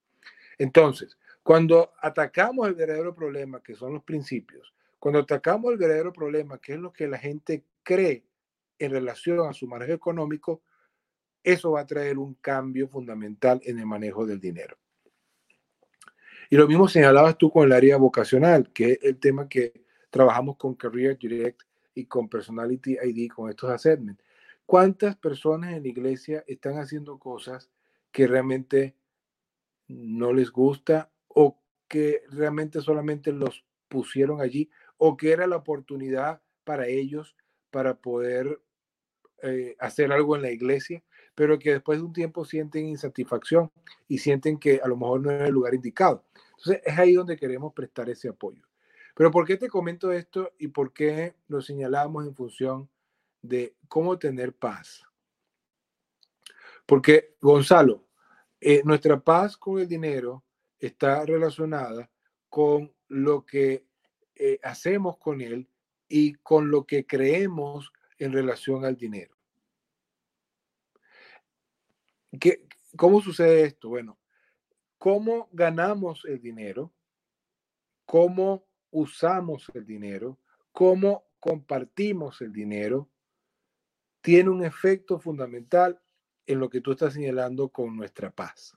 Entonces, 0.57 1.19
cuando 1.43 1.93
atacamos 2.01 2.69
el 2.69 2.75
verdadero 2.75 3.15
problema, 3.15 3.63
que 3.63 3.75
son 3.75 3.93
los 3.93 4.03
principios, 4.03 4.75
cuando 4.99 5.21
atacamos 5.21 5.73
el 5.73 5.79
verdadero 5.79 6.13
problema, 6.13 6.59
que 6.59 6.73
es 6.73 6.79
lo 6.79 6.93
que 6.93 7.07
la 7.07 7.19
gente 7.19 7.65
cree 7.83 8.25
en 8.79 8.91
relación 8.91 9.41
a 9.49 9.53
su 9.53 9.67
manejo 9.67 9.93
económico, 9.93 10.63
eso 11.43 11.73
va 11.73 11.81
a 11.81 11.87
traer 11.87 12.19
un 12.19 12.35
cambio 12.35 12.89
fundamental 12.89 13.61
en 13.65 13.79
el 13.79 13.87
manejo 13.87 14.27
del 14.27 14.41
dinero. 14.41 14.77
Y 16.51 16.57
lo 16.57 16.67
mismo 16.67 16.89
señalabas 16.89 17.37
tú 17.37 17.51
con 17.51 17.65
el 17.67 17.73
área 17.73 17.97
vocacional, 17.97 18.73
que 18.73 18.93
es 18.93 18.99
el 19.03 19.19
tema 19.19 19.49
que 19.49 19.85
trabajamos 20.11 20.57
con 20.57 20.75
Career 20.75 21.19
Direct 21.19 21.63
y 21.95 22.07
con 22.07 22.29
Personality 22.29 22.97
ID, 23.03 23.31
con 23.31 23.51
estos 23.51 23.71
assessments. 23.71 24.23
¿Cuántas 24.65 25.17
personas 25.17 25.75
en 25.75 25.83
la 25.83 25.89
iglesia 25.89 26.45
están 26.47 26.79
haciendo 26.79 27.19
cosas 27.19 27.71
que 28.11 28.27
realmente 28.27 28.97
no 29.89 30.33
les 30.33 30.51
gusta 30.51 31.11
o 31.29 31.59
que 31.89 32.23
realmente 32.31 32.81
solamente 32.81 33.33
los 33.33 33.65
pusieron 33.89 34.41
allí 34.41 34.71
o 34.97 35.17
que 35.17 35.33
era 35.33 35.47
la 35.47 35.57
oportunidad 35.57 36.43
para 36.65 36.87
ellos 36.87 37.35
para 37.71 37.95
poder 37.95 38.61
eh, 39.43 39.77
hacer 39.79 40.13
algo 40.13 40.37
en 40.37 40.43
la 40.43 40.51
iglesia, 40.51 41.03
pero 41.39 41.57
que 41.57 41.75
después 41.75 42.01
de 42.01 42.05
un 42.05 42.13
tiempo 42.13 42.45
sienten 42.45 42.89
insatisfacción 42.89 43.71
y 44.09 44.19
sienten 44.19 44.59
que 44.59 44.81
a 44.83 44.89
lo 44.89 44.97
mejor 44.97 45.21
no 45.21 45.31
es 45.31 45.43
el 45.43 45.55
lugar 45.55 45.73
indicado. 45.73 46.25
Entonces 46.35 46.83
es 46.85 46.99
ahí 46.99 47.13
donde 47.13 47.37
queremos 47.37 47.73
prestar 47.73 48.11
ese 48.11 48.29
apoyo. 48.29 48.65
Pero 49.15 49.31
¿por 49.31 49.47
qué 49.47 49.57
te 49.57 49.69
comento 49.69 50.11
esto 50.11 50.51
y 50.59 50.67
por 50.67 50.93
qué 50.93 51.37
lo 51.47 51.63
señalamos 51.63 52.27
en 52.27 52.35
función 52.35 52.91
de 53.41 53.77
cómo 53.87 54.19
tener 54.19 54.53
paz? 54.53 55.05
Porque, 56.85 57.37
Gonzalo, 57.41 58.05
eh, 58.61 58.83
nuestra 58.85 59.21
paz 59.21 59.57
con 59.57 59.79
el 59.79 59.87
dinero 59.87 60.43
está 60.81 61.25
relacionada 61.25 62.11
con 62.49 62.93
lo 63.07 63.47
que 63.47 63.87
eh, 64.35 64.59
hacemos 64.65 65.19
con 65.19 65.41
él 65.41 65.69
y 66.09 66.35
con 66.35 66.69
lo 66.69 66.85
que 66.85 67.07
creemos 67.07 67.93
en 68.19 68.33
relación 68.33 68.85
al 68.85 68.97
dinero. 68.97 69.38
¿Qué, 72.41 72.67
¿Cómo 72.97 73.21
sucede 73.21 73.65
esto? 73.65 73.89
Bueno, 73.89 74.19
¿cómo 74.99 75.49
ganamos 75.53 76.25
el 76.25 76.41
dinero? 76.41 76.93
¿Cómo 78.05 78.67
usamos 78.91 79.71
el 79.75 79.85
dinero? 79.85 80.39
¿Cómo 80.73 81.27
compartimos 81.39 82.41
el 82.41 82.53
dinero? 82.53 83.09
Tiene 84.21 84.51
un 84.51 84.65
efecto 84.65 85.21
fundamental 85.21 86.01
en 86.47 86.59
lo 86.59 86.71
que 86.71 86.81
tú 86.81 86.93
estás 86.93 87.15
señalando 87.15 87.69
con 87.69 87.97
nuestra 87.97 88.31
paz. 88.31 88.77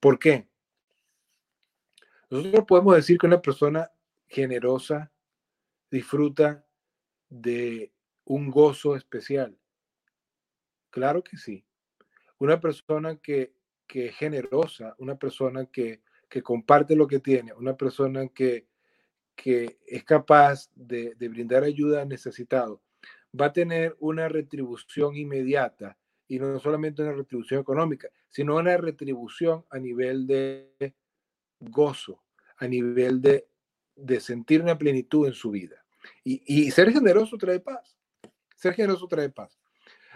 ¿Por 0.00 0.18
qué? 0.18 0.48
Nosotros 2.30 2.64
podemos 2.66 2.96
decir 2.96 3.18
que 3.18 3.26
una 3.26 3.42
persona 3.42 3.92
generosa 4.26 5.12
disfruta 5.90 6.64
de 7.28 7.92
un 8.24 8.50
gozo 8.50 8.96
especial. 8.96 9.59
Claro 10.90 11.22
que 11.22 11.36
sí. 11.36 11.64
Una 12.38 12.60
persona 12.60 13.16
que, 13.16 13.52
que 13.86 14.06
es 14.06 14.16
generosa, 14.16 14.94
una 14.98 15.16
persona 15.16 15.66
que, 15.66 16.02
que, 16.28 16.42
comparte 16.42 16.96
lo 16.96 17.06
que 17.06 17.20
tiene, 17.20 17.52
una 17.52 17.76
persona 17.76 18.28
que, 18.28 18.66
que 19.34 19.78
es 19.86 20.04
capaz 20.04 20.70
de, 20.74 21.14
de 21.16 21.28
brindar 21.28 21.64
ayuda 21.64 22.02
a 22.02 22.06
necesitado, 22.06 22.82
va 23.38 23.46
a 23.46 23.52
tener 23.52 23.96
una 24.00 24.28
retribución 24.28 25.16
inmediata 25.16 25.96
y 26.28 26.38
no 26.38 26.58
solamente 26.60 27.02
una 27.02 27.12
retribución 27.12 27.60
económica, 27.60 28.08
sino 28.28 28.56
una 28.56 28.76
retribución 28.76 29.64
a 29.70 29.78
nivel 29.78 30.26
de 30.26 30.94
gozo, 31.58 32.22
a 32.56 32.66
nivel 32.66 33.20
de, 33.20 33.48
de 33.96 34.20
sentir 34.20 34.62
una 34.62 34.78
plenitud 34.78 35.26
en 35.26 35.34
su 35.34 35.50
vida. 35.50 35.84
Y, 36.24 36.70
ser 36.70 36.92
generoso 36.92 37.36
trae 37.36 37.60
paz. 37.60 37.98
Ser 38.56 38.74
generoso 38.74 39.06
trae 39.06 39.28
paz. 39.28 39.59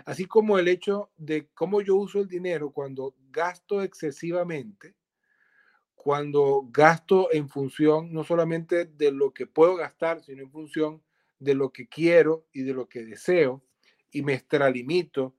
Así 0.05 0.27
como 0.27 0.59
el 0.59 0.69
hecho 0.69 1.11
de 1.17 1.49
cómo 1.55 1.81
yo 1.81 1.97
uso 1.97 2.21
el 2.21 2.29
dinero 2.29 2.71
cuando 2.71 3.15
gasto 3.31 3.83
excesivamente, 3.83 4.95
cuando 5.95 6.67
gasto 6.71 7.33
en 7.33 7.49
función 7.49 8.13
no 8.13 8.25
solamente 8.25 8.85
de 8.85 9.13
lo 9.13 9.33
que 9.33 9.47
puedo 9.47 9.77
gastar, 9.77 10.23
sino 10.23 10.43
en 10.43 10.51
función 10.51 11.03
de 11.39 11.55
lo 11.55 11.73
que 11.73 11.89
quiero 11.89 12.47
y 12.53 12.63
de 12.63 12.75
lo 12.75 12.89
que 12.89 13.05
deseo, 13.05 13.63
y 14.11 14.23
me 14.23 14.35
extralimito 14.35 15.35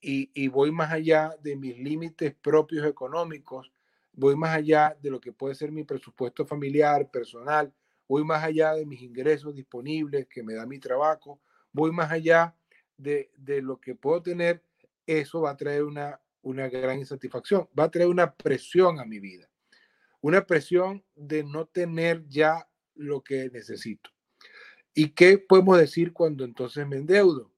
y, 0.00 0.30
y 0.34 0.48
voy 0.48 0.70
más 0.72 0.92
allá 0.92 1.36
de 1.42 1.56
mis 1.56 1.78
límites 1.78 2.34
propios 2.34 2.86
económicos, 2.86 3.72
voy 4.12 4.36
más 4.36 4.54
allá 4.56 4.96
de 5.00 5.10
lo 5.10 5.20
que 5.20 5.32
puede 5.32 5.54
ser 5.54 5.72
mi 5.72 5.84
presupuesto 5.84 6.44
familiar, 6.44 7.10
personal, 7.10 7.72
voy 8.08 8.24
más 8.24 8.42
allá 8.44 8.74
de 8.74 8.84
mis 8.84 9.00
ingresos 9.00 9.54
disponibles 9.54 10.26
que 10.28 10.42
me 10.42 10.54
da 10.54 10.66
mi 10.66 10.78
trabajo, 10.78 11.40
voy 11.72 11.92
más 11.92 12.10
allá 12.10 12.54
de, 13.02 13.30
lo 13.62 13.80
que 13.80 13.94
puedo 13.94 14.22
tener, 14.22 14.62
eso 15.06 15.42
va 15.42 15.50
a 15.50 15.56
traer 15.56 15.84
una, 15.84 16.20
una 16.42 16.68
gran 16.68 16.98
insatisfacción, 16.98 17.68
va 17.78 17.84
a 17.84 17.90
traer 17.90 18.08
una 18.08 18.34
presión 18.34 19.00
a 19.00 19.04
mi 19.04 19.18
vida, 19.18 19.48
una 20.20 20.46
presión 20.46 21.04
de 21.14 21.44
no 21.44 21.66
tener 21.66 22.26
ya 22.28 22.68
lo 22.94 23.22
que 23.22 23.50
necesito. 23.50 24.10
¿Y 24.94 25.10
qué 25.10 25.38
podemos 25.38 25.78
decir 25.78 26.12
cuando 26.12 26.44
entonces 26.44 26.86
me 26.86 26.96
endeudo? 26.96 27.50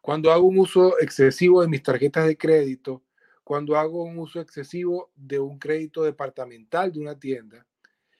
Cuando 0.00 0.30
hago 0.30 0.46
un 0.46 0.58
uso 0.58 0.98
excesivo 1.00 1.62
de 1.62 1.68
mis 1.68 1.82
tarjetas 1.82 2.26
de 2.26 2.36
crédito, 2.36 3.02
cuando 3.42 3.76
hago 3.76 4.04
un 4.04 4.18
uso 4.18 4.40
excesivo 4.40 5.10
de 5.16 5.38
un 5.38 5.58
crédito 5.58 6.02
departamental 6.02 6.92
de 6.92 7.00
una 7.00 7.18
tienda, 7.18 7.66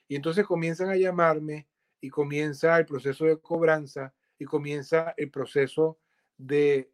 y 0.08 0.16
entonces 0.16 0.46
comienzan 0.46 0.90
a 0.90 0.96
llamarme 0.96 1.66
y 2.00 2.10
comienza 2.10 2.76
el 2.78 2.86
proceso 2.86 3.24
de 3.24 3.38
cobranza 3.38 4.12
y 4.44 4.46
comienza 4.46 5.14
el 5.16 5.30
proceso 5.30 5.98
de 6.36 6.92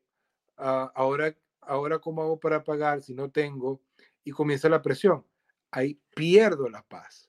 ah, 0.57 0.93
ahora, 0.95 1.37
ahora 1.61 1.99
cómo 1.99 2.23
hago 2.23 2.39
para 2.39 2.63
pagar 2.63 3.03
si 3.03 3.13
no 3.13 3.29
tengo 3.29 3.81
y 4.23 4.31
comienza 4.31 4.69
la 4.69 4.81
presión. 4.83 5.27
Ahí 5.73 6.01
pierdo 6.15 6.69
la 6.69 6.83
paz. 6.83 7.29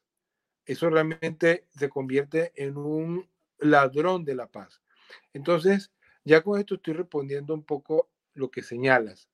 Eso 0.64 0.92
realmente 0.92 1.66
se 1.72 1.90
convierte 1.90 2.52
en 2.56 2.78
un 2.78 3.28
ladrón 3.58 4.24
de 4.24 4.36
la 4.36 4.46
paz. 4.46 4.84
Entonces, 5.34 5.92
ya 6.24 6.44
con 6.44 6.60
esto 6.60 6.76
estoy 6.76 6.94
respondiendo 6.94 7.56
un 7.56 7.64
poco 7.64 8.12
lo 8.36 8.52
que 8.52 8.62
señalas. 8.62 9.28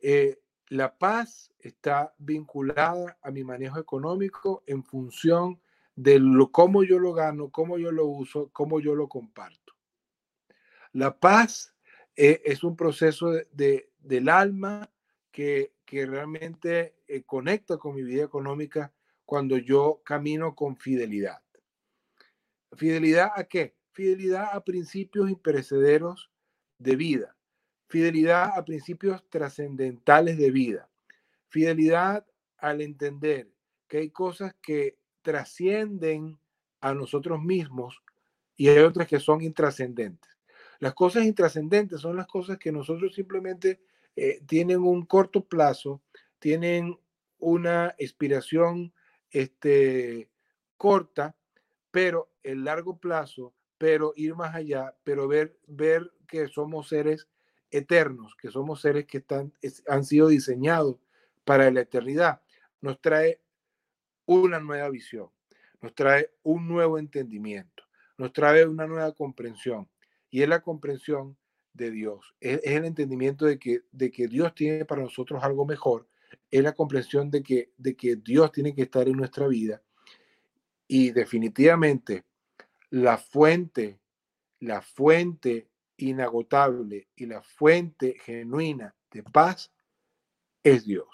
Eh, 0.00 0.40
la 0.66 0.98
paz 0.98 1.52
está 1.60 2.14
vinculada 2.18 3.16
a 3.22 3.30
mi 3.30 3.44
manejo 3.44 3.78
económico 3.78 4.64
en 4.66 4.82
función 4.82 5.60
de 5.98 6.20
lo, 6.20 6.52
cómo 6.52 6.84
yo 6.84 6.98
lo 6.98 7.12
gano, 7.12 7.50
cómo 7.50 7.76
yo 7.76 7.90
lo 7.90 8.06
uso, 8.06 8.50
cómo 8.52 8.78
yo 8.78 8.94
lo 8.94 9.08
comparto. 9.08 9.74
La 10.92 11.18
paz 11.18 11.74
eh, 12.14 12.40
es 12.44 12.62
un 12.62 12.76
proceso 12.76 13.32
de, 13.52 13.90
del 13.98 14.28
alma 14.28 14.90
que, 15.32 15.72
que 15.84 16.06
realmente 16.06 16.94
eh, 17.08 17.24
conecta 17.24 17.78
con 17.78 17.96
mi 17.96 18.02
vida 18.02 18.24
económica 18.24 18.92
cuando 19.24 19.58
yo 19.58 20.00
camino 20.04 20.54
con 20.54 20.76
fidelidad. 20.76 21.42
¿Fidelidad 22.76 23.30
a 23.34 23.44
qué? 23.44 23.74
Fidelidad 23.92 24.50
a 24.52 24.62
principios 24.62 25.28
imperecederos 25.28 26.30
de 26.78 26.94
vida 26.94 27.34
Fidelidad 27.88 28.52
a 28.54 28.64
principios 28.64 29.24
trascendentales 29.30 30.36
de 30.36 30.50
vida. 30.50 30.88
Fidelidad 31.48 32.26
al 32.58 32.82
entender 32.82 33.48
que 33.88 33.98
hay 33.98 34.10
cosas 34.10 34.54
que 34.60 34.98
trascienden 35.22 36.38
a 36.80 36.94
nosotros 36.94 37.42
mismos 37.42 38.02
y 38.56 38.68
hay 38.68 38.78
otras 38.78 39.06
que 39.06 39.20
son 39.20 39.42
intrascendentes. 39.42 40.30
Las 40.80 40.94
cosas 40.94 41.24
intrascendentes 41.24 42.00
son 42.00 42.16
las 42.16 42.26
cosas 42.26 42.58
que 42.58 42.72
nosotros 42.72 43.14
simplemente 43.14 43.80
eh, 44.16 44.40
tienen 44.46 44.80
un 44.80 45.06
corto 45.06 45.44
plazo, 45.44 46.02
tienen 46.38 46.98
una 47.38 47.94
expiración 47.98 48.92
este, 49.30 50.28
corta, 50.76 51.36
pero 51.90 52.30
el 52.42 52.64
largo 52.64 52.98
plazo, 52.98 53.54
pero 53.76 54.12
ir 54.16 54.34
más 54.34 54.54
allá, 54.54 54.96
pero 55.04 55.28
ver, 55.28 55.56
ver 55.66 56.12
que 56.26 56.48
somos 56.48 56.88
seres 56.88 57.28
eternos, 57.70 58.34
que 58.36 58.50
somos 58.50 58.80
seres 58.80 59.06
que 59.06 59.18
están, 59.18 59.52
han 59.86 60.04
sido 60.04 60.28
diseñados 60.28 60.96
para 61.44 61.70
la 61.70 61.80
eternidad, 61.80 62.42
nos 62.80 63.00
trae 63.00 63.40
una 64.28 64.60
nueva 64.60 64.90
visión, 64.90 65.30
nos 65.80 65.94
trae 65.94 66.30
un 66.42 66.68
nuevo 66.68 66.98
entendimiento, 66.98 67.84
nos 68.18 68.32
trae 68.32 68.66
una 68.66 68.86
nueva 68.86 69.12
comprensión. 69.12 69.88
Y 70.30 70.42
es 70.42 70.48
la 70.48 70.60
comprensión 70.60 71.36
de 71.72 71.90
Dios, 71.90 72.34
es, 72.40 72.60
el 72.62 72.84
entendimiento 72.84 73.46
de 73.46 73.58
que, 73.58 73.82
de 73.90 74.10
que 74.10 74.28
Dios 74.28 74.54
tiene 74.54 74.84
para 74.84 75.02
nosotros 75.02 75.42
algo 75.42 75.64
mejor, 75.64 76.06
es 76.50 76.62
la 76.62 76.72
comprensión 76.72 77.30
de 77.30 77.42
que, 77.42 77.72
de 77.78 77.96
que 77.96 78.16
Dios 78.16 78.52
tiene 78.52 78.74
que 78.74 78.82
estar 78.82 79.08
en 79.08 79.16
nuestra 79.16 79.46
vida. 79.46 79.82
Y 80.86 81.10
definitivamente 81.10 82.24
la 82.90 83.16
fuente, 83.16 83.98
la 84.60 84.82
fuente 84.82 85.68
inagotable 85.96 87.08
y 87.16 87.26
la 87.26 87.42
fuente 87.42 88.16
genuina 88.24 88.94
de 89.10 89.22
paz 89.22 89.72
es 90.62 90.84
Dios. 90.84 91.08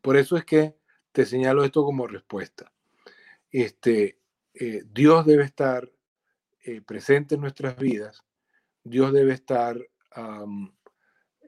Por 0.00 0.16
eso 0.16 0.36
es 0.36 0.44
que 0.44 0.74
te 1.12 1.26
señalo 1.26 1.64
esto 1.64 1.84
como 1.84 2.06
respuesta. 2.06 2.72
Este, 3.50 4.18
eh, 4.54 4.82
Dios 4.90 5.26
debe 5.26 5.44
estar 5.44 5.88
eh, 6.64 6.80
presente 6.80 7.34
en 7.34 7.42
nuestras 7.42 7.76
vidas, 7.76 8.24
Dios 8.82 9.12
debe 9.12 9.34
estar 9.34 9.78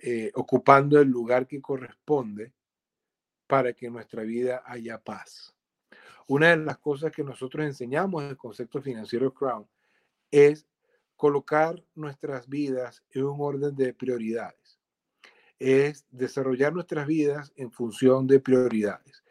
eh, 0.00 0.30
ocupando 0.34 1.00
el 1.00 1.08
lugar 1.08 1.46
que 1.46 1.60
corresponde 1.60 2.52
para 3.46 3.72
que 3.72 3.86
en 3.86 3.94
nuestra 3.94 4.22
vida 4.22 4.62
haya 4.66 4.98
paz. 4.98 5.54
Una 6.26 6.50
de 6.50 6.56
las 6.58 6.78
cosas 6.78 7.12
que 7.12 7.24
nosotros 7.24 7.66
enseñamos 7.66 8.22
en 8.22 8.30
el 8.30 8.36
concepto 8.36 8.80
financiero 8.80 9.32
Crown 9.34 9.66
es 10.30 10.66
colocar 11.16 11.82
nuestras 11.94 12.48
vidas 12.48 13.02
en 13.10 13.24
un 13.24 13.40
orden 13.40 13.74
de 13.74 13.92
prioridades. 13.92 14.78
Es 15.58 16.06
desarrollar 16.10 16.72
nuestras 16.72 17.06
vidas 17.06 17.52
en 17.56 17.70
función 17.70 18.26
de 18.26 18.40
prioridades. 18.40 19.23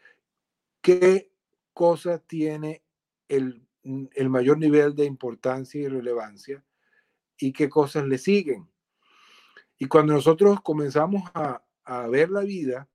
¿Qué 0.84 1.32
cosa 1.72 2.18
tiene 2.18 2.84
el, 3.26 3.66
mayor 4.28 4.58
nivel 4.58 4.94
de 4.94 5.06
importancia 5.06 5.80
y 5.80 5.88
relevancia 5.88 6.62
y 7.38 7.54
qué 7.54 7.70
cosas 7.70 8.04
le 8.04 8.18
siguen? 8.18 8.70
Y 9.78 9.86
cuando 9.86 10.12
nosotros 10.12 10.60
comenzamos 10.60 11.22
a, 11.32 11.62
ver 12.08 12.28
la 12.28 12.42
vida 12.42 12.86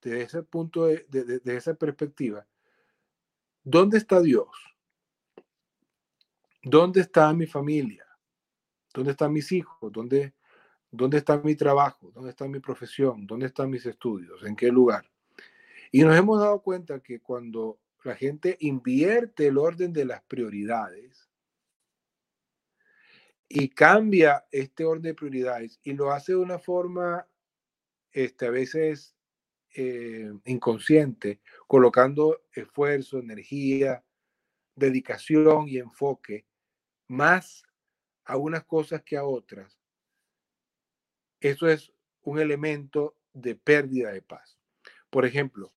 desde 0.00 0.22
ese 0.22 0.42
punto, 0.42 0.86
de, 0.86 1.04
de 1.06 1.56
esa 1.56 1.74
perspectiva, 1.74 2.46
¿dónde 3.62 3.98
está 3.98 4.22
Dios? 4.22 4.48
¿Dónde 6.62 7.02
está 7.02 7.30
mi 7.34 7.46
familia? 7.46 8.06
¿Dónde 8.94 9.10
están 9.10 9.34
mis 9.34 9.52
hijos? 9.52 9.92
¿Dónde, 9.92 10.32
¿Dónde 10.90 11.18
está 11.18 11.36
mi 11.36 11.54
trabajo? 11.56 12.10
¿Dónde 12.10 12.30
está 12.30 12.48
mi 12.48 12.60
profesión? 12.60 13.26
¿Dónde 13.26 13.48
están 13.48 13.68
mis 13.68 13.84
estudios? 13.84 14.42
¿En 14.44 14.56
qué 14.56 14.68
lugar? 14.68 15.04
Y 15.90 16.02
nos 16.02 16.16
hemos 16.16 16.40
dado 16.40 16.60
cuenta 16.62 17.00
que 17.00 17.20
cuando 17.20 17.80
la 18.04 18.14
gente 18.14 18.56
invierte 18.60 19.46
el 19.46 19.58
orden 19.58 19.92
de 19.92 20.04
las 20.04 20.22
prioridades 20.22 21.28
y 23.48 23.68
cambia 23.70 24.46
este 24.50 24.84
orden 24.84 25.02
de 25.02 25.14
prioridades 25.14 25.80
y 25.82 25.94
lo 25.94 26.10
hace 26.12 26.32
de 26.32 26.38
una 26.38 26.58
forma 26.58 27.26
este, 28.12 28.46
a 28.46 28.50
veces 28.50 29.16
eh, 29.74 30.32
inconsciente, 30.44 31.40
colocando 31.66 32.42
esfuerzo, 32.52 33.18
energía, 33.18 34.04
dedicación 34.74 35.68
y 35.68 35.78
enfoque 35.78 36.46
más 37.06 37.64
a 38.24 38.36
unas 38.36 38.64
cosas 38.64 39.02
que 39.02 39.16
a 39.16 39.24
otras, 39.24 39.78
eso 41.40 41.68
es 41.68 41.92
un 42.22 42.38
elemento 42.38 43.16
de 43.32 43.54
pérdida 43.54 44.12
de 44.12 44.22
paz. 44.22 44.58
Por 45.10 45.24
ejemplo, 45.24 45.72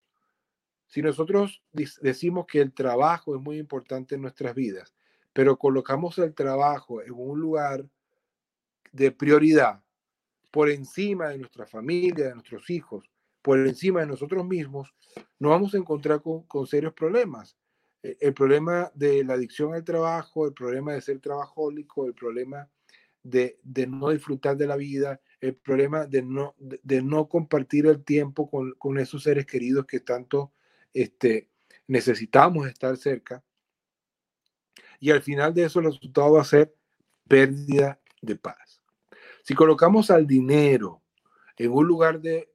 si 0.90 1.02
nosotros 1.02 1.64
decimos 1.72 2.46
que 2.46 2.60
el 2.60 2.74
trabajo 2.74 3.36
es 3.36 3.42
muy 3.42 3.58
importante 3.58 4.16
en 4.16 4.22
nuestras 4.22 4.54
vidas, 4.54 4.94
pero 5.32 5.58
colocamos 5.58 6.18
el 6.18 6.34
trabajo 6.34 7.02
en 7.02 7.14
un 7.14 7.40
lugar 7.40 7.86
de 8.92 9.12
prioridad 9.12 9.82
por 10.52 10.70
encima 10.70 11.30
de 11.30 11.38
nuestra 11.38 11.66
familia, 11.66 12.28
de 12.28 12.34
nuestros 12.34 12.70
hijos, 12.70 13.10
por 13.42 13.60
encima 13.60 14.02
de 14.02 14.08
nosotros 14.08 14.46
mismos, 14.46 14.94
nos 15.40 15.52
vamos 15.52 15.74
a 15.74 15.78
encontrar 15.78 16.22
con, 16.22 16.44
con 16.44 16.68
serios 16.68 16.94
problemas. 16.94 17.56
Eh, 18.04 18.18
el 18.20 18.34
problema 18.34 18.92
de 18.94 19.24
la 19.24 19.36
adicción 19.36 19.74
al 19.74 19.84
trabajo, 19.84 20.46
el 20.46 20.54
problema 20.54 20.94
de 20.94 21.02
ser 21.02 21.20
trabajólico, 21.20 22.06
el 22.06 22.14
problema 22.14 22.70
de, 23.24 23.60
no 23.88 24.10
disfrutar 24.10 24.58
de 24.58 24.68
la 24.68 24.76
vida, 24.76 25.22
el 25.42 25.56
problema 25.56 26.06
de 26.06 26.22
no, 26.22 26.56
de, 26.58 27.02
no 27.02 27.28
compartir 27.28 27.86
el 27.86 28.04
tiempo 28.04 28.50
con, 28.50 28.98
esos 28.98 29.24
seres 29.24 29.46
queridos 29.46 29.86
que 29.86 30.00
tanto 30.00 30.52
este, 30.94 31.50
necesitamos 31.88 32.68
estar 32.68 32.96
cerca. 32.98 33.44
Y 35.00 35.12
al 35.12 35.22
final 35.22 35.54
de 35.54 35.66
eso 35.66 35.80
el 35.80 35.86
resultado 35.86 36.34
va 36.34 36.42
a 36.42 36.46
ser 36.46 36.76
pérdida 37.28 38.00
de 38.22 38.36
paz. 38.36 38.82
Si 39.44 39.56
colocamos 39.56 40.12
al 40.12 40.28
dinero 40.28 41.02
en 41.58 41.72
un 41.72 41.88
lugar 41.88 42.20
de 42.20 42.52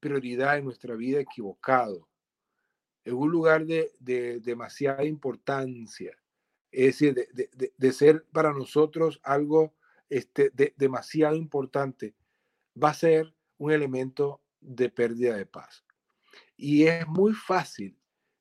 prioridad 0.00 0.58
en 0.58 0.64
nuestra 0.64 0.94
vida 0.94 1.20
equivocado, 1.20 2.08
en 3.04 3.14
un 3.14 3.30
lugar 3.30 3.64
de, 3.64 3.92
demasiada 4.42 5.04
importancia, 5.04 6.16
es 6.70 6.86
decir, 6.86 7.14
de, 7.76 7.92
ser 7.92 8.24
para 8.32 8.52
nosotros 8.52 9.20
algo 9.22 9.72
este, 10.10 10.52
demasiado 10.76 11.36
importante, 11.36 12.14
va 12.80 12.90
a 12.90 12.94
ser 12.94 13.32
un 13.58 13.72
elemento 13.72 14.42
de 14.60 14.90
pérdida 14.90 15.36
de 15.36 15.46
paz. 15.46 15.85
Y 16.56 16.84
es 16.84 17.06
muy 17.06 17.32
fácil 17.32 17.96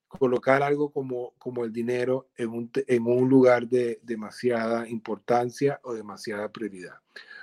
colocar 0.08 0.64
algo 0.64 0.92
como, 0.92 1.34
como 1.38 1.66
el 1.66 1.74
dinero 1.74 2.30
en 2.38 2.50
un, 2.50 2.72
en 2.88 3.06
un 3.06 3.30
lugar 3.30 3.68
de 3.68 4.00
demasiada 4.04 4.88
importancia 4.88 5.80
o 5.84 5.94
demasiada 5.94 6.52
prioridad. 6.52 6.96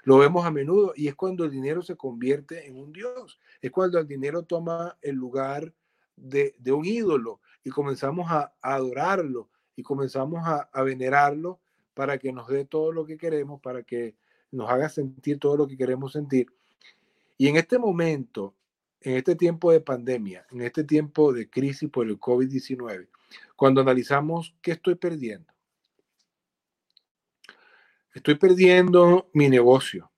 Lo 0.05 0.19
vemos 0.19 0.45
a 0.45 0.51
menudo 0.51 0.93
y 0.97 1.09
es 1.09 1.15
cuando 1.15 1.45
el 1.45 1.51
dinero 1.51 1.83
se 1.83 1.97
convierte 1.97 2.67
en 2.67 2.77
un 2.77 2.93
Dios, 2.93 3.39
es 3.61 3.71
cuando 3.71 3.99
el 3.99 4.07
dinero 4.07 4.43
toma 4.43 4.97
el 5.01 5.17
lugar 5.17 5.73
de, 6.17 6.55
un 6.73 6.85
ídolo 6.85 7.41
y 7.65 7.71
comenzamos 7.71 8.31
a, 8.31 8.53
adorarlo 8.61 9.49
y 9.77 9.83
comenzamos 9.83 10.43
a, 10.45 10.83
venerarlo 10.83 11.61
para 11.95 12.19
que 12.19 12.33
nos 12.33 12.49
dé 12.49 12.65
todo 12.65 12.93
lo 12.93 13.05
que 13.05 13.17
queremos, 13.17 13.61
para 13.61 13.83
que 13.83 14.17
nos 14.51 14.71
haga 14.71 14.89
sentir 14.89 15.39
todo 15.39 15.57
lo 15.57 15.67
que 15.67 15.77
queremos 15.77 16.13
sentir. 16.13 16.47
Y 17.39 17.49
en 17.49 17.57
este 17.57 17.79
momento, 17.79 18.55
en 19.05 19.17
este 19.17 19.37
tiempo 19.37 19.73
de 19.73 19.81
pandemia, 19.81 20.47
en 20.51 20.63
este 20.63 20.85
tiempo 20.85 21.33
de 21.33 21.49
crisis 21.49 21.89
por 21.91 22.07
el 22.07 22.19
COVID-19, 22.19 23.09
cuando 23.57 23.81
analizamos 23.81 24.55
qué 24.63 24.73
estoy 24.73 24.95
perdiendo, 24.95 25.53
estoy 28.15 28.37
perdiendo 28.37 29.31
mi 29.33 29.49
negocio, 29.49 30.11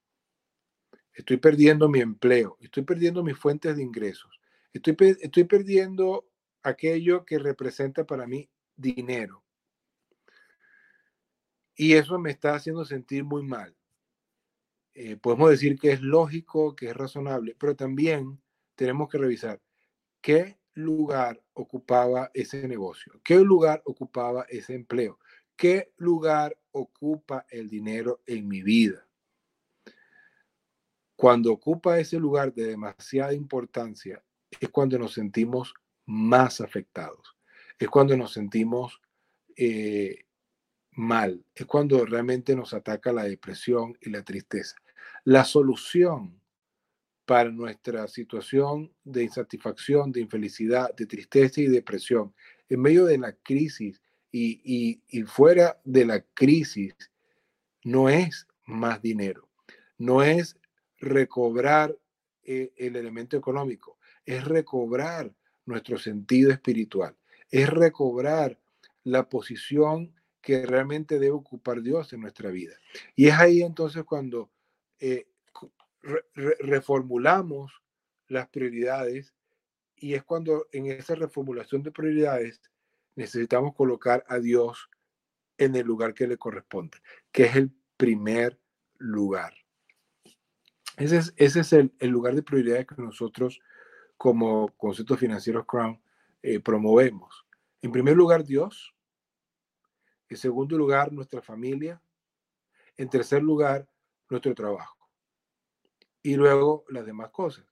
estoy 1.12 1.36
perdiendo 1.36 1.88
mi 1.88 2.00
empleo, 2.00 2.56
estoy 2.60 2.82
perdiendo 2.82 3.22
mis 3.22 3.38
fuentes 3.38 3.76
de 3.76 3.82
ingresos, 3.82 4.40
Estoy, 4.74 5.44
perdiendo 5.44 6.28
aquello 6.64 7.24
que 7.24 7.38
representa 7.38 8.04
para 8.04 8.26
mí 8.26 8.50
dinero. 8.74 9.44
Y 11.76 11.92
eso 11.92 12.18
me 12.18 12.30
está 12.30 12.56
haciendo 12.56 12.84
sentir 12.84 13.22
muy 13.22 13.44
mal. 13.44 13.76
Eh, 14.94 15.16
podemos 15.16 15.50
decir 15.50 15.78
que 15.78 15.92
es 15.92 16.00
lógico, 16.00 16.74
que 16.74 16.88
es 16.90 16.96
razonable, 16.96 17.54
pero 17.56 17.76
también 17.76 18.42
tenemos 18.74 19.08
que 19.08 19.18
revisar 19.18 19.60
qué 20.20 20.58
lugar 20.74 21.42
ocupaba 21.52 22.30
ese 22.34 22.66
negocio, 22.66 23.20
qué 23.22 23.38
lugar 23.38 23.82
ocupaba 23.84 24.46
ese 24.48 24.74
empleo, 24.74 25.18
qué 25.56 25.92
lugar 25.96 26.56
ocupa 26.72 27.46
el 27.48 27.68
dinero 27.68 28.22
en 28.26 28.48
mi 28.48 28.62
vida. 28.62 29.06
Cuando 31.16 31.52
ocupa 31.52 31.98
ese 31.98 32.18
lugar 32.18 32.52
de 32.52 32.66
demasiada 32.66 33.32
importancia 33.32 34.22
es 34.60 34.68
cuando 34.68 34.98
nos 34.98 35.14
sentimos 35.14 35.74
más 36.06 36.60
afectados, 36.60 37.36
es 37.78 37.88
cuando 37.88 38.16
nos 38.16 38.32
sentimos 38.32 39.00
eh, 39.56 40.26
mal, 40.90 41.44
es 41.54 41.66
cuando 41.66 42.04
realmente 42.04 42.56
nos 42.56 42.74
ataca 42.74 43.12
la 43.12 43.24
depresión 43.24 43.96
y 44.00 44.10
la 44.10 44.22
tristeza. 44.22 44.76
La 45.24 45.44
solución 45.44 46.40
para 47.26 47.50
nuestra 47.50 48.06
situación 48.08 48.92
de 49.02 49.24
insatisfacción, 49.24 50.12
de 50.12 50.20
infelicidad, 50.20 50.94
de 50.94 51.06
tristeza 51.06 51.60
y 51.60 51.66
depresión, 51.66 52.34
en 52.68 52.80
medio 52.80 53.04
de 53.06 53.18
la 53.18 53.32
crisis 53.32 54.00
y, 54.30 55.00
fuera 55.26 55.80
de 55.84 56.04
la 56.04 56.20
crisis, 56.20 56.94
no 57.84 58.08
es 58.08 58.46
más 58.66 59.00
dinero, 59.00 59.48
no 59.96 60.22
es 60.22 60.56
recobrar 60.98 61.96
eh, 62.42 62.72
el 62.76 62.96
elemento 62.96 63.36
económico, 63.36 63.98
es 64.26 64.44
recobrar 64.44 65.32
nuestro 65.66 65.98
sentido 65.98 66.50
espiritual, 66.50 67.16
es 67.50 67.70
recobrar 67.70 68.58
la 69.04 69.28
posición 69.28 70.14
que 70.40 70.66
realmente 70.66 71.18
debe 71.18 71.32
ocupar 71.32 71.80
Dios 71.80 72.12
en 72.12 72.20
nuestra 72.20 72.50
vida. 72.50 72.74
Y 73.14 73.28
es 73.28 73.34
ahí 73.34 73.62
entonces 73.62 74.04
cuando 74.04 74.50
eh, 74.98 75.26
reformulamos 76.34 77.72
las 78.28 78.48
prioridades 78.48 79.34
y 79.96 80.14
es 80.14 80.24
cuando 80.24 80.66
en 80.72 80.86
esa 80.86 81.14
reformulación 81.14 81.82
de 81.82 81.92
prioridades 81.92 82.60
necesitamos 83.16 83.74
colocar 83.74 84.24
a 84.28 84.38
Dios 84.38 84.90
en 85.56 85.76
el 85.76 85.86
lugar 85.86 86.14
que 86.14 86.26
le 86.26 86.36
corresponde, 86.36 86.98
que 87.30 87.44
es 87.44 87.56
el 87.56 87.70
primer 87.96 88.58
lugar. 88.98 89.54
Ese 90.96 91.18
es, 91.18 91.34
ese 91.36 91.60
es 91.60 91.72
el, 91.72 91.92
lugar 92.02 92.34
de 92.34 92.42
prioridades 92.42 92.86
que 92.86 93.00
nosotros 93.00 93.60
como 94.16 94.68
conceptos 94.76 95.18
financieros 95.18 95.66
Crown 95.66 96.00
eh, 96.42 96.60
promovemos. 96.60 97.46
En 97.82 97.90
primer 97.90 98.16
lugar, 98.16 98.44
Dios. 98.44 98.94
En 100.28 100.36
segundo 100.36 100.76
lugar, 100.78 101.12
nuestra 101.12 101.42
familia. 101.42 102.00
En 102.96 103.08
tercer 103.08 103.42
lugar, 103.42 103.88
nuestro 104.30 104.54
trabajo. 104.54 105.03
Y 106.24 106.36
luego 106.36 106.86
las 106.88 107.04
demás 107.04 107.30
cosas. 107.30 107.66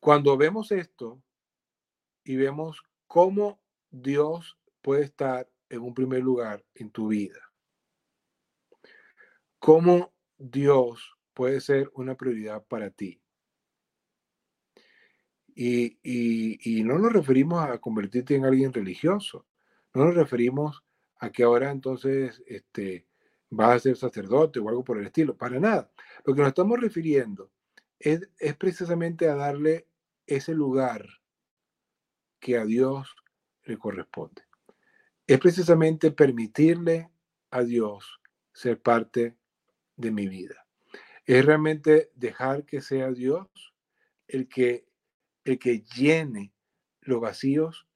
Cuando 0.00 0.36
vemos 0.36 0.70
esto 0.70 1.20
y 2.22 2.36
vemos 2.36 2.84
cómo 3.08 3.60
Dios 3.90 4.56
puede 4.80 5.02
estar 5.02 5.50
en 5.68 5.80
un 5.80 5.92
primer 5.92 6.22
lugar 6.22 6.64
en 6.74 6.92
tu 6.92 7.08
vida, 7.08 7.40
cómo 9.58 10.14
Dios 10.38 11.16
puede 11.34 11.60
ser 11.60 11.90
una 11.94 12.14
prioridad 12.14 12.64
para 12.64 12.90
ti. 12.90 13.20
Y, 15.52 16.84
no 16.84 16.96
nos 17.00 17.12
referimos 17.12 17.64
a 17.64 17.78
convertirte 17.78 18.36
en 18.36 18.44
alguien 18.44 18.72
religioso, 18.72 19.48
no 19.94 20.04
nos 20.04 20.14
referimos 20.14 20.84
a 21.18 21.30
que 21.32 21.42
ahora 21.42 21.72
entonces 21.72 22.40
este, 22.46 23.07
vas 23.50 23.76
a 23.76 23.78
ser 23.80 23.96
sacerdote 23.96 24.58
o 24.58 24.68
algo 24.68 24.84
por 24.84 24.98
el 24.98 25.06
estilo, 25.06 25.36
para 25.36 25.58
nada. 25.58 25.90
Lo 26.24 26.34
que 26.34 26.40
nos 26.40 26.48
estamos 26.48 26.80
refiriendo 26.80 27.50
es, 27.98 28.28
es 28.38 28.56
precisamente 28.56 29.28
a 29.28 29.34
darle 29.34 29.86
ese 30.26 30.54
lugar 30.54 31.06
que 32.40 32.58
a 32.58 32.64
Dios 32.64 33.14
le 33.64 33.78
corresponde. 33.78 34.42
Es 35.26 35.38
precisamente 35.38 36.10
permitirle 36.10 37.10
a 37.50 37.62
Dios 37.62 38.20
ser 38.52 38.80
parte 38.80 39.36
de 39.96 40.10
mi 40.10 40.28
vida 40.28 40.68
es 41.28 41.44
realmente 41.44 42.10
dejar 42.14 42.64
que 42.64 42.80
sea 42.80 43.12
Dios 43.12 43.46
el 44.28 44.48
que, 44.48 44.86
el 45.44 45.58
que 45.58 45.82
llene 45.82 46.54
los 47.02 47.20
vacíos 47.20 47.86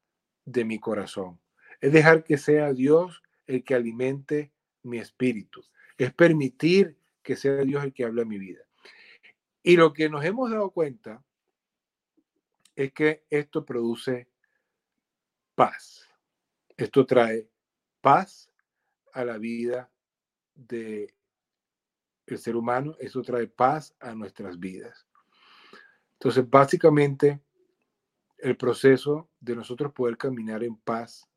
de 0.45 0.67
mi 0.67 0.79
corazón. 0.79 1.41
Es 1.81 1.95
dejar 1.95 2.25
que 2.25 2.37
sea 2.37 2.75
Dios 2.75 3.23
el 3.47 3.65
que 3.65 3.75
alimente 3.75 4.52
mi 4.83 4.99
espíritu. 4.99 5.65
Es 5.97 6.13
permitir 6.13 6.97
que 7.23 7.37
sea 7.37 7.57
Dios 7.57 7.85
el 7.85 7.93
que 7.93 8.05
habla 8.05 8.25
mi 8.25 8.39
vida. 8.39 8.63
Y 9.63 9.77
lo 9.77 9.93
que 9.93 10.09
nos 10.09 10.25
hemos 10.25 10.51
dado 10.51 10.71
cuenta 10.71 11.25
es 12.75 12.93
que 12.93 13.25
esto 13.31 13.65
produce 13.65 14.29
paz. 15.55 16.09
Esto 16.77 17.07
trae 17.07 17.49
paz 18.01 18.51
a 19.13 19.25
la 19.25 19.39
vida 19.39 19.91
de 20.55 21.15
el 22.27 22.39
ser 22.39 22.57
humano, 22.57 22.97
eso 22.99 23.23
trae 23.23 23.47
paz 23.47 23.95
a 24.01 24.15
nuestras 24.15 24.59
vidas. 24.59 25.07
Entonces, 26.15 26.49
básicamente, 26.49 27.41
el 28.39 28.57
proceso 28.57 29.29
de 29.41 29.57
nosotros 29.57 29.93
poder 29.93 30.17
caminar 30.17 30.65
en 30.65 30.77
paz 30.77 31.29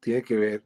tiene 0.00 0.22
que 0.22 0.36
ver 0.36 0.64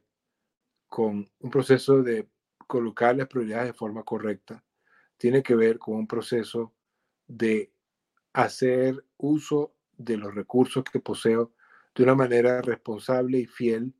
con 0.89 1.29
un 1.39 1.49
proceso 1.49 2.03
de 2.03 2.27
colocar 2.67 3.15
las 3.15 3.27
prioridades 3.27 3.67
de 3.67 3.73
forma 3.73 4.03
correcta, 4.03 4.63
tiene 5.17 5.43
que 5.43 5.55
ver 5.55 5.79
con 5.79 5.95
un 5.95 6.07
proceso 6.07 6.73
de 7.27 7.71
hacer 8.33 9.05
uso 9.17 9.75
de 9.97 10.17
los 10.17 10.33
recursos 10.33 10.83
que 10.83 10.99
poseo 10.99 11.53
de 11.95 12.03
una 12.03 12.15
manera 12.15 12.61
responsable 12.61 13.39
y 13.39 13.45
fiel. 13.45 13.93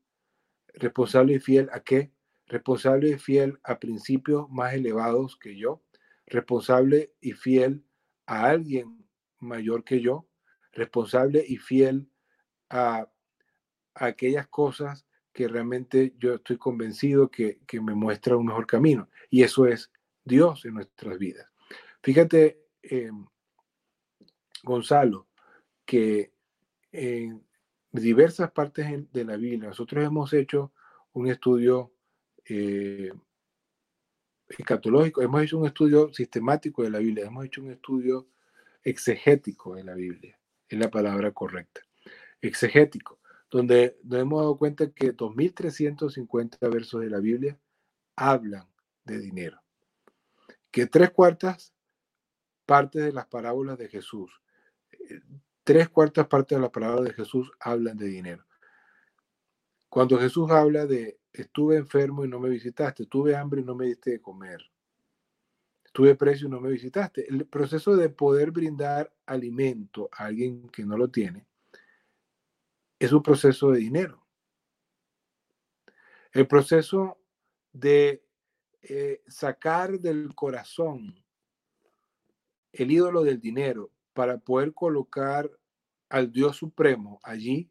¿Responsable 0.73 1.33
y 1.33 1.39
fiel 1.39 1.69
a 1.71 1.81
qué? 1.81 2.11
responsable 2.49 3.11
y 3.11 3.17
fiel 3.17 3.59
a 3.63 3.79
principios 3.79 4.49
más 4.49 4.73
elevados 4.73 5.37
que 5.37 5.55
yo, 5.55 5.83
responsable 6.25 7.13
y 7.21 7.31
fiel 7.33 7.85
a 8.25 8.49
alguien 8.49 9.07
mayor 9.37 9.83
que 9.83 10.01
yo, 10.01 10.27
responsable 10.73 11.45
y 11.47 11.57
fiel 11.57 12.09
a, 12.69 13.07
aquellas 13.93 14.47
cosas 14.47 15.05
que 15.39 15.47
realmente 15.47 16.15
yo 16.19 16.33
estoy 16.33 16.57
convencido 16.57 17.31
que, 17.31 17.61
me 17.81 17.95
muestra 17.95 18.35
un 18.35 18.47
mejor 18.47 18.67
camino. 18.67 19.07
Y 19.29 19.43
eso 19.43 19.67
es 19.67 19.89
Dios 20.25 20.65
en 20.65 20.73
nuestras 20.73 21.17
vidas. 21.17 21.47
Fíjate, 22.03 22.65
em, 22.81 23.25
Gonzalo, 24.63 25.29
que 25.85 26.33
en 26.91 27.41
diversas 27.89 28.51
partes 28.51 28.85
de 29.13 29.23
la 29.23 29.37
Biblia 29.37 29.69
nosotros 29.69 30.03
hemos 30.03 30.33
hecho 30.33 30.73
un 31.13 31.29
estudio 31.29 31.93
eh, 32.43 33.13
escatológico, 34.49 35.21
hemos 35.21 35.41
hecho 35.41 35.57
un 35.57 35.67
estudio 35.67 36.13
sistemático 36.13 36.83
de 36.83 36.89
la 36.89 36.99
Biblia, 36.99 37.27
hemos 37.27 37.45
hecho 37.45 37.61
un 37.61 37.71
estudio 37.71 38.27
exegético 38.83 39.75
de 39.75 39.85
la 39.85 39.93
Biblia, 39.93 40.37
es 40.67 40.77
la 40.77 40.89
palabra 40.89 41.31
correcta, 41.31 41.79
exegético, 42.41 43.18
donde 43.49 43.97
nos 44.03 44.19
hemos 44.19 44.41
dado 44.41 44.57
cuenta 44.57 44.91
que 44.91 45.15
2.350 45.15 46.71
versos 46.71 47.01
de 47.01 47.09
la 47.09 47.19
Biblia 47.19 47.59
hablan 48.15 48.67
de 49.03 49.19
dinero, 49.19 49.61
que 50.71 50.85
tres 50.85 51.11
cuartas 51.11 51.73
partes 52.65 53.03
de 53.03 53.11
las 53.11 53.25
parábolas 53.25 53.77
de 53.77 53.87
Jesús, 53.87 54.31
eh, 54.91 55.21
tres 55.63 55.89
cuartas 55.89 56.27
partes 56.27 56.57
de 56.57 56.61
las 56.61 56.71
parábolas 56.71 57.05
de 57.05 57.13
Jesús 57.13 57.51
hablan 57.59 57.97
de 57.97 58.07
dinero. 58.07 58.45
Cuando 59.89 60.19
Jesús 60.19 60.51
habla 60.51 60.85
de 60.85 61.17
estuve 61.33 61.77
enfermo 61.77 62.25
y 62.25 62.27
no 62.27 62.39
me 62.39 62.49
visitaste, 62.49 63.05
tuve 63.05 63.35
hambre 63.35 63.61
y 63.61 63.63
no 63.63 63.73
me 63.73 63.87
diste 63.87 64.11
de 64.11 64.21
comer, 64.21 64.61
tuve 65.91 66.13
precio 66.15 66.47
y 66.47 66.51
no 66.51 66.59
me 66.59 66.69
visitaste. 66.69 67.27
El 67.27 67.47
proceso 67.47 67.95
de 67.95 68.09
poder 68.09 68.51
brindar 68.51 69.11
alimento 69.25 70.09
a 70.11 70.25
alguien 70.25 70.69
que 70.69 70.85
no 70.85 70.97
lo 70.97 71.09
tiene 71.09 71.48
es 72.99 73.11
un 73.11 73.23
proceso 73.23 73.71
de 73.71 73.79
dinero. 73.79 74.25
El 76.31 76.47
proceso 76.47 77.17
de 77.71 78.23
eh, 78.81 79.23
sacar 79.27 79.99
del 79.99 80.35
corazón 80.35 81.23
el 82.71 82.91
ídolo 82.91 83.23
del 83.23 83.39
dinero 83.39 83.91
para 84.13 84.37
poder 84.37 84.73
colocar 84.73 85.49
al 86.09 86.31
Dios 86.31 86.57
Supremo 86.57 87.19
allí 87.23 87.69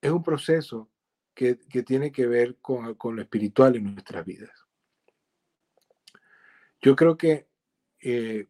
es 0.00 0.10
un 0.10 0.22
proceso 0.22 0.90
que, 1.34 1.54
tiene 1.84 2.10
que 2.10 2.26
ver 2.26 2.56
con, 2.60 2.96
lo 3.00 3.22
espiritual 3.22 3.76
en 3.76 3.94
nuestras 3.94 4.24
vidas. 4.24 4.66
Yo 6.80 6.96
creo 6.96 7.16
que 7.16 7.48
eh, 8.00 8.48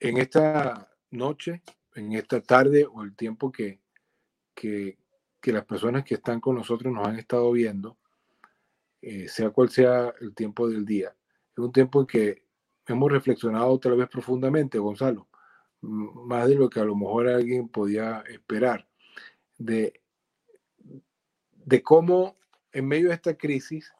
en 0.00 0.16
esta 0.16 0.92
noche, 1.10 1.62
en 1.94 2.12
esta 2.12 2.40
tarde 2.40 2.86
o 2.86 3.02
el 3.02 3.14
tiempo 3.14 3.50
que, 3.50 3.80
que, 4.54 4.98
las 5.46 5.64
personas 5.64 6.04
que 6.04 6.14
están 6.14 6.40
con 6.40 6.56
nosotros 6.56 6.92
nos 6.92 7.06
han 7.06 7.18
estado 7.18 7.52
viendo, 7.52 7.98
eh, 9.02 9.28
sea 9.28 9.50
cual 9.50 9.68
sea 9.68 10.14
el 10.20 10.34
tiempo 10.34 10.68
del 10.68 10.84
día, 10.84 11.14
es 11.52 11.58
un 11.58 11.72
tiempo 11.72 12.00
en 12.00 12.06
que 12.06 12.44
hemos 12.86 13.12
reflexionado 13.12 13.68
otra 13.68 13.94
vez 13.94 14.08
profundamente, 14.08 14.78
Gonzalo, 14.78 15.28
más 15.82 16.48
de 16.48 16.54
lo 16.54 16.70
que 16.70 16.80
a 16.80 16.84
lo 16.84 16.96
mejor 16.96 17.28
alguien 17.28 17.68
podía 17.68 18.24
esperar 18.28 18.88
de, 19.58 20.00
de 21.52 21.82
cómo 21.82 22.36
en 22.72 22.88
medio 22.88 23.08
de 23.08 23.14
esta 23.14 23.36
crisis, 23.36 23.92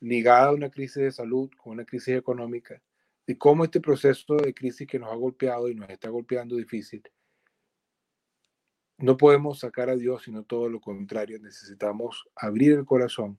ligada 0.00 0.48
a 0.48 0.52
una 0.52 0.70
crisis 0.70 1.02
de 1.02 1.12
salud, 1.12 1.50
con 1.56 1.74
una 1.74 1.84
crisis 1.84 2.16
económica, 2.16 2.82
de 3.26 3.38
cómo 3.38 3.64
este 3.64 3.80
proceso 3.80 4.36
de 4.36 4.54
crisis 4.54 4.86
que 4.86 4.98
nos 4.98 5.10
ha 5.10 5.16
golpeado 5.16 5.68
y 5.68 5.74
nos 5.74 5.88
está 5.88 6.08
golpeando 6.08 6.56
difícil, 6.56 7.02
no 8.98 9.16
podemos 9.16 9.60
sacar 9.60 9.90
a 9.90 9.96
Dios, 9.96 10.22
sino 10.22 10.44
todo 10.44 10.68
lo 10.68 10.80
contrario. 10.80 11.38
Necesitamos 11.40 12.24
abrir 12.36 12.72
el 12.72 12.84
corazón, 12.84 13.38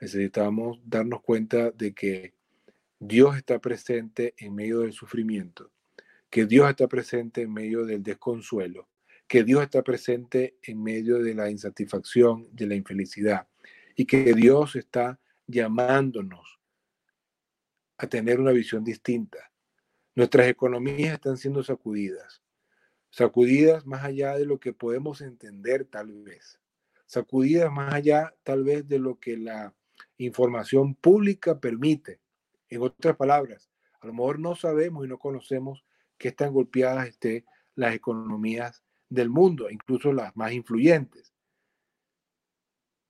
necesitamos 0.00 0.80
darnos 0.84 1.22
cuenta 1.22 1.70
de 1.70 1.94
que 1.94 2.34
Dios 2.98 3.36
está 3.36 3.58
presente 3.58 4.34
en 4.38 4.54
medio 4.54 4.80
del 4.80 4.92
sufrimiento, 4.92 5.72
que 6.30 6.46
Dios 6.46 6.68
está 6.68 6.88
presente 6.88 7.42
en 7.42 7.52
medio 7.52 7.84
del 7.84 8.02
desconsuelo, 8.02 8.88
que 9.26 9.44
Dios 9.44 9.62
está 9.62 9.82
presente 9.82 10.56
en 10.62 10.82
medio 10.82 11.18
de 11.18 11.34
la 11.34 11.50
insatisfacción, 11.50 12.46
de 12.52 12.66
la 12.66 12.74
infelicidad, 12.74 13.48
y 13.96 14.04
que 14.04 14.34
Dios 14.34 14.76
está 14.76 15.18
llamándonos 15.46 16.60
a 18.02 18.08
tener 18.08 18.40
una 18.40 18.50
visión 18.50 18.82
distinta. 18.82 19.38
Nuestras 20.16 20.48
economías 20.48 21.14
están 21.14 21.36
siendo 21.36 21.62
sacudidas. 21.62 22.42
sacudidas 23.10 23.86
más 23.86 24.02
allá 24.02 24.36
de 24.36 24.44
lo 24.44 24.58
que 24.58 24.72
podemos 24.72 25.20
entender 25.20 25.84
tal 25.84 26.10
vez, 26.24 26.58
sacudidas 27.06 27.70
más 27.70 27.92
allá 27.94 28.34
tal 28.42 28.64
vez 28.64 28.88
de 28.88 28.98
lo 28.98 29.20
que 29.20 29.36
la 29.36 29.74
información 30.16 30.94
pública 30.94 31.60
permite. 31.60 32.20
En 32.70 32.82
otras 32.82 33.16
palabras, 33.16 33.70
a 34.00 34.06
lo 34.06 34.14
mejor 34.14 34.40
no 34.40 34.56
sabemos 34.56 35.04
y 35.04 35.08
no 35.08 35.18
conocemos 35.18 35.84
qué 36.18 36.28
están 36.28 36.52
golpeadas 36.52 37.06
estén 37.06 37.44
las 37.74 37.94
economías 37.94 38.82
del 39.10 39.28
mundo, 39.28 39.70
incluso 39.70 40.12
las 40.12 40.34
más 40.36 40.52
influyentes. 40.52 41.34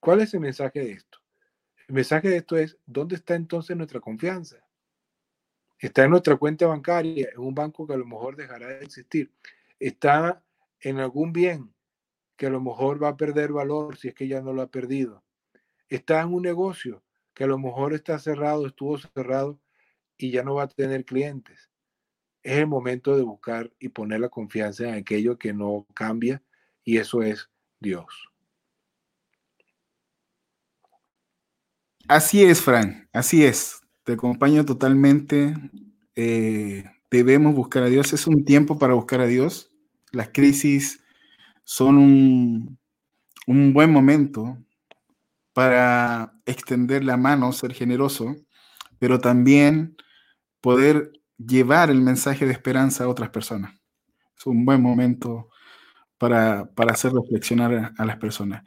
¿Cuál 0.00 0.20
es 0.20 0.34
el 0.34 0.40
mensaje 0.40 0.80
de 0.80 0.92
esto? 0.92 1.18
El 1.88 1.94
mensaje 1.94 2.28
de 2.28 2.38
esto 2.38 2.56
es, 2.56 2.76
¿dónde 2.84 3.14
está 3.14 3.36
entonces 3.36 3.76
nuestra 3.76 4.00
confianza? 4.00 4.66
Está 5.82 6.04
en 6.04 6.10
nuestra 6.10 6.36
cuenta 6.36 6.68
bancaria, 6.68 7.30
en 7.34 7.40
un 7.40 7.56
banco 7.56 7.88
que 7.88 7.94
a 7.94 7.96
lo 7.96 8.06
mejor 8.06 8.36
dejará 8.36 8.68
de 8.68 8.84
existir. 8.84 9.32
Está 9.80 10.40
en 10.78 11.00
algún 11.00 11.32
bien 11.32 11.74
que 12.36 12.46
a 12.46 12.50
lo 12.50 12.60
mejor 12.60 13.02
va 13.02 13.08
a 13.08 13.16
perder 13.16 13.50
valor 13.50 13.96
si 13.96 14.06
es 14.06 14.14
que 14.14 14.28
ya 14.28 14.40
no 14.40 14.52
lo 14.52 14.62
ha 14.62 14.68
perdido. 14.68 15.24
Está 15.88 16.20
en 16.20 16.32
un 16.32 16.42
negocio 16.42 17.02
que 17.34 17.42
a 17.42 17.46
lo 17.48 17.58
mejor 17.58 17.94
está 17.94 18.16
cerrado, 18.20 18.64
estuvo 18.68 18.96
cerrado 18.96 19.58
y 20.16 20.30
ya 20.30 20.44
no 20.44 20.54
va 20.54 20.62
a 20.62 20.68
tener 20.68 21.04
clientes. 21.04 21.68
Es 22.44 22.58
el 22.58 22.68
momento 22.68 23.16
de 23.16 23.24
buscar 23.24 23.72
y 23.80 23.88
poner 23.88 24.20
la 24.20 24.28
confianza 24.28 24.84
en 24.84 24.94
aquello 24.94 25.36
que 25.36 25.52
no 25.52 25.84
cambia 25.94 26.40
y 26.84 26.98
eso 26.98 27.22
es 27.24 27.50
Dios. 27.80 28.30
Así 32.06 32.44
es, 32.44 32.62
Fran, 32.62 33.08
así 33.12 33.44
es. 33.44 33.81
Te 34.04 34.14
acompaño 34.14 34.64
totalmente. 34.64 35.54
Eh, 36.16 36.84
debemos 37.10 37.54
buscar 37.54 37.84
a 37.84 37.86
Dios. 37.86 38.12
Es 38.12 38.26
un 38.26 38.44
tiempo 38.44 38.78
para 38.78 38.94
buscar 38.94 39.20
a 39.20 39.26
Dios. 39.26 39.70
Las 40.10 40.28
crisis 40.28 41.02
son 41.64 41.98
un, 41.98 42.78
un 43.46 43.72
buen 43.72 43.92
momento 43.92 44.58
para 45.52 46.34
extender 46.46 47.04
la 47.04 47.16
mano, 47.16 47.52
ser 47.52 47.74
generoso, 47.74 48.36
pero 48.98 49.20
también 49.20 49.96
poder 50.60 51.12
llevar 51.38 51.90
el 51.90 52.00
mensaje 52.02 52.46
de 52.46 52.52
esperanza 52.52 53.04
a 53.04 53.08
otras 53.08 53.30
personas. 53.30 53.74
Es 54.38 54.46
un 54.46 54.64
buen 54.64 54.82
momento 54.82 55.50
para, 56.22 56.70
hacer 56.92 57.12
reflexionar 57.12 57.92
a, 57.98 58.04
las 58.04 58.16
personas. 58.18 58.62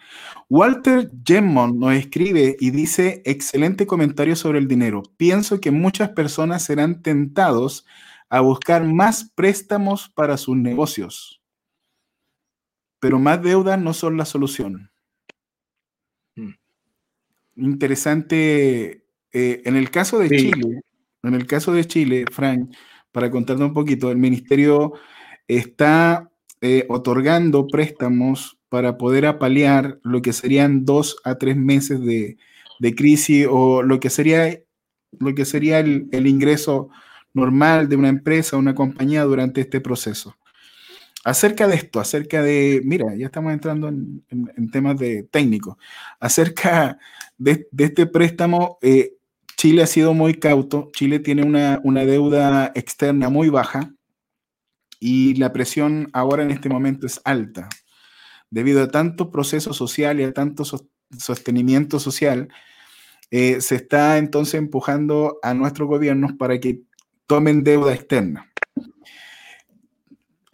Walter 0.49 1.10
Gemmon 1.24 1.80
nos 1.80 1.93
escribe 1.93 2.58
y 2.60 2.72
dice, 2.72 3.22
excelente 3.24 3.88
comentario 3.88 4.36
sobre 4.36 4.60
el 4.60 4.68
dinero. 4.68 5.03
Pienso 5.16 5.62
que 5.62 5.72
muchas 5.72 6.10
personas 6.10 6.64
serán 6.64 7.01
tentados 7.01 7.86
a 8.28 8.41
buscar 8.41 8.84
más 8.84 9.32
préstamos 9.36 10.10
para 10.10 10.36
sus 10.36 10.58
negocios, 10.58 11.41
pero 12.99 13.20
más 13.20 13.41
deudas 13.41 13.80
no 13.80 13.93
son 13.93 14.18
la 14.18 14.26
solución. 14.26 14.91
Hmm. 16.36 16.56
Interesante. 17.56 19.06
Eh, 19.32 19.62
en 19.64 19.78
el 19.78 19.91
caso 19.91 20.20
de 20.20 20.30
Chile, 20.30 20.82
en 21.24 21.34
el 21.34 21.47
caso 21.47 21.72
de 21.72 21.86
Chile, 21.86 22.26
Frank, 22.30 22.76
para 23.14 23.32
contarte 23.32 23.64
un 23.64 23.74
poquito, 23.74 24.12
el 24.12 24.18
ministerio 24.18 24.91
está 25.47 26.30
eh, 26.62 26.86
otorgando 26.89 27.68
préstamos 27.68 28.58
para 28.70 28.97
poder 28.97 29.26
apalear 29.26 29.99
lo 30.03 30.22
que 30.22 30.34
serían 30.34 30.86
dos 30.86 31.18
a 31.24 31.36
tres 31.36 31.56
meses 31.56 31.99
de, 32.01 32.38
crisis 32.95 33.47
o 33.49 33.82
lo 33.84 33.99
que 33.99 34.10
sería, 34.10 34.60
lo 35.20 35.34
que 35.34 35.45
sería 35.45 35.80
el, 35.80 36.28
ingreso 36.28 36.89
normal 37.34 37.89
de 37.89 37.95
una 37.95 38.10
empresa 38.10 38.58
una 38.58 38.76
compañía 38.76 39.24
durante 39.24 39.62
este 39.62 39.82
proceso. 39.82 40.36
Acerca 41.24 41.68
de 41.68 41.76
esto, 41.76 41.99
acerca 41.99 42.43
de, 42.43 42.82
mira, 42.84 43.16
ya 43.16 43.28
estamos 43.28 43.53
entrando 43.53 43.88
en, 43.88 44.72
temas 44.72 44.97
de 44.97 45.24
técnicos, 45.24 45.78
acerca 46.20 46.99
de, 47.38 47.68
este 47.78 48.06
préstamo, 48.06 48.78
eh, 48.82 49.14
Chile 49.58 49.84
ha 49.84 49.88
sido 49.88 50.14
muy 50.14 50.36
cauto, 50.36 50.89
Chile 50.93 51.20
tiene 51.20 51.43
una, 51.43 52.06
deuda 52.06 52.72
externa 52.76 53.30
muy 53.30 53.49
baja 53.49 53.91
y 55.06 55.36
la 55.36 55.53
presión 55.53 56.10
ahora 56.14 56.41
en 56.41 56.49
este 56.49 56.68
momento 56.68 57.06
es 57.06 57.22
alta. 57.26 57.70
Debido 58.49 58.82
a 58.82 58.88
tanto 58.88 59.30
proceso 59.30 59.72
social 59.72 60.20
y 60.20 60.24
a 60.24 60.34
tanto 60.34 60.64
sostenimiento 61.16 61.99
social, 61.99 62.49
eh, 63.30 63.62
se 63.62 63.76
está 63.76 64.18
entonces 64.18 64.56
empujando 64.56 65.38
a 65.43 65.53
nuestros 65.53 65.88
gobiernos 65.88 66.34
para 66.34 66.60
que 66.60 66.82
tomen 67.28 67.64
deuda 67.64 67.93
externa. 67.93 68.51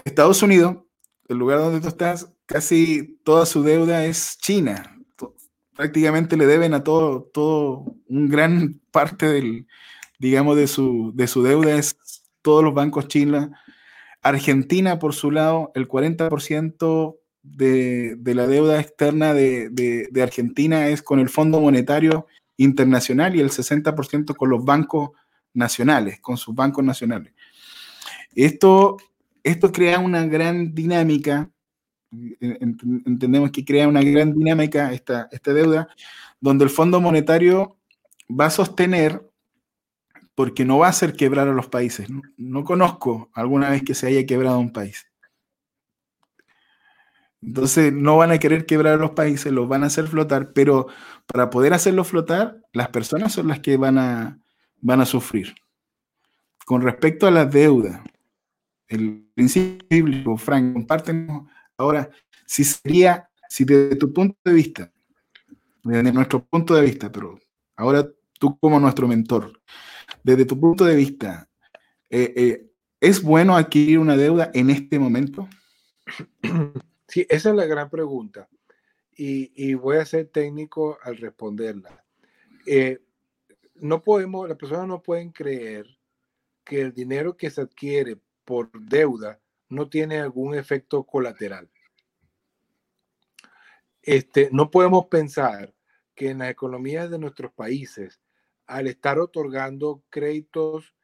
Estados 0.03 0.43
Unidos, 0.43 0.79
el 1.29 1.37
lugar 1.37 1.59
donde 1.59 1.79
tú 1.79 1.87
estás, 1.87 2.29
casi 2.45 3.21
toda 3.23 3.45
su 3.45 3.63
deuda 3.63 4.05
es 4.05 4.37
China 4.39 4.97
prácticamente 5.81 6.37
le 6.37 6.45
deben 6.45 6.75
a 6.75 6.83
todo, 6.83 7.23
todo, 7.33 7.95
un 8.07 8.29
gran 8.29 8.79
parte 8.91 9.25
del, 9.25 9.65
digamos, 10.19 10.55
de 10.55 10.67
su, 10.67 11.11
de 11.15 11.25
su 11.27 11.41
deuda 11.41 11.75
es 11.75 11.97
todos 12.43 12.63
los 12.63 12.73
bancos 12.73 13.07
chinos. 13.07 13.49
Argentina, 14.21 14.99
por 14.99 15.13
su 15.13 15.31
lado, 15.31 15.71
el 15.75 15.87
40% 15.87 17.17
de, 17.43 18.15
de, 18.17 18.35
la 18.35 18.47
deuda 18.47 18.79
externa 18.79 19.33
de, 19.33 19.69
de, 19.69 20.21
Argentina 20.21 20.87
es 20.87 21.01
con 21.01 21.19
el 21.19 21.29
Fondo 21.29 21.59
Monetario 21.59 22.27
Internacional 22.57 23.35
y 23.35 23.39
el 23.39 23.49
60% 23.49 24.35
con 24.35 24.49
los 24.49 24.63
bancos 24.63 25.11
nacionales, 25.53 26.19
con 26.19 26.37
sus 26.37 26.53
bancos 26.53 26.83
nacionales. 26.83 27.33
Esto, 28.35 28.97
esto 29.43 29.71
crea 29.71 29.99
una 29.99 30.25
gran 30.25 30.73
dinámica 30.75 31.49
entendemos 32.11 33.51
que 33.51 33.63
crea 33.63 33.87
una 33.87 34.03
gran 34.03 34.33
dinámica 34.33 34.91
esta, 34.91 35.29
esta 35.31 35.53
deuda, 35.53 35.87
donde 36.39 36.65
el 36.65 36.69
Fondo 36.69 36.99
Monetario 36.99 37.77
va 38.29 38.47
a 38.47 38.51
sostener, 38.51 39.29
porque 40.41 40.65
no 40.65 40.79
va 40.79 40.87
a 40.87 40.89
hacer 40.89 41.15
quebrar 41.15 41.47
a 41.47 41.53
los 41.53 41.67
países. 41.67 42.07
No, 42.35 42.63
conozco 42.63 43.29
alguna 43.35 43.69
vez 43.69 43.83
que 43.83 43.93
se 43.93 44.07
haya 44.07 44.25
quebrado 44.25 44.57
un 44.57 44.73
país. 44.73 45.05
Entonces 47.43 47.93
no 47.93 48.17
van 48.17 48.31
a 48.31 48.39
querer 48.39 48.65
quebrar 48.65 48.95
a 48.95 48.97
los 48.97 49.11
países, 49.11 49.51
los 49.51 49.67
van 49.67 49.83
a 49.83 49.85
hacer 49.85 50.07
flotar, 50.07 50.51
pero 50.51 50.87
para 51.27 51.51
poder 51.51 51.75
hacerlo 51.75 52.03
flotar, 52.03 52.57
las 52.73 52.89
personas 52.89 53.33
son 53.33 53.49
las 53.49 53.59
que 53.59 53.77
van 53.77 53.99
a, 53.99 54.39
van 54.77 55.01
a 55.01 55.05
sufrir. 55.05 55.53
Con 56.65 56.81
respecto 56.81 57.27
a 57.27 57.31
la 57.31 57.45
deuda, 57.45 58.03
el 58.87 59.29
principio 59.35 60.37
Frank, 60.37 60.73
compártenos 60.73 61.43
Ahora, 61.77 62.09
si 62.47 62.63
sería, 62.63 63.29
si 63.47 63.63
desde 63.63 63.95
tu 63.95 64.11
punto 64.11 64.39
de 64.43 64.53
vista, 64.53 64.91
desde 65.83 66.11
nuestro 66.11 66.43
punto 66.43 66.73
de 66.73 66.81
vista, 66.81 67.11
pero 67.11 67.37
ahora 67.75 68.09
tú 68.39 68.57
como 68.57 68.79
nuestro 68.79 69.07
mentor, 69.07 69.61
desde 70.23 70.45
tu 70.45 70.59
punto 70.59 70.85
de 70.85 70.95
vista, 70.95 71.49
eh, 72.09 72.33
eh, 72.35 72.71
¿es 72.99 73.21
bueno 73.21 73.55
adquirir 73.55 73.99
una 73.99 74.17
deuda 74.17 74.51
en 74.53 74.69
este 74.69 74.99
momento? 74.99 75.47
Sí, 77.07 77.27
esa 77.27 77.49
es 77.49 77.55
la 77.57 77.65
gran 77.65 77.89
pregunta. 77.89 78.47
Y, 79.17 79.73
voy 79.73 79.97
a 79.97 80.05
ser 80.05 80.29
técnico 80.29 80.97
al 81.03 81.17
responderla. 81.17 82.05
Eh, 82.65 82.99
no 83.75 84.01
podemos, 84.01 84.47
las 84.47 84.57
personas 84.57 84.87
no 84.87 85.03
pueden 85.03 85.33
creer 85.33 85.85
que 86.63 86.79
el 86.79 86.93
dinero 86.93 87.35
que 87.35 87.49
se 87.49 87.59
adquiere 87.59 88.17
por 88.45 88.71
deuda 88.71 89.41
no 89.67 89.89
tiene 89.89 90.19
algún 90.19 90.55
efecto 90.55 91.03
colateral. 91.03 91.69
Este, 94.01 94.47
no 94.53 94.71
podemos 94.71 95.07
pensar 95.07 95.75
que 96.15 96.29
en 96.29 96.37
las 96.37 96.49
economías 96.49 97.11
de 97.11 97.19
nuestros 97.19 97.51
países, 97.51 98.20
al 98.71 98.87
estar 98.87 99.19
otorgando 99.19 100.01
créditos 100.09 100.95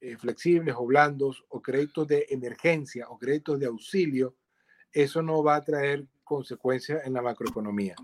eh, 0.00 0.16
flexibles 0.16 0.74
o 0.76 0.84
blandos 0.84 1.44
o 1.48 1.62
créditos 1.62 2.08
de 2.08 2.26
emergencia 2.30 3.08
o 3.08 3.16
créditos 3.16 3.60
de 3.60 3.66
auxilio, 3.66 4.34
eso 4.90 5.22
no 5.22 5.40
va 5.44 5.54
a 5.54 5.64
traer 5.64 6.04
consecuencias 6.24 7.06
en 7.06 7.12
la 7.12 7.22
macroeconomía. 7.22 7.94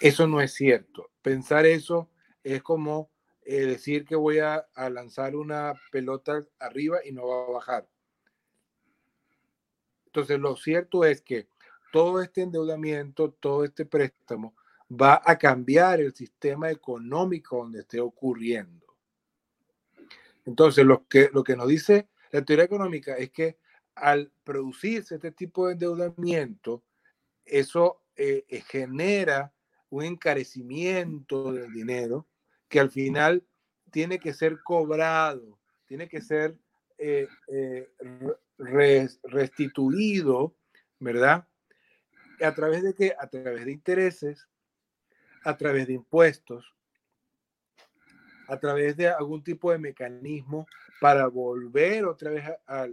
Eso 0.00 0.26
no 0.26 0.40
es 0.40 0.54
cierto. 0.54 1.10
Pensar 1.20 1.66
eso 1.66 2.08
es 2.42 2.62
como 2.62 3.10
eh, 3.42 3.66
decir 3.66 4.06
que 4.06 4.16
voy 4.16 4.38
a 4.38 4.66
lanzar 4.90 5.36
una 5.36 5.74
pelota 5.92 6.42
arriba 6.58 7.00
y 7.04 7.12
no 7.12 7.26
va 7.26 7.44
a 7.44 7.50
bajar. 7.50 7.88
Entonces, 10.06 10.38
lo 10.38 10.56
cierto 10.56 11.04
es 11.04 11.20
que 11.20 11.50
todo 11.92 12.22
este 12.22 12.40
endeudamiento, 12.40 13.32
todo 13.32 13.62
este 13.64 13.84
préstamo 13.84 14.56
va 14.90 15.20
a 15.24 15.36
cambiar 15.36 16.00
el 16.00 16.14
sistema 16.14 16.70
económico 16.70 17.58
donde 17.58 17.80
esté 17.80 18.00
ocurriendo. 18.00 18.86
Entonces, 20.44 20.84
lo 20.84 21.06
que, 21.08 21.30
lo 21.32 21.42
que 21.42 21.56
nos 21.56 21.68
dice 21.68 22.08
la 22.30 22.44
teoría 22.44 22.64
económica 22.64 23.16
es 23.16 23.30
que 23.30 23.58
al 23.94 24.30
producirse 24.44 25.14
este 25.14 25.32
tipo 25.32 25.66
de 25.66 25.72
endeudamiento, 25.72 26.84
eso 27.44 28.02
eh, 28.16 28.44
eh, 28.48 28.60
genera 28.60 29.52
un 29.88 30.04
encarecimiento 30.04 31.52
del 31.52 31.72
dinero 31.72 32.26
que 32.68 32.80
al 32.80 32.90
final 32.90 33.44
tiene 33.90 34.18
que 34.18 34.34
ser 34.34 34.60
cobrado, 34.62 35.58
tiene 35.86 36.08
que 36.08 36.20
ser 36.20 36.56
eh, 36.98 37.28
restituido, 39.22 40.54
¿verdad? 40.98 41.46
¿A 42.42 42.54
través 42.54 42.82
de 42.82 42.94
qué? 42.94 43.14
A 43.18 43.28
través 43.28 43.64
de 43.64 43.72
intereses, 43.72 44.46
a 45.46 45.56
través 45.56 45.86
de 45.86 45.92
impuestos, 45.92 46.74
a 48.48 48.58
través 48.58 48.96
de 48.96 49.08
algún 49.08 49.44
tipo 49.44 49.70
de 49.70 49.78
mecanismo 49.78 50.66
para 51.00 51.28
volver 51.28 52.04
otra 52.04 52.30
vez 52.30 52.44
a, 52.66 52.88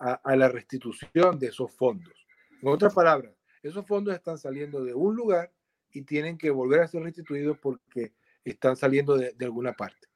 a, 0.00 0.36
la 0.36 0.48
restitución 0.48 1.38
de 1.38 1.48
esos 1.48 1.70
fondos. 1.72 2.14
En 2.62 2.68
otras 2.68 2.94
palabras, 2.94 3.34
esos 3.62 3.86
fondos 3.86 4.14
están 4.14 4.38
saliendo 4.38 4.82
de 4.82 4.94
un 4.94 5.14
lugar 5.14 5.52
y 5.90 6.00
tienen 6.00 6.38
que 6.38 6.50
volver 6.50 6.80
a 6.80 6.88
ser 6.88 7.02
restituidos 7.02 7.58
porque 7.58 8.14
están 8.42 8.76
saliendo 8.76 9.14
de, 9.18 9.34
de 9.34 9.44
alguna 9.44 9.74
parte. 9.74 10.08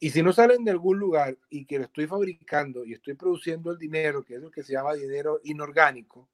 Y 0.00 0.10
si 0.10 0.24
no 0.24 0.32
salen 0.32 0.64
de 0.64 0.72
algún 0.72 0.98
lugar 0.98 1.38
y 1.50 1.66
que 1.66 1.78
lo 1.78 1.84
estoy 1.84 2.08
fabricando 2.08 2.84
y 2.84 2.94
estoy 2.94 3.14
produciendo 3.14 3.70
el 3.70 3.78
dinero, 3.78 4.24
que 4.24 4.34
es 4.34 4.40
lo 4.40 4.50
que 4.50 4.64
se 4.64 4.72
llama 4.72 4.94
dinero 4.94 5.40
inorgánico, 5.44 6.28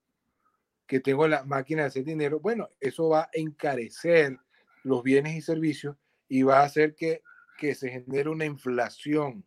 que 0.89 1.01
tengo 1.01 1.28
la 1.28 1.45
máquina 1.45 1.82
de 1.82 1.89
hacer 1.89 2.05
dinero, 2.05 2.41
bueno, 2.41 2.68
eso 2.80 3.11
va 3.11 3.24
a 3.24 3.30
encarecer 3.34 4.39
los 4.82 5.03
bienes 5.03 5.36
y 5.36 5.43
servicios 5.43 5.97
y 6.28 6.43
va 6.43 6.61
a 6.61 6.64
hacer 6.64 6.95
que, 6.95 7.22
que 7.59 7.74
se 7.74 7.91
genere 7.91 8.30
una 8.30 8.47
inflación, 8.47 9.45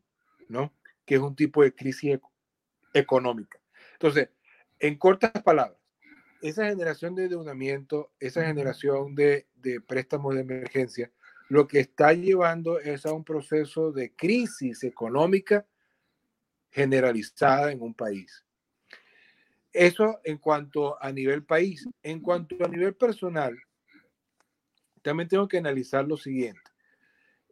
¿no? 0.48 0.72
Que 1.04 1.16
es 1.16 1.22
un 1.22 1.36
tipo 1.36 1.64
de 1.64 1.74
crisis 1.74 2.20
económica. 2.94 3.60
Entonces, 3.94 4.30
en 4.80 4.98
cortas 4.98 5.32
palabras, 5.44 5.78
esa 6.44 6.68
generación 6.68 7.16
de 7.16 7.24
endeudamiento, 7.24 8.12
esa 8.20 8.46
generación 8.46 9.16
de, 9.16 9.48
de 9.56 9.82
préstamos 9.82 10.36
de 10.36 10.42
emergencia, 10.42 11.12
lo 11.50 11.68
que 11.68 11.80
está 11.80 12.14
llevando 12.14 12.80
es 12.80 13.06
a 13.08 13.14
un 13.14 13.24
proceso 13.24 13.92
de 13.92 14.16
crisis 14.16 14.84
económica 14.84 15.66
generalizada 16.70 17.72
en 17.72 17.82
un 17.82 17.96
país. 17.96 18.46
Eso 19.74 20.20
en 20.24 20.38
cuanto 20.38 21.02
a 21.02 21.12
nivel 21.12 21.44
país. 21.44 21.88
En 22.04 22.20
cuanto 22.20 22.56
a 22.64 22.68
nivel 22.68 22.94
personal, 22.96 23.58
también 25.02 25.30
tengo 25.30 25.48
que 25.48 25.58
analizar 25.58 26.08
lo 26.08 26.18
siguiente. 26.18 26.62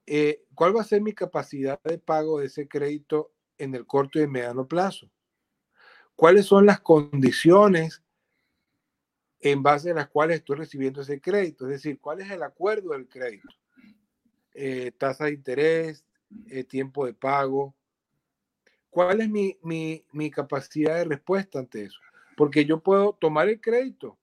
Eh, 0.06 0.44
¿Cuál 0.56 0.76
va 0.76 0.82
a 0.82 0.86
ser 0.86 1.02
mi 1.02 1.14
capacidad 1.14 1.80
de 1.84 1.98
pago 1.98 2.40
de 2.40 2.48
ese 2.48 2.68
crédito 2.68 3.32
en 3.58 3.76
el 3.76 3.86
corto 3.86 4.20
y 4.20 4.28
mediano 4.28 4.68
plazo? 4.68 5.10
¿Cuáles 6.16 6.46
son 6.46 6.66
las 6.66 6.82
condiciones 6.82 8.04
en 9.40 9.64
base 9.64 9.92
a 9.92 9.94
las 9.94 10.10
cuales 10.10 10.40
estoy 10.40 10.58
recibiendo 10.58 11.02
ese 11.02 11.22
crédito? 11.22 11.66
Es 11.66 11.72
decir, 11.72 12.00
¿cuál 12.00 12.20
es 12.22 12.30
el 12.30 12.44
acuerdo 12.44 12.92
del 12.92 13.08
crédito? 13.08 13.48
Eh, 14.54 14.92
tasa 14.98 15.26
de 15.26 15.34
interés, 15.34 16.04
eh, 16.48 16.66
tiempo 16.66 17.06
de 17.06 17.14
pago. 17.14 17.74
¿Cuál 18.90 19.22
es 19.22 19.30
mi, 19.30 19.58
mi 20.12 20.32
capacidad 20.32 20.96
de 20.96 21.06
respuesta 21.06 21.60
ante 21.60 21.84
eso? 21.84 22.00
Porque 22.40 22.64
yo 22.64 22.80
puedo 22.80 23.18
tomar 23.20 23.50
el 23.50 23.60
crédito, 23.60 24.18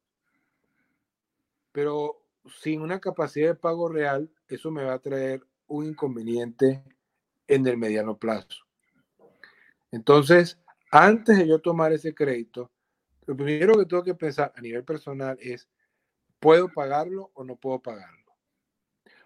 pero 1.71 2.25
sin 2.63 2.81
una 2.81 2.99
capacidad 2.99 3.49
de 3.49 3.55
pago 3.57 3.91
real, 3.91 4.33
eso 4.49 4.71
me 4.71 4.85
va 4.85 4.95
a 4.95 4.99
traer 5.01 5.47
un 5.67 5.85
inconveniente 5.85 6.83
en 7.47 7.67
el 7.67 7.77
mediano 7.77 8.17
plazo. 8.17 8.65
Entonces, 9.93 10.59
antes 10.91 11.37
de 11.37 11.47
yo 11.47 11.61
tomar 11.61 11.93
ese 11.93 12.15
crédito, 12.15 12.71
lo 13.27 13.37
primero 13.37 13.77
que 13.77 13.85
tengo 13.85 14.03
que 14.03 14.15
pensar 14.15 14.51
a 14.57 14.63
nivel 14.63 14.83
personal 14.83 15.37
es, 15.39 15.69
¿puedo 16.41 16.73
pagarlo 16.73 17.33
o 17.35 17.45
no 17.45 17.57
puedo 17.57 17.83
pagarlo? 17.83 18.33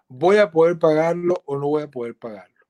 ¿Voy 0.08 0.38
a 0.38 0.50
poder 0.50 0.80
pagarlo 0.80 1.40
o 1.44 1.56
no 1.56 1.68
voy 1.68 1.84
a 1.84 1.88
poder 1.92 2.16
pagarlo? 2.16 2.66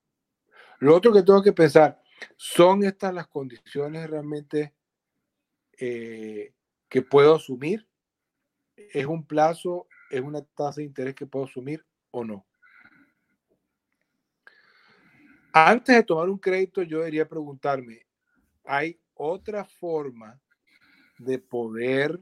Lo 0.77 0.95
otro 0.95 1.11
que 1.11 1.23
tengo 1.23 1.41
que 1.41 1.51
pensar, 1.51 1.99
¿son 2.37 2.83
estas 2.83 3.11
las 3.11 3.25
condiciones 3.25 4.07
realmente 4.07 4.75
que 5.81 7.01
puedo 7.01 7.35
asumir? 7.35 7.87
¿Es 8.75 9.07
un 9.07 9.25
plazo, 9.25 9.87
es 10.11 10.21
una 10.21 10.43
tasa 10.43 10.81
de 10.81 10.85
interés 10.85 11.15
que 11.15 11.25
puedo 11.25 11.45
asumir 11.45 11.83
o 12.11 12.23
no? 12.23 12.45
Antes 15.51 15.95
de 15.95 16.03
tomar 16.03 16.29
un 16.29 16.37
crédito, 16.37 16.83
yo 16.83 16.99
debería 16.99 17.27
preguntarme, 17.27 18.05
¿hay 18.63 19.01
otra 19.15 19.65
forma 19.65 20.39
de 21.17 21.39
poder 21.39 22.21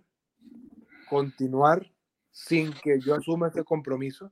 continuar 1.09 1.91
sin 2.31 2.71
que 2.73 2.99
yo 2.99 3.15
asuma 3.15 3.49
ese 3.49 3.63
compromiso? 3.63 4.31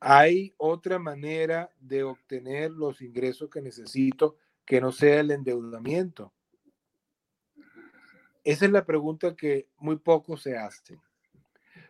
¿Hay 0.00 0.52
otra 0.56 0.98
manera 0.98 1.70
de 1.78 2.02
obtener 2.02 2.70
los 2.72 3.00
ingresos 3.02 3.48
que 3.50 3.60
necesito 3.60 4.36
que 4.64 4.80
no 4.80 4.92
sea 4.92 5.20
el 5.20 5.30
endeudamiento? 5.30 6.32
Esa 8.48 8.64
es 8.64 8.72
la 8.72 8.86
pregunta 8.86 9.36
que 9.36 9.68
muy 9.76 9.96
pocos 9.96 10.40
se 10.40 10.56
hacen. 10.56 10.98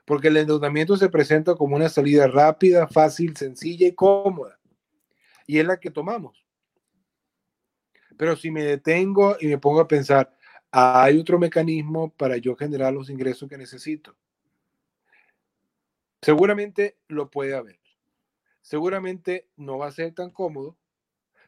Porque 0.05 0.27
el 0.27 0.39
endeudamiento 0.39 0.97
se 0.97 1.09
presenta 1.09 1.55
como 1.55 1.77
una 1.77 1.89
salida 1.89 2.27
rápida, 2.27 2.89
fácil, 2.89 3.37
sencilla 3.37 3.87
y 3.87 3.95
cómoda. 3.95 4.59
Y 5.47 5.61
es 5.61 5.65
la 5.65 5.79
que 5.79 5.93
tomamos. 5.93 6.45
Pero 8.17 8.35
si 8.35 8.51
me 8.51 8.65
detengo 8.65 9.37
y 9.39 9.47
me 9.47 9.59
pongo 9.59 9.79
a 9.79 9.87
pensar, 9.87 10.37
hay 10.73 11.21
otro 11.21 11.39
mecanismo 11.39 12.11
para 12.11 12.39
yo 12.39 12.57
generar 12.57 12.93
los 12.93 13.09
ingresos 13.09 13.49
que 13.49 13.57
necesito. 13.57 14.17
Seguramente 16.21 16.99
lo 17.07 17.31
puede 17.31 17.55
haber. 17.55 17.79
Seguramente 18.63 19.47
no 19.55 19.79
va 19.79 19.87
a 19.87 19.93
ser 19.93 20.13
tan 20.13 20.31
cómodo. 20.31 20.77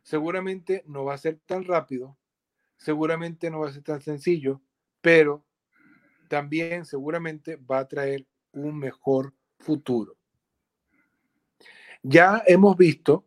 Seguramente 0.05 0.85
no 0.87 1.05
va 1.05 1.15
a 1.15 1.19
ser 1.19 1.41
tan 1.47 1.65
rápido. 1.65 2.17
Seguramente 2.77 3.51
no 3.51 3.59
va 3.59 3.71
a 3.71 3.72
ser 3.72 3.83
tan 3.83 4.01
sencillo 4.01 4.63
pero 5.01 5.45
también 6.29 6.85
seguramente 6.85 7.57
va 7.57 7.81
a 7.81 7.89
traer 7.89 8.27
un 8.53 8.79
mejor 8.79 9.35
futuro. 9.59 10.17
Ya 12.03 12.43
hemos 12.47 12.77
visto 12.77 13.27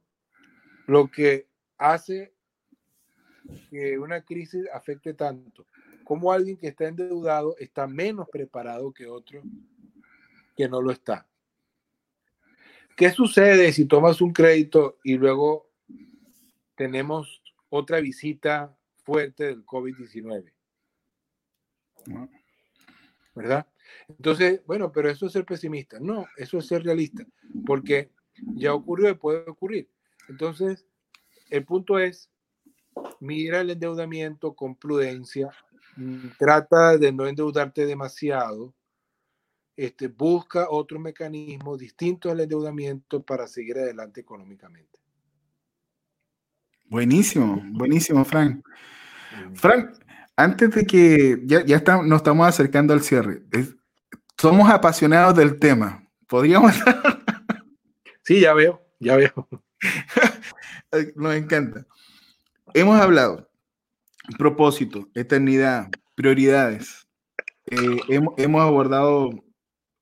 lo 0.87 1.09
que 1.09 1.47
hace 1.77 2.33
que 3.69 3.99
una 3.99 4.21
crisis 4.21 4.67
afecte 4.73 5.13
tanto, 5.13 5.67
como 6.03 6.31
alguien 6.31 6.57
que 6.57 6.67
está 6.67 6.87
endeudado 6.87 7.55
está 7.57 7.87
menos 7.87 8.27
preparado 8.29 8.91
que 8.93 9.07
otro 9.07 9.41
que 10.55 10.67
no 10.69 10.81
lo 10.81 10.91
está. 10.91 11.27
¿Qué 12.95 13.09
sucede 13.09 13.73
si 13.73 13.85
tomas 13.85 14.21
un 14.21 14.33
crédito 14.33 14.99
y 15.03 15.17
luego 15.17 15.69
tenemos 16.75 17.41
otra 17.69 17.99
visita 17.99 18.77
fuerte 19.03 19.45
del 19.45 19.65
COVID-19? 19.65 20.51
¿Verdad? 23.35 23.67
Entonces, 24.07 24.61
bueno, 24.65 24.91
pero 24.91 25.09
eso 25.09 25.25
es 25.25 25.33
ser 25.33 25.45
pesimista. 25.45 25.99
No, 25.99 26.25
eso 26.37 26.57
es 26.57 26.67
ser 26.67 26.83
realista, 26.83 27.25
porque 27.65 28.11
ya 28.55 28.73
ocurrió 28.73 29.09
y 29.09 29.15
puede 29.15 29.49
ocurrir. 29.49 29.89
Entonces, 30.29 30.85
el 31.49 31.65
punto 31.65 31.99
es, 31.99 32.29
mira 33.19 33.61
el 33.61 33.71
endeudamiento 33.71 34.53
con 34.53 34.75
prudencia, 34.75 35.49
mm, 35.95 36.29
trata 36.37 36.97
de 36.97 37.11
no 37.11 37.27
endeudarte 37.27 37.85
demasiado, 37.85 38.73
este, 39.75 40.07
busca 40.07 40.67
otro 40.69 40.99
mecanismo 40.99 41.77
distinto 41.77 42.29
al 42.29 42.39
endeudamiento 42.39 43.23
para 43.23 43.47
seguir 43.47 43.77
adelante 43.79 44.21
económicamente. 44.21 44.99
Buenísimo, 46.89 47.59
buenísimo, 47.71 48.23
Frank. 48.23 48.63
Frank, 49.55 49.97
antes 50.35 50.71
de 50.71 50.85
que 50.85 51.39
ya, 51.45 51.63
ya 51.65 51.81
nos 52.03 52.17
estamos 52.17 52.47
acercando 52.47 52.93
al 52.93 53.01
cierre, 53.01 53.43
somos 54.37 54.69
apasionados 54.69 55.35
del 55.35 55.59
tema. 55.59 56.07
¿Podríamos? 56.27 56.73
sí, 58.23 58.39
ya 58.39 58.53
veo, 58.53 58.81
ya 58.99 59.15
veo. 59.15 59.47
nos 61.15 61.35
encanta. 61.35 61.85
Hemos 62.73 62.99
hablado 62.99 63.49
propósito, 64.37 65.09
eternidad, 65.13 65.89
prioridades. 66.15 67.07
Eh, 67.67 67.97
hemos, 68.37 68.61
abordado 68.61 69.31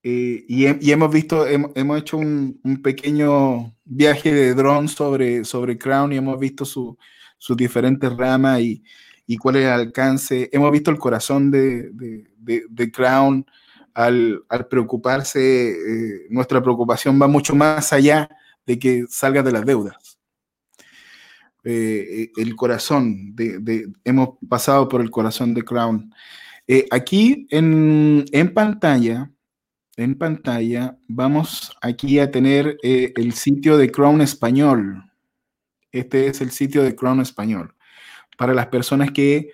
eh, 0.04 0.44
y, 0.48 0.92
hemos 0.92 1.12
visto, 1.12 1.46
hemos, 1.48 2.00
hecho 2.00 2.18
un, 2.18 2.60
pequeño 2.84 3.76
viaje 3.84 4.34
de 4.34 4.54
dron 4.54 4.88
sobre, 4.88 5.44
sobre 5.44 5.78
Crown 5.78 6.14
y 6.14 6.18
hemos 6.18 6.40
visto 6.40 6.66
sus 6.66 7.58
diferentes 7.58 8.12
ramas 8.16 8.62
y, 8.62 8.84
y 9.28 9.38
cuál 9.38 9.58
es 9.58 9.66
el 9.66 9.72
alcance. 9.72 10.50
Hemos 10.52 10.72
visto 10.72 10.92
el 10.92 10.98
corazón 10.98 11.52
de, 11.52 11.92
de, 12.38 12.92
Crown 12.92 13.46
al, 13.94 14.44
al 14.50 14.68
preocuparse, 14.68 15.72
eh, 15.72 16.28
nuestra 16.30 16.62
preocupación 16.62 17.22
va 17.22 17.28
mucho 17.28 17.56
más 17.56 17.94
allá 17.94 18.30
de 18.66 18.80
que 18.80 19.06
salga 19.10 19.44
de 19.44 19.52
las 19.52 19.66
deudas. 19.66 20.20
Eh, 21.64 22.32
el 22.38 22.56
corazón, 22.56 23.36
de, 23.36 23.88
hemos 24.04 24.30
pasado 24.50 24.88
por 24.88 25.02
el 25.02 25.12
corazón 25.12 25.54
de 25.54 25.64
Crown. 25.64 26.14
Eh, 26.68 26.88
aquí 26.90 27.48
en, 27.52 28.26
en, 28.32 28.54
pantalla, 28.54 29.32
en 29.98 30.18
pantalla, 30.18 30.98
vamos 31.08 31.76
aquí 31.82 32.18
a 32.20 32.32
tener 32.32 32.78
el 32.82 33.34
sitio 33.34 33.78
de 33.78 33.92
Crown 33.92 34.22
Español. 34.22 35.04
Este 35.92 36.28
es 36.28 36.42
el 36.42 36.52
sitio 36.52 36.82
de 36.84 36.96
Crown 36.96 37.20
Español 37.20 37.76
para 38.42 38.56
las 38.56 38.70
personas 38.70 39.12
que 39.12 39.52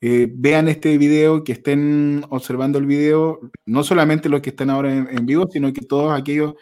eh, 0.00 0.26
vean 0.28 0.66
este 0.66 0.98
video, 0.98 1.44
que 1.44 1.52
estén 1.52 2.24
observando 2.30 2.78
el 2.80 2.84
video, 2.84 3.38
no 3.64 3.84
solamente 3.84 4.28
los 4.28 4.40
que 4.40 4.50
están 4.50 4.70
ahora 4.70 4.92
en, 4.92 5.24
vivo, 5.24 5.48
sino 5.52 5.72
que 5.72 5.82
todos 5.82 6.18
aquellos 6.18 6.54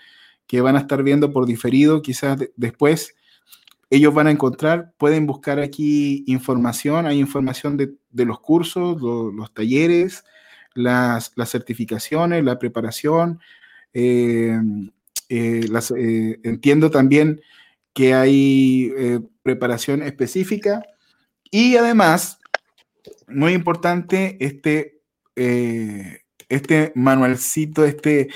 que 0.47 0.61
van 0.61 0.77
a 0.77 0.81
estar 0.81 1.03
viendo 1.03 1.32
por 1.32 1.47
diferido, 1.47 2.03
quizás 2.03 2.36
después 2.57 3.15
ellos 3.89 4.12
van 4.12 4.27
a 4.27 4.32
encontrar, 4.32 4.93
pueden 4.99 5.27
buscar 5.27 5.61
aquí 5.61 6.24
información, 6.27 7.07
hay 7.07 7.19
información 7.19 7.78
de, 7.78 7.94
los 8.27 8.39
cursos, 8.40 9.01
los 9.01 9.55
talleres, 9.55 10.24
las, 10.74 11.32
certificaciones, 11.47 12.44
la 12.44 12.59
preparación. 12.59 13.40
Eh, 13.94 14.61
eh, 15.31 15.66
eh, 15.97 16.39
entiendo 16.43 16.90
también 16.90 17.40
que 17.94 18.12
hay 18.12 18.93
preparación 19.43 20.03
específica 20.03 20.82
y 21.53 21.77
además, 21.77 22.41
muy 23.29 23.53
importante, 23.53 24.37
este, 24.41 25.03
este 26.49 26.93
manualcito, 26.97 27.85
este, 27.85 28.29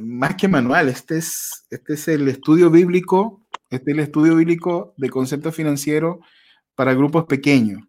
más 0.00 0.36
que 0.36 0.46
manual, 0.46 0.88
este 0.88 1.18
es, 1.18 1.66
este 1.70 1.94
es 1.94 2.06
el 2.08 2.28
estudio 2.28 2.70
bíblico, 2.70 3.44
este 3.70 3.90
es 3.90 3.96
el 3.96 4.04
estudio 4.04 4.36
bíblico 4.36 4.94
de 4.98 5.08
concepto 5.08 5.50
financiero 5.50 6.20
para 6.74 6.94
grupos 6.94 7.24
pequeños. 7.24 7.82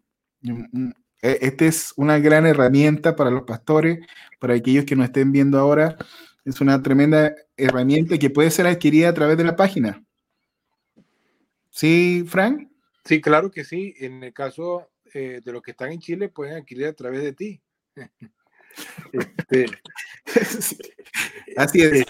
E, 1.22 1.38
esta 1.42 1.64
es 1.66 1.92
una 1.96 2.18
gran 2.18 2.46
herramienta 2.46 3.16
para 3.16 3.30
los 3.30 3.42
pastores, 3.42 3.98
para 4.38 4.54
aquellos 4.54 4.84
que 4.84 4.96
nos 4.96 5.06
estén 5.06 5.32
viendo 5.32 5.58
ahora. 5.58 5.96
Es 6.44 6.60
una 6.60 6.82
tremenda 6.82 7.34
herramienta 7.56 8.18
que 8.18 8.30
puede 8.30 8.50
ser 8.50 8.66
adquirida 8.66 9.08
a 9.08 9.14
través 9.14 9.36
de 9.36 9.44
la 9.44 9.56
página. 9.56 10.02
¿Sí, 11.70 12.24
Frank? 12.28 12.68
Sí, 13.04 13.20
claro 13.20 13.50
que 13.50 13.64
sí. 13.64 13.94
En 13.98 14.22
el 14.22 14.32
caso 14.32 14.90
eh, 15.12 15.40
de 15.44 15.52
los 15.52 15.62
que 15.62 15.72
están 15.72 15.92
en 15.92 16.00
Chile, 16.00 16.28
pueden 16.28 16.56
adquirir 16.56 16.86
a 16.86 16.92
través 16.92 17.22
de 17.22 17.32
ti. 17.32 17.60
Este, 19.12 19.66
Así 21.56 21.80
es. 21.80 22.04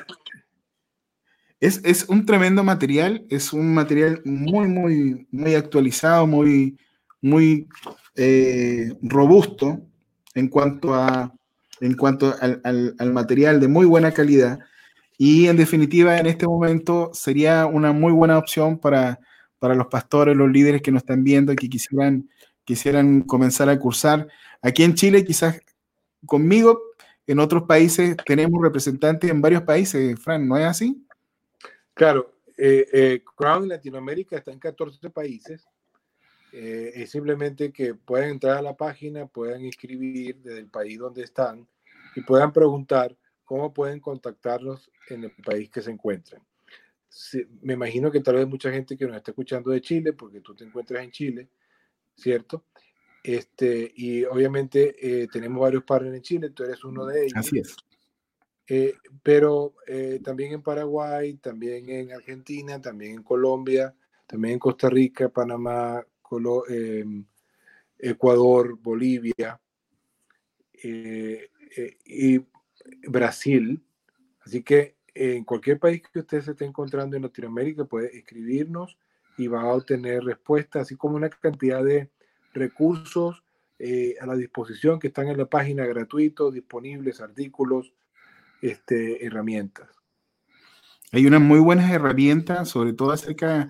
es. 1.60 1.84
Es 1.84 2.08
un 2.08 2.24
tremendo 2.24 2.64
material, 2.64 3.26
es 3.28 3.52
un 3.52 3.74
material 3.74 4.22
muy, 4.24 4.66
muy, 4.66 5.26
muy 5.30 5.54
actualizado, 5.54 6.26
muy, 6.26 6.78
muy 7.20 7.68
eh, 8.16 8.94
robusto 9.02 9.80
en 10.34 10.48
cuanto, 10.48 10.94
a, 10.94 11.34
en 11.80 11.96
cuanto 11.96 12.34
al, 12.40 13.12
material 13.12 13.60
de 13.60 13.68
muy 13.68 13.86
buena 13.86 14.12
calidad. 14.12 14.58
Y 15.16 15.46
en 15.48 15.56
definitiva, 15.56 16.18
en 16.18 16.26
este 16.26 16.46
momento 16.46 17.10
sería 17.12 17.66
una 17.66 17.92
muy 17.92 18.12
buena 18.12 18.38
opción 18.38 18.78
para, 18.78 19.20
para 19.64 19.74
los 19.74 19.86
pastores, 19.86 20.36
los 20.36 20.50
líderes 20.50 20.82
que 20.82 20.92
nos 20.92 21.04
están 21.04 21.24
viendo 21.24 21.50
y 21.50 21.56
que 21.56 21.70
quisieran, 21.70 22.28
quisieran 22.64 23.22
comenzar 23.22 23.70
a 23.70 23.78
cursar. 23.78 24.28
Aquí 24.60 24.82
en 24.82 24.92
Chile, 24.92 25.24
quizás 25.24 25.58
conmigo, 26.26 26.82
en 27.26 27.38
otros 27.38 27.62
países 27.62 28.14
tenemos 28.26 28.62
representantes 28.62 29.30
en 29.30 29.40
varios 29.40 29.62
países, 29.62 30.20
Fran, 30.20 30.46
¿no 30.46 30.58
es 30.58 30.66
así? 30.66 31.02
Claro, 31.94 32.34
eh, 32.58 32.86
eh, 32.92 33.22
Crown 33.34 33.66
Latinoamérica 33.66 34.36
está 34.36 34.52
en 34.52 34.58
14 34.58 35.08
países 35.08 35.66
eh, 36.52 36.92
es 37.02 37.10
simplemente 37.10 37.72
que 37.72 37.94
puedan 37.94 38.28
entrar 38.28 38.58
a 38.58 38.62
la 38.62 38.76
página, 38.76 39.26
puedan 39.26 39.64
escribir 39.64 40.36
desde 40.36 40.58
el 40.58 40.68
país 40.68 40.98
donde 40.98 41.22
están 41.24 41.66
y 42.14 42.20
puedan 42.20 42.52
preguntar 42.52 43.16
cómo 43.44 43.72
pueden 43.72 43.98
contactarlos 43.98 44.90
en 45.08 45.24
el 45.24 45.30
país 45.32 45.70
que 45.70 45.80
se 45.80 45.90
encuentren. 45.90 46.42
Me 47.62 47.74
imagino 47.74 48.10
que 48.10 48.20
tal 48.20 48.36
vez 48.36 48.46
mucha 48.46 48.70
gente 48.70 48.96
que 48.96 49.06
nos 49.06 49.16
está 49.16 49.30
escuchando 49.30 49.70
de 49.70 49.80
Chile, 49.80 50.12
porque 50.12 50.40
tú 50.40 50.54
te 50.54 50.64
encuentras 50.64 51.04
en 51.04 51.10
Chile, 51.10 51.48
¿cierto? 52.14 52.64
Este, 53.22 53.92
y 53.96 54.24
obviamente 54.24 54.94
eh, 55.00 55.28
tenemos 55.28 55.62
varios 55.62 55.84
partners 55.84 56.16
en 56.16 56.22
Chile, 56.22 56.50
tú 56.50 56.64
eres 56.64 56.84
uno 56.84 57.06
de 57.06 57.24
ellos. 57.24 57.36
Así 57.36 57.58
es. 57.58 57.76
Eh, 58.66 58.94
pero 59.22 59.74
también 60.22 60.52
en 60.52 60.62
Paraguay, 60.62 61.34
también 61.34 61.88
en 61.90 62.12
Argentina, 62.12 62.80
también 62.80 63.12
en 63.12 63.22
Colombia, 63.22 63.94
también 64.26 64.54
en 64.54 64.58
Costa 64.58 64.88
Rica, 64.88 65.28
Panamá, 65.28 66.02
Em, 66.68 67.24
Ecuador, 67.98 68.78
Bolivia 68.80 69.60
eh, 70.72 71.48
eh, 71.76 71.98
y 72.04 72.38
Brasil. 73.08 73.82
Así 74.40 74.62
que 74.62 74.93
en 75.14 75.44
cualquier 75.44 75.78
país 75.78 76.02
que 76.12 76.20
usted 76.20 76.42
se 76.42 76.52
esté 76.52 76.64
encontrando 76.64 77.16
en 77.16 77.22
Latinoamérica 77.22 77.84
puede 77.84 78.16
escribirnos 78.16 78.98
y 79.36 79.46
va 79.48 79.62
a 79.62 79.74
obtener 79.74 80.22
respuestas, 80.24 80.82
así 80.82 80.96
como 80.96 81.16
una 81.16 81.28
cantidad 81.28 81.82
de 81.84 82.10
recursos 82.52 83.42
eh, 83.78 84.14
a 84.20 84.26
la 84.26 84.36
disposición 84.36 84.98
que 84.98 85.08
están 85.08 85.28
en 85.28 85.36
la 85.36 85.46
página 85.46 85.84
gratuitos, 85.84 86.54
disponibles, 86.54 87.20
artículos, 87.20 87.92
este, 88.62 89.26
herramientas. 89.26 89.88
Hay 91.12 91.26
unas 91.26 91.40
muy 91.40 91.58
buenas 91.58 91.90
herramientas, 91.92 92.68
sobre 92.68 92.92
todo 92.92 93.12
acerca 93.12 93.68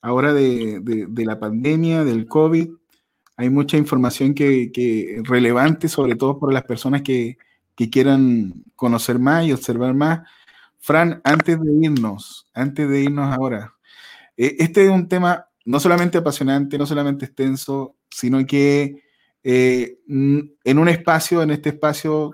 ahora 0.00 0.32
de, 0.32 1.08
la 1.16 1.38
pandemia, 1.38 2.04
del 2.04 2.26
COVID. 2.26 2.70
Hay 3.36 3.50
mucha 3.50 3.76
información 3.76 4.34
que, 4.34 4.70
que 4.72 5.20
relevante, 5.24 5.88
sobre 5.88 6.14
todo 6.16 6.38
para 6.38 6.52
las 6.52 6.64
personas 6.64 7.02
que, 7.02 7.38
quieran 7.90 8.64
conocer 8.74 9.18
más 9.18 9.44
y 9.44 9.52
observar 9.52 9.92
más. 9.92 10.20
Fran, 10.86 11.20
antes 11.24 11.60
de 11.60 11.72
irnos, 11.82 12.48
antes 12.54 12.88
de 12.88 13.00
irnos 13.02 13.34
ahora, 13.34 13.74
eh, 14.36 14.56
este 14.58 14.84
es 14.84 14.90
un 14.90 15.08
tema 15.08 15.48
no 15.64 15.80
solamente 15.80 16.18
apasionante, 16.18 16.78
no 16.78 16.86
solamente 16.86 17.24
extenso, 17.24 17.96
sino 18.08 18.46
que 18.46 19.02
eh, 19.42 19.98
en 20.06 20.78
un 20.78 20.88
espacio, 20.88 21.42
en 21.42 21.50
este 21.50 21.70
espacio 21.70 22.32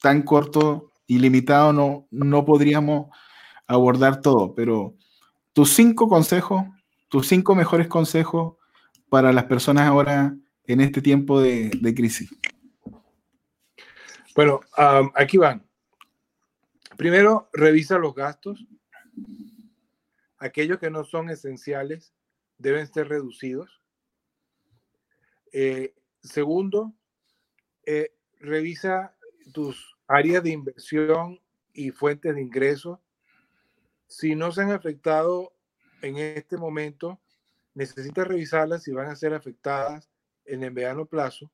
tan 0.00 0.22
corto 0.22 0.92
y 1.06 1.18
limitado, 1.18 1.72
no, 1.72 2.06
no 2.10 2.44
podríamos 2.44 3.06
abordar 3.66 4.20
todo, 4.20 4.54
pero 4.54 4.94
tus 5.52 5.70
cinco 5.72 6.08
consejos 6.08 6.66
tus 7.08 7.28
cinco 7.28 7.54
mejores 7.54 7.88
consejos 7.88 8.54
para 9.08 9.32
las 9.32 9.44
personas 9.44 9.86
ahora 9.86 10.36
en 10.66 10.80
este 10.80 11.00
tiempo 11.00 11.40
de, 11.40 11.70
crisis. 11.94 12.34
Bueno, 14.34 14.60
aquí 15.14 15.38
van. 15.38 15.65
Primero, 16.96 17.48
revisa 17.52 17.98
los 17.98 18.14
gastos. 18.14 18.66
Aquellos 20.38 20.78
que 20.78 20.90
no 20.90 21.04
son 21.04 21.30
esenciales 21.30 22.12
deben 22.58 22.86
ser 22.86 23.08
reducidos. 23.08 23.82
Eh, 25.52 25.94
segundo, 26.22 26.94
eh, 27.84 28.14
revisa 28.40 29.16
tus 29.52 29.96
áreas 30.06 30.42
de 30.42 30.50
inversión 30.50 31.40
y 31.72 31.90
fuentes 31.90 32.34
de 32.34 32.42
ingresos. 32.42 32.98
Si 34.06 34.34
no 34.34 34.52
se 34.52 34.62
han 34.62 34.72
afectado 34.72 35.52
en 36.02 36.16
este 36.16 36.56
momento 36.56 37.20
necesita 37.74 38.24
revisarlas 38.24 38.84
si 38.84 38.92
van 38.92 39.08
a 39.08 39.16
ser 39.16 39.34
afectadas 39.34 40.08
en 40.46 40.62
el 40.62 40.72
mediano 40.72 41.04
plazo, 41.04 41.50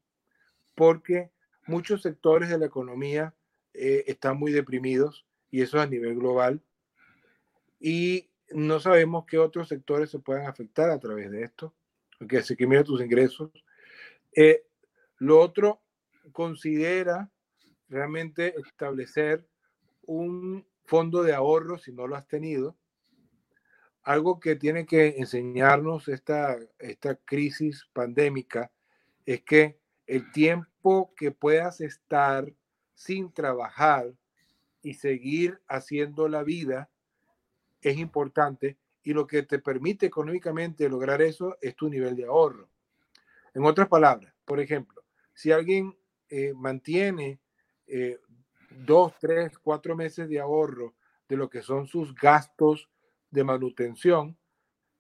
porque 0.75 1.31
muchos 1.67 2.03
sectores 2.03 2.49
de 2.49 2.59
la 2.59 2.67
economía 2.67 3.35
eh, 3.75 4.05
están 4.07 4.39
muy 4.39 4.53
deprimidos 4.53 5.27
y 5.53 5.63
eso 5.63 5.79
a 5.79 5.87
nivel 5.87 6.17
global. 6.17 6.61
Y 7.79 8.31
no 8.51 8.81
sabemos 8.81 9.27
qué 9.27 9.39
otros 9.39 9.69
sectores 9.69 10.11
se 10.11 10.19
puedan 10.19 10.47
afectar 10.47 10.91
a 10.91 10.99
través 10.99 11.31
de 11.31 11.45
esto, 11.45 11.73
porque 12.19 12.39
así 12.39 12.57
que 12.57 12.67
mira 12.67 12.83
tus 12.83 13.01
ingresos. 13.01 13.53
Eh, 14.35 14.65
lo 15.19 15.39
otro, 15.39 15.83
considera 16.33 17.31
realmente 17.89 18.55
establecer 18.59 19.47
un 20.07 20.67
fondo 20.87 21.23
de 21.23 21.35
ahorro 21.35 21.79
si 21.79 21.93
no 21.93 22.07
lo 22.07 22.17
has 22.17 22.27
tenido, 22.27 22.77
algo 24.03 24.41
que 24.41 24.57
tiene 24.57 24.87
que 24.87 25.19
enseñarnos 25.19 26.09
esta, 26.09 26.57
esta 26.79 27.15
crisis 27.17 27.89
pandémica 27.93 28.73
es 29.27 29.43
que 29.43 29.79
el 30.07 30.33
tiempo 30.33 31.13
que 31.15 31.31
puedas 31.31 31.81
estar 31.81 32.53
sin 32.95 33.33
trabajar 33.33 34.13
y 34.83 34.95
seguir 34.95 35.61
haciendo 35.69 36.29
la 36.29 36.43
vida 36.43 36.91
es 37.81 37.99
importante 37.99 38.77
y 39.03 39.13
lo 39.13 39.27
que 39.27 39.43
te 39.43 39.59
permite 39.59 40.07
económicamente 40.07 40.89
lograr 40.89 41.23
eso 41.23 41.57
es 41.61 41.75
tu 41.75 41.89
nivel 41.89 42.17
de 42.17 42.27
ahorro. 42.27 42.69
En 43.55 43.65
otras 43.65 43.89
palabras, 43.89 44.33
por 44.45 44.61
ejemplo, 44.61 45.03
si 45.35 45.53
alguien 45.53 45.97
eh, 46.29 46.53
mantiene 46.55 47.41
eh, 47.87 48.19
dos, 48.71 49.13
tres, 49.21 49.59
cuatro 49.59 49.97
meses 49.97 50.29
de 50.29 50.41
ahorro 50.41 50.95
de 51.29 51.37
lo 51.37 51.49
que 51.51 51.63
son 51.63 51.87
sus 51.87 52.15
gastos 52.15 52.89
de 53.31 53.45
manutención, 53.45 54.37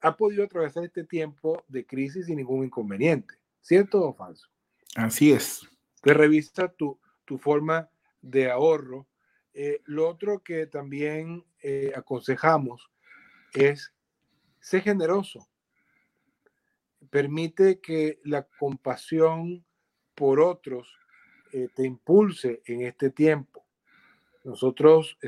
ha 0.00 0.16
podido 0.16 0.44
atravesar 0.44 0.84
este 0.84 1.04
tiempo 1.04 1.64
de 1.68 1.86
crisis 1.86 2.26
sin 2.26 2.36
ningún 2.36 2.64
inconveniente. 2.64 3.34
¿Cierto 3.60 4.02
o 4.02 4.12
falso? 4.12 4.48
Así 4.96 5.32
es. 5.32 5.68
Te 6.02 6.12
revisa 6.12 6.68
tu, 6.68 6.98
tu 7.24 7.38
forma 7.38 7.88
de 8.20 8.50
ahorro. 8.50 9.06
Eh, 9.54 9.82
lo 9.84 10.08
otro 10.08 10.42
que 10.42 10.66
también 10.66 11.44
eh, 11.62 11.92
aconsejamos 11.94 12.90
es 13.52 13.92
ser 14.60 14.82
generoso. 14.82 15.48
permite 17.10 17.80
que 17.80 18.20
la 18.24 18.44
compasión 18.44 19.64
por 20.14 20.40
otros 20.40 20.96
eh, 21.52 21.68
te 21.74 21.84
impulse 21.84 22.62
en 22.64 22.82
este 22.82 23.10
tiempo. 23.10 23.66
Nosotros 24.44 25.18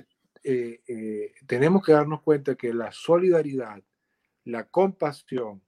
tenemos 1.47 1.85
que 1.85 1.93
darnos 1.93 2.23
cuenta 2.23 2.55
que 2.55 2.73
la 2.73 2.93
solidaridad, 2.93 3.83
la 4.45 4.65
compasión, 4.65 5.63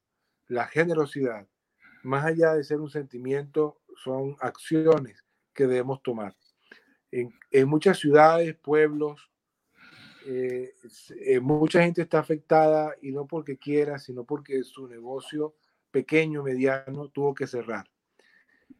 la 0.48 0.66
generosidad, 0.66 1.46
más 2.02 2.24
allá 2.24 2.54
de 2.54 2.64
ser 2.64 2.80
un 2.80 2.90
sentimiento, 2.90 3.80
son 3.96 4.36
acciones 4.40 5.24
que 5.52 5.66
debemos 5.66 6.02
tomar. 6.02 6.34
En, 7.50 7.68
muchas 7.68 7.98
ciudades, 7.98 8.54
pueblos, 8.56 9.30
mucha 11.40 11.82
gente 11.82 12.02
está 12.02 12.18
afectada 12.18 12.94
y 13.00 13.12
no 13.12 13.26
porque 13.26 13.56
quiera, 13.56 13.98
sino 13.98 14.24
porque 14.24 14.62
su 14.64 14.86
negocio 14.88 15.54
pequeño, 15.90 16.42
mediano, 16.42 17.08
tuvo 17.08 17.34
que 17.34 17.46
cerrar. 17.46 17.88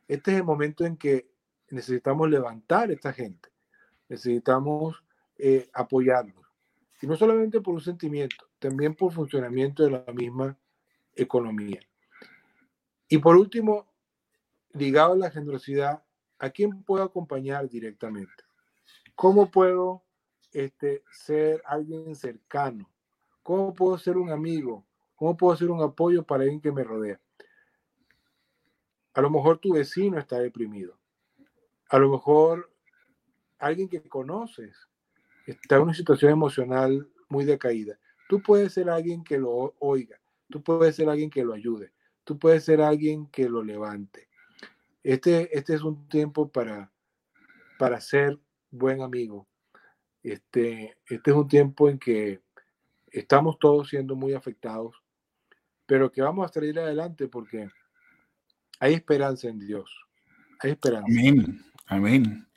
Este 0.09 0.33
es 0.33 0.37
el 0.39 0.45
momento 0.45 0.85
en 0.85 0.97
que 0.97 1.31
necesitamos 1.71 2.29
levantar 2.31 2.91
a 2.91 2.93
esta 2.93 3.13
gente, 3.13 3.49
necesitamos 4.09 5.03
eh, 5.39 5.69
apoyarlos. 5.73 6.47
Y 7.01 7.07
no 7.07 7.17
solamente 7.17 7.61
por 7.61 7.75
un 7.75 7.81
sentimiento, 7.81 8.49
también 8.59 8.95
por 8.95 9.13
funcionamiento 9.13 9.85
de 9.85 9.91
la 9.91 10.05
misma 10.13 10.59
economía. 11.15 11.81
Y 13.09 13.19
por 13.19 13.37
último, 13.37 13.87
ligado 14.73 15.13
a 15.13 15.17
la 15.17 15.31
generosidad, 15.31 16.03
¿a 16.39 16.51
quién 16.51 16.83
puedo 16.83 17.05
acompañar 17.05 17.69
directamente? 17.69 18.45
¿Cómo 19.15 19.51
puedo 19.51 20.03
este, 20.53 21.03
ser 21.11 21.63
alguien 21.65 22.15
cercano? 22.15 22.91
¿Cómo 23.43 23.73
puedo 23.75 23.97
ser 23.99 24.17
un 24.17 24.31
amigo? 24.31 24.85
¿Cómo 25.15 25.37
puedo 25.37 25.57
ser 25.57 25.71
un 25.71 25.83
apoyo 25.83 26.23
para 26.25 26.43
alguien 26.43 26.61
que 26.61 26.73
me 26.73 26.85
rodea? 26.85 27.21
A 29.15 29.21
lo 29.23 29.31
mejor 29.31 29.59
tu 29.59 29.73
vecino 29.73 30.19
está 30.19 30.39
deprimido. 30.39 30.99
A 31.89 31.99
lo 31.99 32.11
mejor 32.11 32.71
alguien 33.59 33.89
que 33.89 34.03
conoces 34.03 34.77
está 35.47 35.77
en 35.77 35.83
una 35.83 35.95
situación 35.95 36.33
emocional 36.33 37.09
muy 37.29 37.45
decaída. 37.45 37.99
Tú 38.29 38.43
puedes 38.43 38.75
ser 38.75 38.91
alguien 38.91 39.25
que 39.25 39.39
lo 39.39 39.75
oiga. 39.79 40.19
Tú 40.51 40.63
puedes 40.63 40.97
ser 40.97 41.09
alguien 41.09 41.31
que 41.31 41.45
lo 41.45 41.55
ayude. 41.55 41.93
Tú 42.25 42.39
puedes 42.39 42.65
ser 42.65 42.83
alguien 42.83 43.27
que 43.29 43.49
lo 43.49 43.63
levante. 43.63 44.29
Este, 45.07 45.57
este 45.57 45.75
es 45.75 45.83
un 45.83 46.09
tiempo 46.09 46.49
para, 46.49 46.93
para 47.79 48.01
ser 48.01 48.39
buen 48.71 49.03
amigo. 49.03 49.47
Este, 50.23 50.97
este 51.07 51.31
es 51.31 51.37
un 51.37 51.49
tiempo 51.49 51.89
en 51.89 51.99
que 51.99 52.41
estamos 53.13 53.59
todos 53.59 53.89
siendo 53.89 54.17
muy 54.17 54.35
afectados 54.35 54.97
pero 55.87 56.11
que 56.11 56.21
vamos 56.21 56.49
a 56.49 56.53
salir 56.53 56.79
adelante 56.79 57.29
porque 57.29 57.69
hay 58.81 58.95
esperanza 58.95 59.49
en 59.49 59.61
Dios. 59.61 59.91
Hay 60.61 60.73
esperanza. 60.73 61.07
Amén. 61.09 61.65
Amén. 61.87 62.49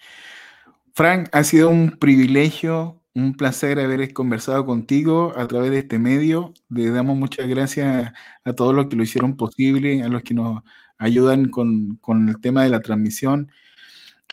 Frank, 0.93 1.29
ha 1.31 1.43
sido 1.43 1.69
un 1.69 1.91
privilegio, 1.91 3.01
un 3.13 3.35
placer 3.35 3.79
haber 3.79 4.11
conversado 4.13 4.65
contigo 4.65 5.33
a 5.37 5.47
través 5.47 5.71
de 5.71 5.79
este 5.79 5.99
medio. 5.99 6.53
Le 6.69 6.89
damos 6.89 7.15
muchas 7.15 7.47
gracias 7.47 8.11
a 8.43 8.53
todos 8.53 8.73
los 8.73 8.87
que 8.87 8.95
lo 8.95 9.03
hicieron 9.03 9.37
posible, 9.37 10.03
a 10.03 10.09
los 10.09 10.23
que 10.23 10.33
nos 10.33 10.63
ayudan 10.99 11.49
con, 11.49 11.99
el 12.29 12.39
tema 12.39 12.63
de 12.63 12.69
la 12.69 12.81
transmisión. 12.81 13.51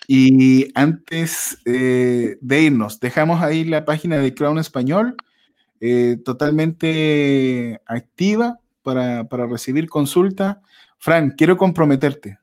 Y 0.07 0.69
antes 0.75 1.59
eh, 1.65 2.37
de 2.41 2.63
irnos, 2.63 3.01
dejamos 3.01 3.43
ahí 3.43 3.65
la 3.65 3.85
página 3.85 4.19
de 4.19 4.35
Crown 4.35 4.59
Español, 4.59 5.17
eh, 5.81 6.19
totalmente 6.25 7.81
activa 7.87 8.61
para, 8.83 9.23
recibir 9.49 9.89
consulta. 9.89 10.61
Fran, 10.99 11.31
quiero 11.31 11.57
comprometerte 11.57 12.39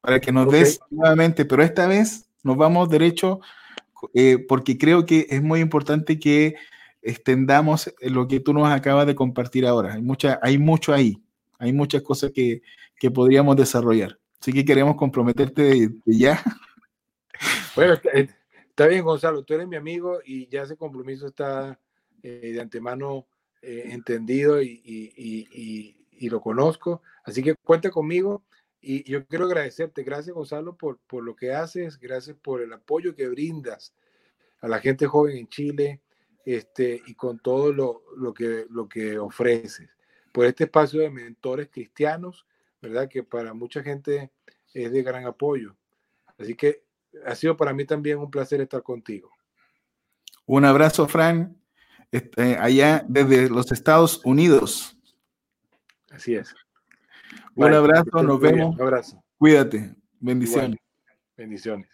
para 0.00 0.20
que 0.20 0.32
nos 0.32 0.50
des 0.50 0.80
nuevamente, 0.90 1.44
pero 1.44 1.62
esta 1.62 1.86
vez 1.86 2.28
nos 2.42 2.56
vamos 2.56 2.90
derecho 2.90 3.40
eh, 4.12 4.38
porque 4.46 4.76
creo 4.76 5.06
que 5.06 5.26
es 5.30 5.42
muy 5.42 5.60
importante 5.60 6.18
que 6.18 6.56
extendamos 7.00 7.92
lo 8.00 8.28
que 8.28 8.40
tú 8.40 8.52
nos 8.52 8.68
acabas 8.68 9.06
de 9.06 9.14
compartir 9.14 9.66
ahora. 9.66 9.94
Hay, 9.94 10.02
mucha, 10.02 10.38
hay 10.42 10.58
mucho 10.58 10.92
ahí, 10.92 11.23
hay 11.64 11.72
muchas 11.72 12.02
cosas 12.02 12.32
que, 12.32 12.62
podríamos 13.12 13.56
desarrollar. 13.56 14.18
Así 14.40 14.52
que 14.52 14.64
queremos 14.64 14.96
comprometerte 14.96 15.62
de, 15.62 15.90
ya. 16.06 16.42
Bueno, 17.76 17.98
está, 18.12 18.86
bien, 18.86 19.04
Gonzalo, 19.04 19.42
tú 19.42 19.54
eres 19.54 19.66
mi 19.66 19.76
amigo 19.76 20.20
y 20.24 20.48
ya 20.48 20.62
ese 20.62 20.76
compromiso 20.76 21.26
está 21.26 21.78
eh, 22.22 22.52
de 22.54 22.60
antemano 22.60 23.26
eh, 23.60 23.88
entendido 23.90 24.62
y, 24.62 25.96
lo 26.20 26.40
conozco. 26.40 27.02
Así 27.24 27.42
que 27.42 27.54
cuenta 27.56 27.90
conmigo 27.90 28.44
y 28.80 29.10
yo 29.10 29.26
quiero 29.26 29.44
agradecerte. 29.44 30.02
Gracias, 30.02 30.34
Gonzalo, 30.34 30.76
por, 30.76 30.98
por 31.06 31.22
lo 31.22 31.36
que 31.36 31.52
haces. 31.52 31.98
Gracias 31.98 32.36
por 32.40 32.62
el 32.62 32.72
apoyo 32.72 33.14
que 33.14 33.28
brindas 33.28 33.92
a 34.60 34.68
la 34.68 34.78
gente 34.78 35.06
joven 35.06 35.36
en 35.36 35.48
Chile 35.48 36.00
este, 36.44 37.02
y 37.06 37.14
con 37.14 37.38
todo 37.38 37.72
lo, 37.72 38.02
lo, 38.16 38.32
que, 38.32 38.66
lo 38.70 38.88
que 38.88 39.18
ofreces. 39.18 39.93
Por 40.34 40.46
este 40.46 40.64
espacio 40.64 41.00
de 41.00 41.10
mentores 41.10 41.68
cristianos, 41.70 42.44
¿verdad? 42.82 43.08
Que 43.08 43.22
para 43.22 43.54
mucha 43.54 43.84
gente 43.84 44.32
es 44.72 44.90
de 44.90 45.02
gran 45.04 45.24
apoyo. 45.26 45.76
Así 46.36 46.56
que 46.56 46.82
ha 47.24 47.36
sido 47.36 47.56
para 47.56 47.72
mí 47.72 47.84
también 47.84 48.18
un 48.18 48.32
placer 48.32 48.60
estar 48.60 48.82
contigo. 48.82 49.30
Un 50.44 50.64
abrazo, 50.64 51.06
Fran. 51.06 51.56
Este, 52.10 52.56
allá 52.58 53.04
desde 53.08 53.48
los 53.48 53.70
Estados 53.70 54.20
Unidos. 54.24 54.98
Así 56.10 56.34
es. 56.34 56.52
Un 57.54 57.72
abrazo, 57.72 58.20
nos 58.24 58.40
vemos. 58.40 58.74
Un 58.74 58.82
abrazo. 58.82 59.22
Cuídate. 59.38 59.94
Bendiciones. 60.18 60.80
Bendiciones. 61.36 61.88